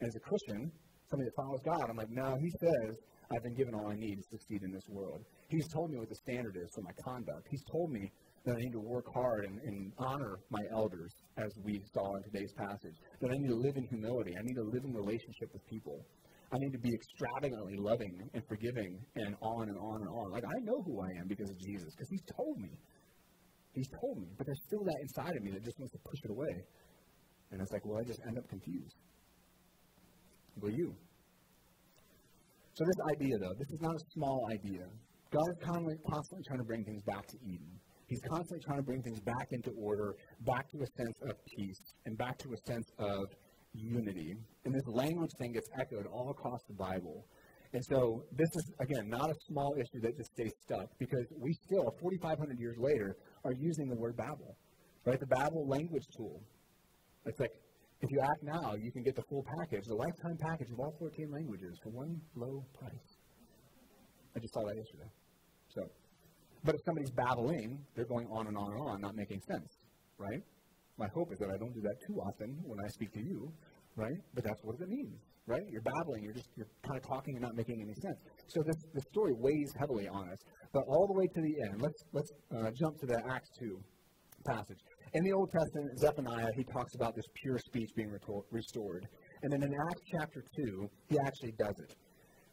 And 0.00 0.08
as 0.08 0.16
a 0.16 0.20
Christian, 0.20 0.72
somebody 1.10 1.28
that 1.28 1.36
follows 1.36 1.60
God, 1.64 1.90
I'm 1.90 1.96
like, 1.96 2.10
no, 2.10 2.36
He 2.40 2.50
says 2.60 2.96
I've 3.34 3.42
been 3.42 3.54
given 3.54 3.74
all 3.74 3.90
I 3.90 3.94
need 3.94 4.16
to 4.16 4.26
succeed 4.30 4.62
in 4.62 4.72
this 4.72 4.86
world. 4.88 5.22
He's 5.48 5.66
told 5.74 5.90
me 5.90 5.98
what 5.98 6.08
the 6.08 6.16
standard 6.16 6.56
is 6.56 6.68
for 6.74 6.82
my 6.82 6.94
conduct. 7.04 7.46
He's 7.50 7.62
told 7.70 7.90
me 7.90 8.10
that 8.44 8.54
I 8.54 8.58
need 8.58 8.72
to 8.72 8.80
work 8.80 9.06
hard 9.12 9.44
and, 9.44 9.60
and 9.60 9.92
honor 9.98 10.38
my 10.50 10.62
elders, 10.72 11.12
as 11.36 11.50
we 11.62 11.82
saw 11.92 12.16
in 12.16 12.22
today's 12.22 12.52
passage. 12.56 12.96
That 13.20 13.30
I 13.30 13.36
need 13.36 13.48
to 13.48 13.60
live 13.60 13.76
in 13.76 13.84
humility. 13.86 14.32
I 14.38 14.42
need 14.42 14.54
to 14.54 14.64
live 14.64 14.82
in 14.84 14.94
relationship 14.94 15.52
with 15.52 15.66
people. 15.66 16.00
I 16.52 16.58
need 16.58 16.72
to 16.72 16.78
be 16.78 16.90
extravagantly 16.90 17.76
loving 17.78 18.18
and 18.34 18.42
forgiving 18.48 18.98
and 19.14 19.36
on 19.42 19.68
and 19.68 19.78
on 19.78 20.02
and 20.02 20.10
on. 20.10 20.30
Like, 20.32 20.42
I 20.42 20.58
know 20.64 20.82
who 20.82 21.00
I 21.00 21.10
am 21.20 21.28
because 21.28 21.50
of 21.50 21.58
Jesus, 21.58 21.94
because 21.94 22.08
He's 22.10 22.24
told 22.34 22.58
me. 22.58 22.70
He's 23.72 23.88
told 24.00 24.18
me, 24.18 24.26
but 24.36 24.46
there's 24.46 24.62
still 24.66 24.82
that 24.82 24.98
inside 25.02 25.36
of 25.36 25.42
me 25.44 25.52
that 25.52 25.62
just 25.62 25.78
wants 25.78 25.92
to 25.92 26.00
push 26.02 26.18
it 26.24 26.30
away. 26.30 26.66
And 27.52 27.60
it's 27.62 27.70
like, 27.70 27.86
well, 27.86 27.98
I 28.02 28.04
just 28.06 28.18
end 28.26 28.38
up 28.38 28.48
confused. 28.48 28.96
You? 30.68 30.94
So 32.74 32.84
this 32.84 33.16
idea, 33.16 33.38
though, 33.38 33.54
this 33.58 33.70
is 33.70 33.80
not 33.80 33.94
a 33.94 34.04
small 34.14 34.46
idea. 34.52 34.86
God 35.30 35.48
is 35.50 35.58
constantly, 35.64 35.96
constantly 36.08 36.44
trying 36.46 36.58
to 36.58 36.64
bring 36.64 36.84
things 36.84 37.02
back 37.02 37.26
to 37.26 37.36
Eden. 37.44 37.70
He's 38.08 38.20
constantly 38.28 38.58
trying 38.64 38.78
to 38.78 38.82
bring 38.82 39.02
things 39.02 39.20
back 39.20 39.46
into 39.52 39.70
order, 39.78 40.16
back 40.44 40.68
to 40.70 40.78
a 40.78 40.86
sense 40.98 41.16
of 41.28 41.36
peace, 41.56 41.80
and 42.06 42.18
back 42.18 42.38
to 42.38 42.48
a 42.52 42.56
sense 42.66 42.86
of 42.98 43.24
unity. 43.72 44.34
And 44.64 44.74
this 44.74 44.86
language 44.86 45.30
thing 45.38 45.52
gets 45.52 45.68
echoed 45.78 46.06
all 46.06 46.30
across 46.30 46.60
the 46.68 46.74
Bible. 46.74 47.24
And 47.72 47.84
so 47.84 48.24
this 48.32 48.48
is, 48.54 48.72
again, 48.80 49.08
not 49.08 49.30
a 49.30 49.34
small 49.46 49.74
issue 49.78 50.00
that 50.02 50.16
just 50.16 50.30
stays 50.32 50.52
stuck 50.62 50.86
because 50.98 51.24
we 51.38 51.52
still, 51.52 51.94
4,500 52.00 52.58
years 52.58 52.76
later, 52.78 53.16
are 53.44 53.52
using 53.52 53.88
the 53.88 53.94
word 53.94 54.16
Babel, 54.16 54.56
right? 55.06 55.20
The 55.20 55.26
Babbel 55.26 55.68
language 55.68 56.02
tool. 56.16 56.42
It's 57.26 57.38
like, 57.38 57.52
if 58.02 58.10
you 58.10 58.20
act 58.20 58.42
now, 58.42 58.74
you 58.80 58.90
can 58.90 59.02
get 59.02 59.14
the 59.14 59.22
full 59.28 59.44
package, 59.58 59.84
the 59.86 59.94
lifetime 59.94 60.36
package 60.40 60.70
of 60.72 60.80
all 60.80 60.94
14 60.98 61.30
languages 61.30 61.78
for 61.82 61.90
one 61.90 62.20
low 62.34 62.64
price. 62.78 63.10
I 64.34 64.38
just 64.38 64.54
saw 64.54 64.64
that 64.64 64.76
yesterday. 64.76 65.10
So, 65.68 65.82
but 66.64 66.74
if 66.74 66.80
somebody's 66.84 67.10
babbling, 67.10 67.78
they're 67.94 68.08
going 68.08 68.26
on 68.28 68.46
and 68.46 68.56
on 68.56 68.72
and 68.72 68.80
on, 68.80 69.00
not 69.00 69.14
making 69.16 69.40
sense, 69.50 69.68
right? 70.18 70.42
My 70.98 71.08
hope 71.14 71.32
is 71.32 71.38
that 71.40 71.50
I 71.50 71.58
don't 71.58 71.74
do 71.74 71.80
that 71.80 71.96
too 72.06 72.20
often 72.20 72.56
when 72.64 72.78
I 72.84 72.88
speak 72.88 73.12
to 73.12 73.20
you, 73.20 73.52
right? 73.96 74.20
But 74.34 74.44
that's 74.44 74.60
what 74.62 74.80
it 74.80 74.88
means, 74.88 75.20
right? 75.46 75.62
You're 75.70 75.82
babbling, 75.82 76.24
you're 76.24 76.34
just 76.34 76.48
you're 76.56 76.68
kind 76.86 76.96
of 76.96 77.06
talking 77.06 77.36
and 77.36 77.42
not 77.42 77.54
making 77.54 77.80
any 77.80 77.94
sense. 77.94 78.16
So 78.48 78.62
this 78.64 78.76
the 78.94 79.02
story 79.12 79.32
weighs 79.36 79.72
heavily 79.78 80.08
on 80.08 80.28
us. 80.30 80.38
But 80.72 80.84
all 80.88 81.06
the 81.06 81.14
way 81.14 81.26
to 81.26 81.40
the 81.40 81.54
end, 81.68 81.82
let's 81.82 82.04
let's 82.12 82.30
uh, 82.56 82.70
jump 82.78 82.98
to 83.00 83.06
the 83.06 83.20
Acts 83.28 83.50
two 83.58 83.80
passage. 84.46 84.78
In 85.12 85.24
the 85.24 85.32
Old 85.32 85.50
Testament, 85.50 85.98
Zephaniah 85.98 86.52
he 86.56 86.62
talks 86.62 86.94
about 86.94 87.16
this 87.16 87.24
pure 87.42 87.58
speech 87.58 87.90
being 87.96 88.12
restored, 88.52 89.08
and 89.42 89.52
then 89.52 89.62
in 89.62 89.74
Acts 89.74 90.02
chapter 90.12 90.44
two, 90.54 90.88
he 91.08 91.18
actually 91.26 91.52
does 91.58 91.74
it. 91.80 91.96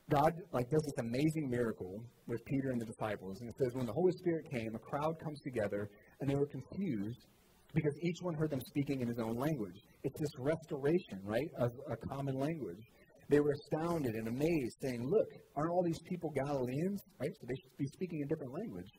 God 0.09 0.33
like 0.53 0.67
does 0.71 0.81
this 0.81 1.05
amazing 1.05 1.49
miracle 1.51 2.01
with 2.27 2.43
Peter 2.45 2.71
and 2.71 2.81
the 2.81 2.85
disciples, 2.85 3.41
and 3.41 3.49
it 3.49 3.55
says 3.61 3.75
when 3.75 3.85
the 3.85 3.93
Holy 3.93 4.11
Spirit 4.13 4.45
came, 4.49 4.73
a 4.73 4.79
crowd 4.79 5.19
comes 5.23 5.39
together, 5.41 5.87
and 6.19 6.29
they 6.29 6.35
were 6.35 6.47
confused 6.47 7.27
because 7.75 7.93
each 8.01 8.17
one 8.21 8.33
heard 8.33 8.49
them 8.49 8.61
speaking 8.61 9.01
in 9.01 9.07
his 9.07 9.19
own 9.19 9.37
language. 9.37 9.77
It's 10.03 10.19
this 10.19 10.31
restoration, 10.39 11.19
right, 11.23 11.49
of 11.59 11.69
a 11.91 11.97
common 12.07 12.39
language. 12.39 12.81
They 13.29 13.39
were 13.39 13.51
astounded 13.51 14.15
and 14.15 14.29
amazed, 14.29 14.77
saying, 14.81 15.05
Look, 15.05 15.27
aren't 15.55 15.69
all 15.69 15.83
these 15.83 15.99
people 16.09 16.31
Galileans? 16.31 17.01
Right? 17.19 17.29
So 17.39 17.45
they 17.47 17.55
should 17.55 17.77
be 17.77 17.87
speaking 17.93 18.23
a 18.23 18.25
different 18.25 18.53
language. 18.53 18.89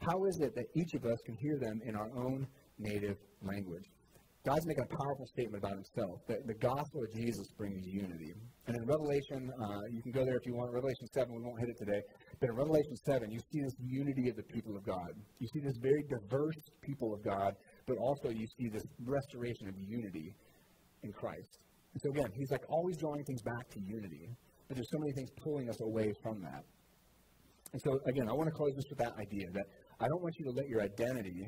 How 0.00 0.24
is 0.24 0.38
it 0.40 0.54
that 0.54 0.64
each 0.74 0.94
of 0.94 1.04
us 1.04 1.18
can 1.26 1.36
hear 1.36 1.58
them 1.58 1.80
in 1.84 1.94
our 1.94 2.10
own 2.16 2.46
native 2.80 3.16
language? 3.42 3.84
God's 4.40 4.64
making 4.64 4.84
a 4.88 4.96
powerful 4.96 5.26
statement 5.26 5.62
about 5.62 5.76
himself 5.76 6.24
that 6.26 6.46
the 6.46 6.54
gospel 6.54 7.04
of 7.04 7.12
Jesus 7.12 7.46
brings 7.58 7.84
unity. 7.86 8.32
And 8.66 8.74
in 8.74 8.82
Revelation, 8.88 9.52
uh, 9.52 9.84
you 9.92 10.00
can 10.00 10.12
go 10.12 10.24
there 10.24 10.36
if 10.36 10.46
you 10.46 10.54
want. 10.54 10.72
Revelation 10.72 11.06
7, 11.12 11.28
we 11.28 11.42
won't 11.44 11.60
hit 11.60 11.68
it 11.68 11.76
today. 11.76 12.00
But 12.40 12.48
in 12.48 12.56
Revelation 12.56 12.96
7, 13.04 13.30
you 13.30 13.38
see 13.52 13.60
this 13.60 13.76
unity 13.78 14.30
of 14.30 14.36
the 14.36 14.48
people 14.48 14.76
of 14.76 14.82
God. 14.86 15.12
You 15.40 15.48
see 15.52 15.60
this 15.60 15.76
very 15.82 16.02
diverse 16.08 16.56
people 16.80 17.12
of 17.12 17.22
God, 17.22 17.52
but 17.86 17.98
also 17.98 18.30
you 18.30 18.46
see 18.56 18.68
this 18.72 18.84
restoration 19.04 19.68
of 19.68 19.74
unity 19.76 20.34
in 21.02 21.12
Christ. 21.12 21.60
And 21.92 22.00
so 22.00 22.08
again, 22.10 22.32
he's 22.32 22.50
like 22.50 22.64
always 22.70 22.96
drawing 22.96 23.24
things 23.24 23.42
back 23.42 23.68
to 23.76 23.80
unity, 23.80 24.24
but 24.68 24.76
there's 24.76 24.90
so 24.90 25.00
many 25.00 25.12
things 25.12 25.28
pulling 25.42 25.68
us 25.68 25.80
away 25.82 26.14
from 26.22 26.40
that. 26.40 26.64
And 27.72 27.82
so 27.84 28.00
again, 28.08 28.24
I 28.28 28.32
want 28.32 28.48
to 28.48 28.56
close 28.56 28.72
this 28.74 28.88
with 28.88 28.98
that 28.98 29.12
idea 29.20 29.52
that 29.52 29.66
I 30.00 30.08
don't 30.08 30.22
want 30.22 30.34
you 30.38 30.46
to 30.46 30.52
let 30.56 30.66
your 30.68 30.80
identity 30.80 31.44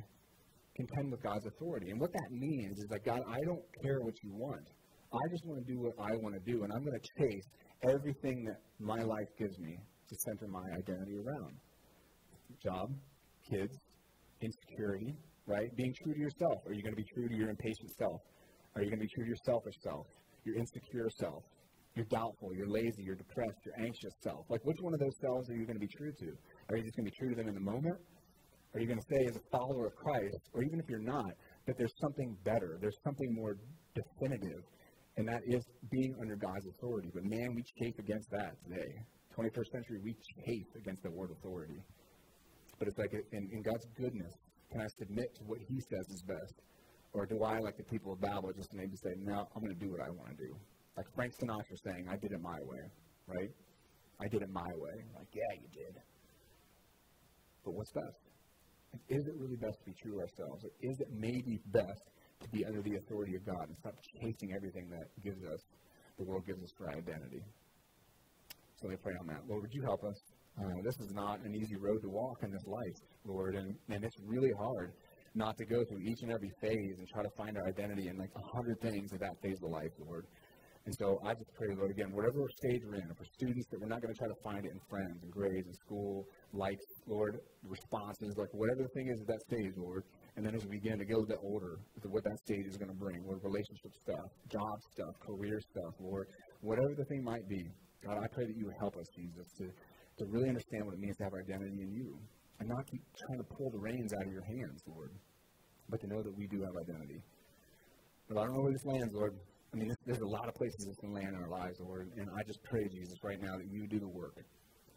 contend 0.77 1.11
with 1.11 1.23
God's 1.23 1.47
authority. 1.47 1.91
And 1.91 2.01
what 2.01 2.13
that 2.13 2.31
means 2.31 2.79
is 2.79 2.87
that 2.91 3.05
God, 3.05 3.21
I 3.29 3.39
don't 3.45 3.63
care 3.83 4.01
what 4.01 4.15
you 4.23 4.33
want. 4.33 4.67
I 5.13 5.25
just 5.31 5.45
want 5.45 5.65
to 5.65 5.73
do 5.73 5.79
what 5.81 5.93
I 5.99 6.17
want 6.23 6.35
to 6.35 6.53
do, 6.53 6.65
and 6.65 6.73
I'm 6.73 6.85
going 6.85 6.99
to 6.99 7.07
chase 7.21 7.45
everything 7.85 8.45
that 8.45 8.57
my 8.81 9.03
life 9.03 9.29
gives 9.39 9.59
me 9.59 9.77
to 10.09 10.17
center 10.27 10.49
my 10.49 10.65
identity 10.79 11.17
around. 11.17 11.53
Job, 12.65 12.89
kids, 13.51 13.77
insecurity, 14.41 15.15
right? 15.47 15.69
Being 15.77 15.95
true 16.03 16.15
to 16.15 16.21
yourself. 16.21 16.65
Are 16.67 16.73
you 16.73 16.83
going 16.83 16.95
to 16.95 17.03
be 17.03 17.09
true 17.15 17.29
to 17.29 17.35
your 17.35 17.51
impatient 17.51 17.91
self? 17.99 18.21
Are 18.75 18.83
you 18.83 18.89
going 18.89 19.01
to 19.01 19.05
be 19.05 19.13
true 19.15 19.25
to 19.25 19.29
your 19.29 19.43
selfish 19.45 19.75
self? 19.85 20.07
your 20.45 20.57
insecure 20.57 21.09
self, 21.21 21.43
your 21.95 22.07
doubtful, 22.07 22.55
your 22.55 22.69
lazy, 22.69 23.03
your 23.03 23.15
depressed, 23.15 23.59
your 23.65 23.75
anxious 23.79 24.13
self. 24.23 24.45
Like, 24.49 24.61
which 24.65 24.79
one 24.81 24.95
of 24.95 25.01
those 25.01 25.17
selves 25.21 25.51
are 25.51 25.55
you 25.55 25.67
going 25.67 25.79
to 25.79 25.87
be 25.87 25.93
true 25.97 26.13
to? 26.13 26.27
Are 26.71 26.77
you 26.77 26.83
just 26.83 26.97
going 26.97 27.07
to 27.07 27.11
be 27.11 27.17
true 27.19 27.31
to 27.31 27.37
them 27.37 27.49
in 27.49 27.55
the 27.55 27.61
moment? 27.61 27.97
Are 28.75 28.81
you 28.81 28.87
going 28.87 28.99
to 28.99 29.07
say, 29.11 29.27
as 29.29 29.37
a 29.37 29.45
follower 29.51 29.87
of 29.87 29.95
Christ, 29.95 30.49
or 30.55 30.63
even 30.63 30.81
if 30.81 30.89
you're 30.89 30.99
not, 30.99 31.33
that 31.67 31.77
there's 31.77 31.93
something 32.01 32.37
better, 32.45 32.79
there's 32.81 32.97
something 33.05 33.35
more 33.35 33.57
definitive, 33.95 34.65
and 35.17 35.29
that 35.29 35.43
is 35.47 35.63
being 35.91 36.15
under 36.21 36.37
God's 36.37 36.67
authority? 36.67 37.11
But 37.13 37.25
man, 37.25 37.55
we 37.55 37.63
chafe 37.63 37.99
against 37.99 38.31
that 38.31 38.57
today. 38.65 38.93
21st 39.37 39.71
century, 39.73 39.99
we 40.03 40.17
chafe 40.45 40.67
against 40.77 41.03
the 41.03 41.11
word 41.11 41.31
authority. 41.31 41.81
But 42.79 42.89
it's 42.89 42.99
like, 42.99 43.13
in, 43.33 43.49
in 43.53 43.63
God's 43.63 43.87
goodness, 43.97 44.33
can 44.71 44.81
I 44.81 44.87
submit 44.99 45.35
to 45.37 45.43
what 45.45 45.59
He 45.69 45.81
says 45.81 46.09
is 46.09 46.23
best? 46.23 46.55
Or 47.13 47.27
do 47.27 47.45
I, 47.45 47.59
like 47.59 47.77
the 47.77 47.85
people 47.85 48.15
of 48.15 48.21
Babel, 48.21 48.53
just 48.57 48.73
maybe 48.73 48.97
say, 48.97 49.13
no, 49.19 49.47
I'm 49.55 49.63
going 49.63 49.75
to 49.75 49.85
do 49.85 49.91
what 49.93 50.01
I 50.01 50.09
want 50.09 50.37
to 50.37 50.47
do? 50.47 50.57
Like 50.97 51.07
Frank 51.15 51.35
Sinatra 51.37 51.77
saying, 51.85 52.09
I 52.09 52.17
did 52.17 52.33
it 52.33 52.41
my 52.41 52.59
way, 52.63 52.81
right? 53.27 53.51
I 54.21 54.29
did 54.29 54.43
it 54.43 54.51
my 54.51 54.71
way. 54.77 55.05
Like, 55.15 55.29
yeah, 55.35 55.53
you 55.61 55.69
did. 55.73 55.95
But 57.65 57.75
what's 57.75 57.93
best? 57.93 58.33
Is 59.09 59.27
it 59.27 59.35
really 59.37 59.57
best 59.57 59.79
to 59.81 59.85
be 59.87 59.95
true 60.01 60.13
to 60.13 60.21
ourselves? 60.21 60.65
Or 60.65 60.71
is 60.81 61.01
it 61.01 61.09
maybe 61.13 61.61
best 61.73 62.11
to 62.41 62.49
be 62.51 62.65
under 62.65 62.83
the 62.83 62.97
authority 62.97 63.37
of 63.37 63.47
God 63.47 63.69
and 63.69 63.77
stop 63.79 63.95
chasing 64.21 64.53
everything 64.55 64.89
that 64.91 65.09
gives 65.23 65.43
us, 65.45 65.61
the 66.19 66.25
world 66.25 66.47
gives 66.47 66.63
us 66.63 66.71
for 66.77 66.89
our 66.89 66.97
identity? 66.97 67.43
So 68.77 68.89
let 68.89 68.91
me 68.91 68.97
pray 69.03 69.15
on 69.21 69.27
that. 69.29 69.43
Lord, 69.49 69.63
would 69.63 69.73
you 69.73 69.83
help 69.83 70.05
us? 70.05 70.17
Uh, 70.59 70.83
this 70.85 70.99
is 71.01 71.13
not 71.15 71.41
an 71.45 71.55
easy 71.55 71.77
road 71.77 72.03
to 72.03 72.09
walk 72.09 72.43
in 72.43 72.51
this 72.51 72.67
life, 72.67 72.99
Lord, 73.25 73.55
and, 73.55 73.75
and 73.89 74.05
it's 74.05 74.17
really 74.27 74.53
hard 74.59 74.93
not 75.35 75.57
to 75.57 75.65
go 75.65 75.83
through 75.85 76.01
each 76.01 76.21
and 76.23 76.31
every 76.31 76.51
phase 76.61 76.99
and 76.99 77.09
try 77.09 77.23
to 77.23 77.31
find 77.37 77.57
our 77.57 77.67
identity 77.67 78.09
in 78.09 78.19
like 78.19 78.31
a 78.37 78.57
hundred 78.57 78.79
things 78.81 79.13
of 79.13 79.21
that 79.21 79.41
phase 79.43 79.57
of 79.63 79.71
life, 79.71 79.91
Lord. 79.99 80.27
And 80.85 80.95
so 80.99 81.21
I 81.25 81.33
just 81.35 81.55
pray, 81.55 81.71
Lord, 81.79 81.93
again, 81.93 82.11
whatever 82.11 82.43
stage 82.59 82.83
we're 82.83 82.99
in, 82.99 83.07
for 83.15 83.25
students 83.39 83.67
that 83.71 83.79
we're 83.79 83.87
not 83.87 84.03
going 84.03 84.13
to 84.13 84.19
try 84.19 84.27
to 84.27 84.41
find 84.43 84.67
it 84.67 84.73
in 84.75 84.81
friends 84.91 85.23
and 85.23 85.31
grades 85.31 85.67
and 85.67 85.77
school, 85.87 86.27
likes, 86.53 86.83
Lord, 87.07 87.39
responses, 87.63 88.35
like 88.37 88.51
whatever 88.51 88.83
the 88.83 88.93
thing 88.99 89.07
is 89.07 89.21
at 89.21 89.29
that 89.29 89.43
stage, 89.47 89.75
Lord. 89.79 90.03
And 90.35 90.45
then 90.45 90.57
as 90.57 90.67
we 90.67 90.83
begin 90.83 90.99
to 90.99 91.05
get 91.05 91.15
a 91.15 91.27
bit 91.29 91.39
older, 91.39 91.79
what 92.03 92.25
that 92.25 92.39
stage 92.43 92.67
is 92.67 92.77
going 92.77 92.91
to 92.91 92.99
bring, 92.99 93.23
Lord, 93.23 93.39
relationship 93.45 93.95
stuff, 93.95 94.27
job 94.51 94.75
stuff, 94.91 95.15
career 95.23 95.61
stuff, 95.71 95.95
Lord, 96.01 96.27
whatever 96.63 96.95
the 96.99 97.05
thing 97.05 97.23
might 97.23 97.47
be. 97.49 97.63
God, 98.03 98.19
I 98.19 98.27
pray 98.35 98.47
that 98.47 98.57
you 98.57 98.67
would 98.67 98.79
help 98.81 98.97
us, 98.97 99.07
Jesus, 99.15 99.47
to, 99.59 99.71
to 99.71 100.23
really 100.27 100.49
understand 100.49 100.83
what 100.85 100.95
it 100.95 101.01
means 101.01 101.17
to 101.19 101.25
have 101.31 101.35
identity 101.39 101.79
in 101.79 101.93
you 101.95 102.19
and 102.59 102.69
not 102.69 102.83
keep 102.91 103.03
trying 103.15 103.39
to 103.39 103.47
pull 103.55 103.71
the 103.71 103.79
reins 103.79 104.13
out 104.19 104.27
of 104.27 104.33
your 104.33 104.43
hands, 104.43 104.83
Lord, 104.91 105.15
but 105.89 106.01
to 106.01 106.07
know 106.09 106.23
that 106.23 106.35
we 106.37 106.49
do 106.49 106.63
have 106.67 106.75
identity. 106.75 107.23
But 108.29 108.39
I 108.39 108.45
don't 108.47 108.55
know 108.55 108.63
where 108.63 108.73
this 108.73 108.85
lands, 108.85 109.15
Lord. 109.15 109.39
I 109.73 109.79
mean, 109.79 109.95
there's 110.05 110.21
a 110.21 110.27
lot 110.27 110.49
of 110.49 110.55
places 110.55 110.85
this 110.85 110.97
can 110.97 111.15
land 111.15 111.29
in 111.29 111.35
our 111.35 111.49
lives, 111.49 111.81
Lord, 111.81 112.11
and 112.17 112.29
I 112.37 112.43
just 112.45 112.63
pray, 112.63 112.85
Jesus, 112.89 113.17
right 113.25 113.41
now 113.41 113.57
that 113.57 113.71
you 113.71 113.87
do 113.87 113.99
the 113.99 114.09
work 114.09 114.37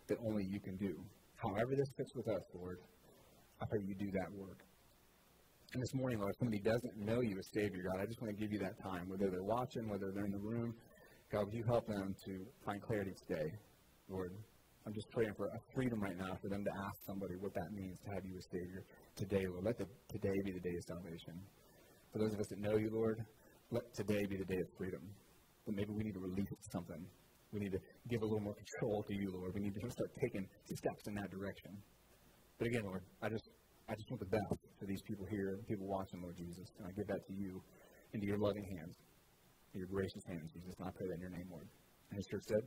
that 0.07 0.17
only 0.27 0.43
you 0.43 0.59
can 0.59 0.75
do. 0.75 0.99
however 1.37 1.75
this 1.75 1.87
fits 1.97 2.13
with 2.13 2.27
us, 2.27 2.41
Lord, 2.53 2.79
I 3.61 3.65
pray 3.65 3.79
you 3.87 3.95
do 3.95 4.11
that 4.11 4.31
work. 4.35 4.59
And 5.73 5.81
this 5.81 5.93
morning, 5.93 6.19
Lord, 6.19 6.31
if 6.31 6.39
somebody 6.39 6.59
doesn't 6.59 6.97
know 6.97 7.21
you 7.21 7.37
as 7.39 7.47
Savior, 7.53 7.83
God, 7.83 8.01
I 8.01 8.05
just 8.05 8.21
want 8.21 8.35
to 8.35 8.39
give 8.39 8.51
you 8.51 8.59
that 8.59 8.75
time, 8.83 9.07
whether 9.07 9.29
they're 9.29 9.43
watching, 9.43 9.87
whether 9.89 10.11
they're 10.11 10.25
in 10.25 10.31
the 10.31 10.43
room. 10.43 10.75
God, 11.31 11.45
would 11.45 11.53
you 11.53 11.63
help 11.63 11.87
them 11.87 12.15
to 12.25 12.45
find 12.65 12.81
clarity 12.81 13.11
today, 13.27 13.51
Lord? 14.09 14.31
I'm 14.85 14.93
just 14.93 15.09
praying 15.11 15.33
for 15.35 15.47
a 15.47 15.59
freedom 15.73 15.99
right 15.99 16.17
now 16.17 16.37
for 16.41 16.49
them 16.49 16.63
to 16.63 16.71
ask 16.71 16.95
somebody 17.07 17.35
what 17.39 17.53
that 17.55 17.71
means 17.71 17.97
to 18.05 18.13
have 18.13 18.23
you 18.23 18.37
as 18.37 18.45
Savior 18.51 18.83
today, 19.15 19.47
Lord. 19.47 19.65
Let 19.65 19.77
the, 19.79 19.87
today 20.11 20.35
be 20.43 20.51
the 20.51 20.59
day 20.59 20.75
of 20.75 20.83
salvation. 20.83 21.33
For 22.13 22.19
those 22.19 22.33
of 22.33 22.39
us 22.39 22.47
that 22.47 22.59
know 22.59 22.77
you, 22.77 22.89
Lord, 22.93 23.25
let 23.75 23.93
today 23.93 24.23
be 24.25 24.37
the 24.37 24.47
day 24.47 24.61
of 24.63 24.69
freedom. 24.77 25.03
But 25.65 25.75
maybe 25.75 25.91
we 25.91 26.03
need 26.03 26.15
to 26.15 26.23
release 26.23 26.47
something. 26.71 27.03
We 27.51 27.59
need 27.59 27.73
to 27.75 27.81
give 28.09 28.21
a 28.21 28.25
little 28.25 28.39
more 28.39 28.55
control 28.55 29.03
to 29.03 29.13
you, 29.13 29.31
Lord. 29.35 29.51
We 29.53 29.61
need 29.61 29.75
to 29.75 29.91
start 29.91 30.09
taking 30.21 30.47
steps 30.63 31.03
in 31.07 31.15
that 31.15 31.29
direction. 31.31 31.71
But 32.57 32.67
again, 32.67 32.83
Lord, 32.85 33.03
I 33.21 33.29
just 33.29 33.49
I 33.87 33.93
just 33.93 34.09
want 34.09 34.19
the 34.19 34.31
best 34.31 34.55
for 34.79 34.85
these 34.85 35.01
people 35.03 35.25
here, 35.29 35.59
people 35.67 35.87
watching, 35.87 36.21
Lord 36.21 36.35
Jesus. 36.37 36.71
And 36.79 36.87
I 36.87 36.91
give 36.95 37.07
that 37.07 37.21
to 37.27 37.33
you 37.33 37.61
into 38.13 38.25
your 38.25 38.39
loving 38.39 38.65
hands, 38.79 38.95
your 39.73 39.87
gracious 39.87 40.23
hands, 40.27 40.49
Jesus. 40.55 40.73
And 40.79 40.87
I 40.87 40.91
pray 40.95 41.07
that 41.07 41.15
in 41.15 41.21
your 41.21 41.35
name, 41.35 41.47
Lord. 41.51 41.67
And 42.09 42.17
his 42.17 42.25
church 42.25 42.43
said, 42.47 42.63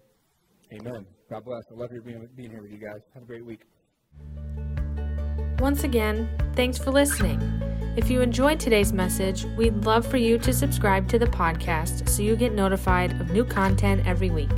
Amen. 0.78 1.06
God 1.30 1.44
bless. 1.44 1.64
I 1.72 1.80
love 1.80 1.90
you 1.92 2.02
being, 2.02 2.28
being 2.36 2.50
here 2.50 2.62
with 2.62 2.70
you 2.70 2.78
guys. 2.78 3.00
Have 3.14 3.22
a 3.22 3.26
great 3.26 3.44
week. 3.44 3.64
Once 5.60 5.82
again, 5.82 6.28
thanks 6.54 6.78
for 6.78 6.92
listening. 6.92 7.40
If 7.96 8.08
you 8.08 8.20
enjoyed 8.20 8.60
today's 8.60 8.92
message, 8.92 9.44
we'd 9.56 9.84
love 9.84 10.06
for 10.06 10.18
you 10.18 10.38
to 10.38 10.52
subscribe 10.52 11.08
to 11.08 11.18
the 11.18 11.26
podcast 11.26 12.08
so 12.08 12.22
you 12.22 12.36
get 12.36 12.52
notified 12.52 13.20
of 13.20 13.32
new 13.32 13.44
content 13.44 14.06
every 14.06 14.30
week. 14.30 14.52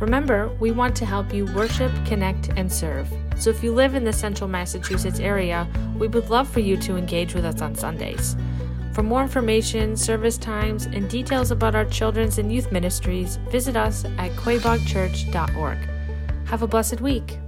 Remember, 0.00 0.48
we 0.58 0.72
want 0.72 0.96
to 0.96 1.06
help 1.06 1.32
you 1.32 1.46
worship, 1.54 1.92
connect, 2.04 2.48
and 2.56 2.70
serve. 2.70 3.08
So 3.36 3.48
if 3.50 3.62
you 3.62 3.72
live 3.72 3.94
in 3.94 4.02
the 4.02 4.12
central 4.12 4.50
Massachusetts 4.50 5.20
area, 5.20 5.68
we 5.96 6.08
would 6.08 6.28
love 6.30 6.48
for 6.48 6.58
you 6.58 6.76
to 6.78 6.96
engage 6.96 7.32
with 7.32 7.44
us 7.44 7.60
on 7.60 7.76
Sundays. 7.76 8.36
For 8.92 9.04
more 9.04 9.22
information, 9.22 9.96
service 9.96 10.36
times, 10.36 10.86
and 10.86 11.08
details 11.08 11.52
about 11.52 11.76
our 11.76 11.84
children's 11.84 12.38
and 12.38 12.52
youth 12.52 12.72
ministries, 12.72 13.36
visit 13.50 13.76
us 13.76 14.04
at 14.18 14.32
quaboagchurch.org. 14.32 15.78
Have 16.46 16.62
a 16.62 16.66
blessed 16.66 17.00
week. 17.00 17.38